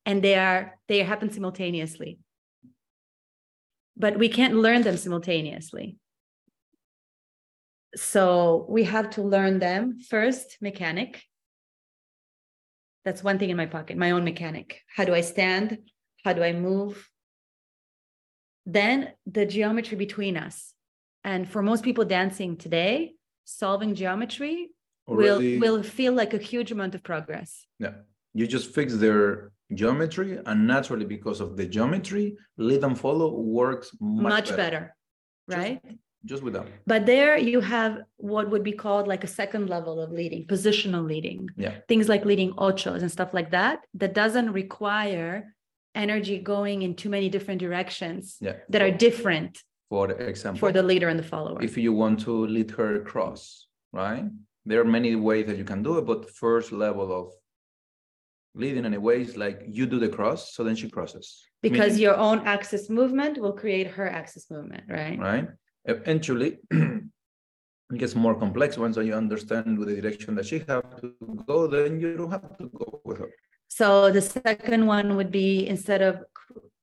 And 0.06 0.24
they 0.24 0.36
are 0.36 0.78
they 0.88 1.00
happen 1.00 1.30
simultaneously. 1.30 2.20
But 3.98 4.18
we 4.18 4.30
can't 4.30 4.54
learn 4.54 4.80
them 4.80 4.96
simultaneously. 4.96 5.98
So 7.96 8.64
we 8.66 8.84
have 8.84 9.10
to 9.10 9.22
learn 9.22 9.58
them. 9.58 9.98
First 10.08 10.56
mechanic 10.62 11.22
that's 13.04 13.22
one 13.22 13.38
thing 13.38 13.50
in 13.50 13.56
my 13.56 13.66
pocket 13.66 13.96
my 13.96 14.10
own 14.12 14.24
mechanic. 14.24 14.80
How 14.96 15.04
do 15.04 15.14
i 15.14 15.20
stand? 15.20 15.78
How 16.24 16.32
do 16.32 16.42
i 16.42 16.52
move? 16.52 17.08
Then 18.66 19.12
the 19.26 19.44
geometry 19.46 19.96
between 19.96 20.36
us. 20.36 20.72
And 21.24 21.48
for 21.48 21.62
most 21.62 21.82
people 21.84 22.04
dancing 22.04 22.56
today, 22.56 23.12
solving 23.44 23.94
geometry 23.94 24.70
already 25.08 25.58
will 25.58 25.74
will 25.76 25.82
feel 25.82 26.12
like 26.12 26.32
a 26.34 26.38
huge 26.38 26.70
amount 26.72 26.94
of 26.94 27.02
progress. 27.02 27.66
yeah. 27.78 27.94
You 28.34 28.46
just 28.46 28.72
fix 28.74 28.96
their 28.96 29.52
geometry 29.74 30.38
and 30.46 30.66
naturally 30.66 31.04
because 31.04 31.38
of 31.44 31.56
the 31.58 31.66
geometry 31.66 32.36
lead 32.56 32.82
and 32.82 32.98
follow 32.98 33.28
works 33.60 33.88
much, 34.00 34.22
Much, 34.36 34.48
better, 34.48 34.56
better, 34.56 34.96
right? 35.48 35.80
just 35.84 35.98
with 36.42 36.54
them 36.54 36.66
But 36.86 37.06
there 37.06 37.36
you 37.36 37.60
have 37.60 37.98
what 38.16 38.50
would 38.50 38.62
be 38.62 38.72
called 38.72 39.06
like 39.08 39.24
a 39.24 39.26
second 39.26 39.68
level 39.68 40.00
of 40.00 40.10
leading, 40.12 40.46
positional 40.46 41.04
leading. 41.06 41.48
Yeah. 41.56 41.74
Things 41.88 42.08
like 42.08 42.24
leading 42.24 42.52
ochos 42.52 43.00
and 43.02 43.10
stuff 43.10 43.34
like 43.34 43.50
that, 43.50 43.80
that 43.94 44.14
doesn't 44.14 44.52
require 44.52 45.54
energy 45.94 46.38
going 46.38 46.82
in 46.82 46.94
too 46.94 47.10
many 47.10 47.28
different 47.28 47.60
directions 47.60 48.38
yeah 48.40 48.54
that 48.72 48.80
are 48.80 48.90
different 48.90 49.52
for 49.90 50.10
example 50.10 50.58
for 50.58 50.72
the 50.72 50.82
leader 50.82 51.08
and 51.12 51.18
the 51.18 51.28
follower. 51.34 51.60
if 51.62 51.76
you 51.76 51.92
want 51.92 52.18
to 52.18 52.46
lead 52.46 52.70
her 52.70 52.90
across, 53.02 53.66
right? 53.92 54.24
There 54.64 54.80
are 54.80 54.90
many 54.98 55.16
ways 55.16 55.44
that 55.48 55.58
you 55.58 55.64
can 55.72 55.82
do 55.82 55.98
it, 55.98 56.06
but 56.06 56.30
first 56.30 56.72
level 56.72 57.08
of 57.20 57.26
leading 58.54 58.84
in 58.88 58.94
a 58.94 59.00
way 59.00 59.20
is 59.20 59.36
like 59.36 59.58
you 59.66 59.84
do 59.86 59.98
the 59.98 60.08
cross, 60.08 60.54
so 60.54 60.64
then 60.64 60.76
she 60.76 60.88
crosses. 60.88 61.26
because 61.68 61.92
Meaning- 61.92 62.02
your 62.06 62.16
own 62.16 62.38
axis 62.54 62.88
movement 62.88 63.34
will 63.42 63.56
create 63.62 63.88
her 63.96 64.08
axis 64.20 64.44
movement, 64.50 64.84
right? 64.88 65.18
right? 65.18 65.46
Eventually, 65.84 66.58
it 66.70 67.98
gets 67.98 68.14
more 68.14 68.34
complex 68.34 68.78
once 68.78 68.96
you 68.96 69.14
understand 69.14 69.78
with 69.78 69.88
the 69.88 70.00
direction 70.00 70.34
that 70.36 70.46
she 70.46 70.60
have 70.68 71.00
to 71.00 71.14
go, 71.46 71.66
then 71.66 72.00
you 72.00 72.16
don't 72.16 72.30
have 72.30 72.56
to 72.58 72.68
go 72.68 73.00
with 73.04 73.18
her. 73.18 73.30
So 73.68 74.10
the 74.10 74.20
second 74.20 74.86
one 74.86 75.16
would 75.16 75.30
be 75.32 75.66
instead 75.66 76.02
of 76.02 76.24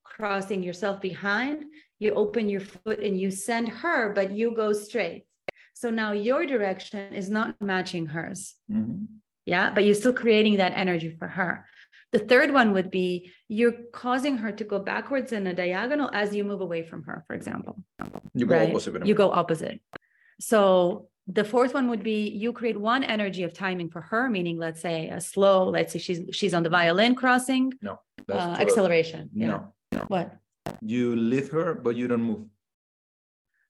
crossing 0.03 0.63
yourself 0.63 0.99
behind, 0.99 1.65
you 1.99 2.13
open 2.13 2.49
your 2.49 2.61
foot 2.61 2.99
and 2.99 3.19
you 3.19 3.31
send 3.31 3.69
her, 3.69 4.11
but 4.13 4.31
you 4.31 4.53
go 4.55 4.73
straight. 4.73 5.25
So 5.73 5.89
now 5.89 6.11
your 6.11 6.45
direction 6.45 7.13
is 7.13 7.29
not 7.29 7.55
matching 7.61 8.07
hers. 8.07 8.55
Mhm. 8.69 9.07
Yeah, 9.45 9.71
but 9.73 9.85
you're 9.85 9.95
still 9.95 10.13
creating 10.13 10.57
that 10.57 10.73
energy 10.75 11.15
for 11.17 11.27
her. 11.27 11.65
The 12.11 12.19
third 12.19 12.51
one 12.51 12.73
would 12.73 12.89
be 12.89 13.31
you're 13.47 13.75
causing 13.93 14.37
her 14.37 14.51
to 14.51 14.63
go 14.63 14.79
backwards 14.79 15.31
in 15.31 15.45
a 15.47 15.53
diagonal 15.53 16.09
as 16.13 16.35
you 16.35 16.43
move 16.43 16.61
away 16.61 16.83
from 16.83 17.03
her, 17.03 17.23
for 17.27 17.35
example. 17.35 17.83
You 18.33 18.45
go 18.45 18.55
right? 18.55 18.69
opposite. 18.69 19.05
You 19.05 19.13
go 19.13 19.31
opposite. 19.31 19.79
So 20.39 21.09
the 21.27 21.43
fourth 21.43 21.73
one 21.75 21.89
would 21.91 22.01
be 22.01 22.29
you 22.29 22.51
create 22.53 22.79
one 22.79 23.03
energy 23.03 23.43
of 23.43 23.53
timing 23.53 23.89
for 23.89 24.01
her, 24.01 24.29
meaning 24.29 24.57
let's 24.57 24.81
say 24.81 25.09
a 25.09 25.21
slow, 25.21 25.69
let's 25.69 25.93
say 25.93 25.99
she's 25.99 26.21
she's 26.31 26.53
on 26.55 26.63
the 26.63 26.69
violin 26.69 27.13
crossing, 27.13 27.73
No. 27.81 27.99
uh, 28.31 28.57
acceleration. 28.59 29.29
Yeah. 29.33 29.47
No. 29.47 29.99
What? 30.07 30.35
You 30.81 31.15
lift 31.15 31.51
her, 31.53 31.75
but 31.75 31.95
you 31.95 32.07
don't 32.07 32.21
move. 32.23 32.45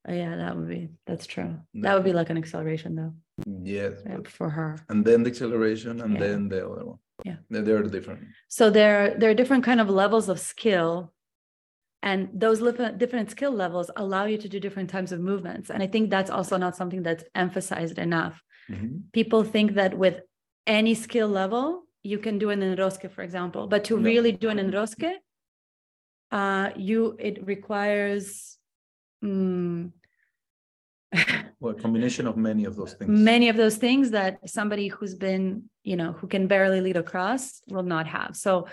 Oh, 0.08 0.14
yeah, 0.14 0.36
that 0.38 0.56
would 0.56 0.70
be 0.70 0.90
that's 1.06 1.26
true. 1.28 1.52
No. 1.74 1.82
That 1.84 1.94
would 1.96 2.04
be 2.06 2.14
like 2.14 2.30
an 2.30 2.38
acceleration 2.38 2.96
though 2.96 3.14
Yes. 3.46 3.94
yeah, 4.06 4.18
for 4.26 4.50
her. 4.50 4.78
and 4.90 5.04
then 5.06 5.24
the 5.24 5.30
acceleration 5.30 6.02
and 6.02 6.14
Yeah. 6.14 6.20
then 6.20 6.50
the 6.50 6.66
other 6.70 6.86
one. 6.86 7.00
Yeah. 7.26 7.38
They- 7.50 7.62
They're 7.62 7.84
different. 7.84 8.22
So 8.48 8.70
there 8.70 9.16
there 9.20 9.30
are 9.30 9.34
different 9.42 9.64
kind 9.66 9.82
of 9.82 9.90
levels 9.90 10.30
of 10.30 10.40
skill. 10.40 11.14
And 12.02 12.30
those 12.34 12.60
different 13.04 13.30
skill 13.30 13.52
levels 13.52 13.92
allow 13.98 14.24
you 14.32 14.38
to 14.38 14.48
do 14.48 14.58
different 14.66 14.90
types 14.90 15.12
of 15.12 15.20
movements. 15.20 15.70
And 15.70 15.84
I 15.84 15.88
think 15.88 16.10
that's 16.10 16.30
also 16.38 16.56
not 16.56 16.78
something 16.78 17.04
that's 17.04 17.26
emphasized 17.36 17.98
enough. 18.00 18.36
Mhm. 18.70 19.02
people 19.12 19.44
think 19.44 19.74
that 19.74 19.98
with 19.98 20.18
any 20.68 20.94
skill 20.94 21.28
level 21.28 21.64
you 22.04 22.20
can 22.20 22.38
do 22.38 22.52
an 22.52 22.62
enrosque 22.62 23.10
for 23.16 23.24
example 23.24 23.64
but 23.68 23.84
to 23.84 23.98
No. 23.98 24.04
really 24.12 24.32
do 24.32 24.50
an 24.50 24.60
enrosque 24.60 25.10
uh 26.32 26.70
you 26.90 27.16
it 27.20 27.36
requires 27.54 28.59
mm, 29.24 29.92
Well, 31.60 31.74
a 31.74 31.80
combination 31.82 32.28
of 32.28 32.38
many 32.38 32.66
of 32.66 32.76
those 32.76 32.94
things. 32.94 33.10
many 33.10 33.50
of 33.50 33.58
those 33.58 33.78
things 33.78 34.12
that 34.12 34.38
somebody 34.50 34.88
who's 34.88 35.16
been 35.16 35.64
you 35.84 35.96
know 35.96 36.12
who 36.14 36.28
can 36.28 36.48
barely 36.48 36.82
lead 36.82 36.98
a 36.98 37.04
cross 37.04 37.62
will 37.68 37.84
not 37.84 38.06
have 38.08 38.36
so 38.36 38.68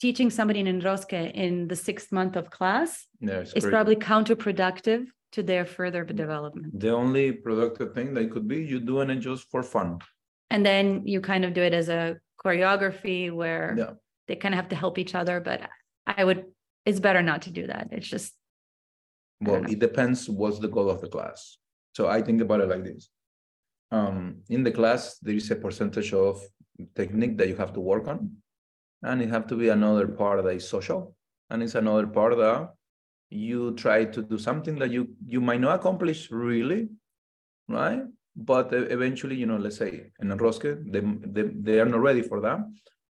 teaching 0.00 0.30
somebody 0.30 0.60
in 0.60 0.66
enrosque 0.66 1.12
in 1.12 1.68
the 1.68 1.76
sixth 1.76 2.12
month 2.12 2.36
of 2.36 2.50
class 2.50 3.06
Yeah, 3.20 3.40
is 3.40 3.52
great. 3.52 3.70
probably 3.72 3.96
counterproductive 3.96 5.06
to 5.32 5.42
their 5.42 5.64
further 5.66 6.04
development 6.04 6.78
the 6.80 6.90
only 6.94 7.32
productive 7.32 7.92
thing 7.94 8.14
that 8.14 8.30
could 8.30 8.46
be 8.48 8.58
you 8.64 8.78
doing 8.80 9.10
it 9.10 9.16
just 9.16 9.50
for 9.50 9.62
fun. 9.62 9.98
and 10.50 10.64
then 10.64 11.02
you 11.06 11.20
kind 11.20 11.44
of 11.44 11.52
do 11.52 11.62
it 11.62 11.74
as 11.74 11.88
a 11.88 12.16
choreography 12.42 13.32
where 13.32 13.74
Yeah. 13.76 13.92
they 14.28 14.36
kind 14.36 14.54
of 14.54 14.58
have 14.60 14.68
to 14.70 14.76
help 14.76 14.98
each 14.98 15.14
other 15.14 15.40
but 15.40 15.60
i 16.06 16.22
would 16.24 16.44
it's 16.86 17.00
better 17.00 17.22
not 17.22 17.42
to 17.42 17.50
do 17.50 17.66
that 17.66 17.88
it's 17.90 18.06
just 18.16 18.32
Well, 19.40 19.64
it 19.70 19.78
depends 19.78 20.28
what's 20.28 20.58
the 20.58 20.68
goal 20.68 20.90
of 20.90 21.00
the 21.00 21.08
class. 21.08 21.58
So 21.94 22.08
I 22.08 22.22
think 22.22 22.40
about 22.40 22.60
it 22.60 22.68
like 22.68 22.84
this. 22.84 23.10
Um, 23.90 24.42
in 24.48 24.62
the 24.62 24.72
class, 24.72 25.18
there 25.20 25.34
is 25.34 25.50
a 25.50 25.56
percentage 25.56 26.12
of 26.12 26.40
technique 26.94 27.36
that 27.38 27.48
you 27.48 27.56
have 27.56 27.72
to 27.74 27.80
work 27.80 28.08
on, 28.08 28.32
and 29.02 29.22
it 29.22 29.28
have 29.28 29.46
to 29.48 29.56
be 29.56 29.68
another 29.68 30.08
part 30.08 30.42
that 30.42 30.50
is 30.50 30.68
social, 30.68 31.14
and 31.50 31.62
it's 31.62 31.74
another 31.74 32.06
part 32.06 32.36
that 32.36 32.70
you 33.30 33.74
try 33.74 34.04
to 34.04 34.22
do 34.22 34.38
something 34.38 34.78
that 34.78 34.90
you 34.90 35.08
you 35.26 35.40
might 35.40 35.60
not 35.60 35.76
accomplish 35.76 36.30
really, 36.30 36.88
right? 37.68 38.02
But 38.34 38.72
eventually, 38.72 39.36
you 39.36 39.46
know, 39.46 39.56
let's 39.56 39.76
say 39.76 40.12
in 40.20 40.30
a 40.30 40.36
rosque, 40.36 40.66
they, 40.92 41.00
they 41.00 41.42
they 41.42 41.80
are 41.80 41.86
not 41.86 42.00
ready 42.00 42.22
for 42.22 42.40
that, 42.40 42.60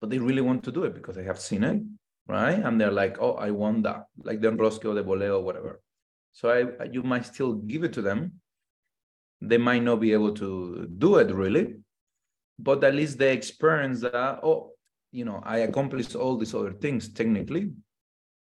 but 0.00 0.10
they 0.10 0.18
really 0.18 0.42
want 0.42 0.62
to 0.64 0.72
do 0.72 0.84
it 0.84 0.94
because 0.94 1.16
they 1.16 1.24
have 1.24 1.38
seen 1.40 1.64
it, 1.64 1.82
right? 2.28 2.58
And 2.64 2.80
they're 2.80 2.92
like, 2.92 3.16
oh, 3.20 3.34
I 3.34 3.50
want 3.50 3.82
that, 3.84 4.06
like 4.22 4.40
the 4.40 4.52
rosque 4.52 4.84
or 4.84 4.94
the 4.94 5.02
boleo, 5.02 5.42
whatever. 5.42 5.80
So 6.36 6.50
I, 6.50 6.84
you 6.84 7.02
might 7.02 7.24
still 7.24 7.54
give 7.54 7.82
it 7.82 7.94
to 7.94 8.02
them. 8.02 8.32
They 9.40 9.56
might 9.56 9.82
not 9.82 10.00
be 10.00 10.12
able 10.12 10.34
to 10.34 10.86
do 10.98 11.16
it 11.16 11.30
really, 11.32 11.76
but 12.58 12.84
at 12.84 12.94
least 12.94 13.16
they 13.16 13.32
experience 13.32 14.02
that, 14.02 14.40
oh, 14.42 14.72
you 15.12 15.24
know, 15.24 15.40
I 15.44 15.58
accomplished 15.68 16.14
all 16.14 16.36
these 16.36 16.54
other 16.54 16.74
things 16.74 17.08
technically, 17.08 17.72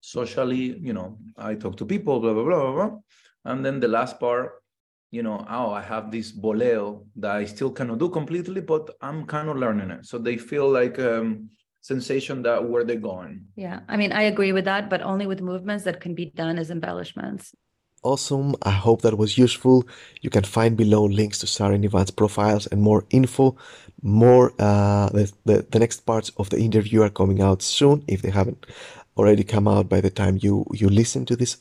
socially, 0.01 0.77
you 0.77 0.91
know, 0.91 1.19
I 1.37 1.55
talk 1.55 1.77
to 1.77 1.85
people, 1.85 2.19
blah, 2.19 2.33
blah, 2.33 2.43
blah, 2.43 2.61
blah, 2.63 2.73
blah. 2.73 2.97
And 3.45 3.63
then 3.65 3.79
the 3.79 3.87
last 3.87 4.19
part, 4.19 4.61
you 5.11 5.23
know, 5.23 5.45
oh, 5.49 5.71
I 5.71 5.81
have 5.81 6.11
this 6.11 6.33
boleo 6.33 7.05
that 7.15 7.31
I 7.31 7.45
still 7.45 7.71
cannot 7.71 7.99
do 7.99 8.09
completely, 8.09 8.59
but 8.59 8.89
I'm 8.99 9.25
kind 9.25 9.47
of 9.47 9.55
learning 9.55 9.91
it. 9.91 10.05
So 10.05 10.17
they 10.17 10.35
feel 10.35 10.69
like 10.69 10.99
um 10.99 11.49
sensation 11.79 12.41
that 12.41 12.67
where 12.67 12.83
they're 12.83 13.07
going. 13.13 13.45
yeah 13.55 13.81
i 13.87 13.95
mean 13.95 14.11
i 14.11 14.23
agree 14.23 14.51
with 14.51 14.65
that 14.65 14.89
but 14.89 15.01
only 15.03 15.27
with 15.27 15.39
movements 15.39 15.83
that 15.83 16.01
can 16.01 16.15
be 16.15 16.25
done 16.25 16.57
as 16.57 16.71
embellishments 16.71 17.53
Awesome. 18.05 18.55
I 18.61 18.69
hope 18.69 19.01
that 19.01 19.17
was 19.17 19.35
useful. 19.35 19.87
You 20.21 20.29
can 20.29 20.43
find 20.43 20.77
below 20.77 21.05
links 21.05 21.39
to 21.39 21.47
Sara 21.47 21.79
profiles 22.15 22.67
and 22.67 22.79
more 22.79 23.03
info. 23.09 23.57
More, 24.03 24.53
uh, 24.59 25.09
the, 25.09 25.33
the, 25.45 25.65
the 25.71 25.79
next 25.79 26.01
parts 26.01 26.29
of 26.37 26.51
the 26.51 26.59
interview 26.59 27.01
are 27.01 27.09
coming 27.09 27.41
out 27.41 27.63
soon 27.63 28.03
if 28.07 28.21
they 28.21 28.29
haven't 28.29 28.67
already 29.17 29.43
come 29.43 29.67
out 29.67 29.89
by 29.89 30.01
the 30.01 30.11
time 30.11 30.37
you, 30.39 30.67
you 30.71 30.87
listen 30.87 31.25
to 31.25 31.35
this 31.35 31.57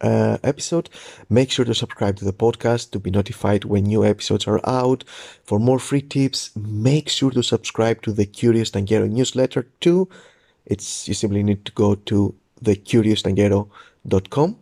uh, 0.00 0.38
episode. 0.44 0.88
Make 1.28 1.50
sure 1.50 1.64
to 1.64 1.74
subscribe 1.74 2.14
to 2.18 2.24
the 2.24 2.32
podcast 2.32 2.92
to 2.92 3.00
be 3.00 3.10
notified 3.10 3.64
when 3.64 3.82
new 3.82 4.04
episodes 4.04 4.46
are 4.46 4.60
out. 4.64 5.02
For 5.42 5.58
more 5.58 5.80
free 5.80 6.02
tips, 6.02 6.52
make 6.54 7.08
sure 7.08 7.32
to 7.32 7.42
subscribe 7.42 8.00
to 8.02 8.12
the 8.12 8.26
Curious 8.26 8.70
Tanguero 8.70 9.10
newsletter 9.10 9.66
too. 9.80 10.08
It's 10.66 11.08
you 11.08 11.14
simply 11.14 11.42
need 11.42 11.64
to 11.64 11.72
go 11.72 11.96
to 11.96 12.32
thecurioustanguero.com 12.62 14.58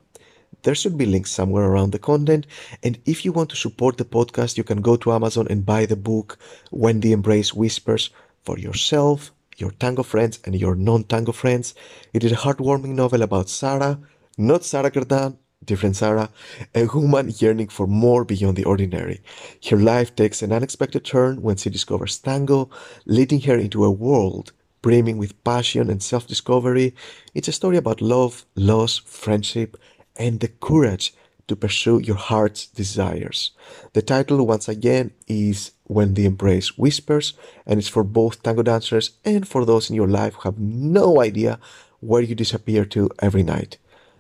there 0.62 0.74
should 0.74 0.96
be 0.98 1.06
links 1.06 1.30
somewhere 1.30 1.64
around 1.64 1.92
the 1.92 1.98
content. 1.98 2.46
And 2.82 2.98
if 3.04 3.24
you 3.24 3.32
want 3.32 3.50
to 3.50 3.56
support 3.56 3.96
the 3.96 4.04
podcast, 4.04 4.56
you 4.56 4.64
can 4.64 4.80
go 4.80 4.96
to 4.96 5.12
Amazon 5.12 5.46
and 5.50 5.66
buy 5.66 5.86
the 5.86 5.96
book 5.96 6.38
When 6.70 7.00
the 7.00 7.12
Embrace 7.12 7.54
Whispers 7.54 8.10
for 8.42 8.58
yourself, 8.58 9.32
your 9.56 9.72
tango 9.72 10.02
friends, 10.02 10.38
and 10.44 10.54
your 10.54 10.74
non 10.74 11.04
tango 11.04 11.32
friends. 11.32 11.74
It 12.12 12.24
is 12.24 12.32
a 12.32 12.36
heartwarming 12.36 12.94
novel 12.94 13.22
about 13.22 13.48
Sarah, 13.48 13.98
not 14.38 14.64
Sara 14.64 14.90
Grdan, 14.90 15.36
different 15.64 15.96
Sarah, 15.96 16.30
a 16.74 16.86
woman 16.86 17.32
yearning 17.38 17.68
for 17.68 17.86
more 17.86 18.24
beyond 18.24 18.56
the 18.56 18.64
ordinary. 18.64 19.20
Her 19.68 19.76
life 19.76 20.14
takes 20.16 20.42
an 20.42 20.52
unexpected 20.52 21.04
turn 21.04 21.42
when 21.42 21.56
she 21.56 21.70
discovers 21.70 22.18
tango, 22.18 22.70
leading 23.04 23.40
her 23.42 23.56
into 23.56 23.84
a 23.84 23.90
world 23.90 24.52
brimming 24.82 25.18
with 25.18 25.42
passion 25.44 25.90
and 25.90 26.02
self 26.02 26.26
discovery. 26.26 26.94
It's 27.34 27.48
a 27.48 27.52
story 27.52 27.76
about 27.76 28.00
love, 28.00 28.44
loss, 28.54 28.98
friendship, 28.98 29.76
and 30.20 30.38
the 30.38 30.48
courage 30.48 31.14
to 31.48 31.56
pursue 31.56 31.98
your 31.98 32.16
heart's 32.16 32.66
desires. 32.66 33.50
The 33.94 34.02
title, 34.02 34.46
once 34.46 34.68
again, 34.68 35.12
is 35.26 35.72
When 35.84 36.14
the 36.14 36.26
Embrace 36.26 36.78
Whispers, 36.78 37.32
and 37.66 37.80
it's 37.80 37.88
for 37.88 38.04
both 38.04 38.42
tango 38.42 38.62
dancers 38.62 39.12
and 39.24 39.48
for 39.48 39.64
those 39.64 39.90
in 39.90 39.96
your 39.96 40.06
life 40.06 40.34
who 40.34 40.42
have 40.42 40.60
no 40.60 41.20
idea 41.20 41.58
where 41.98 42.22
you 42.22 42.34
disappear 42.34 42.84
to 42.84 43.10
every 43.18 43.42
night. 43.42 43.78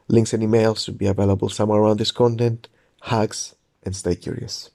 Links 0.08 0.32
and 0.32 0.42
emails 0.42 0.84
should 0.84 0.98
be 0.98 1.06
available 1.06 1.50
somewhere 1.50 1.80
around 1.80 1.98
this 1.98 2.10
content. 2.10 2.66
Hugs 3.02 3.54
and 3.84 3.94
stay 3.94 4.16
curious. 4.16 4.70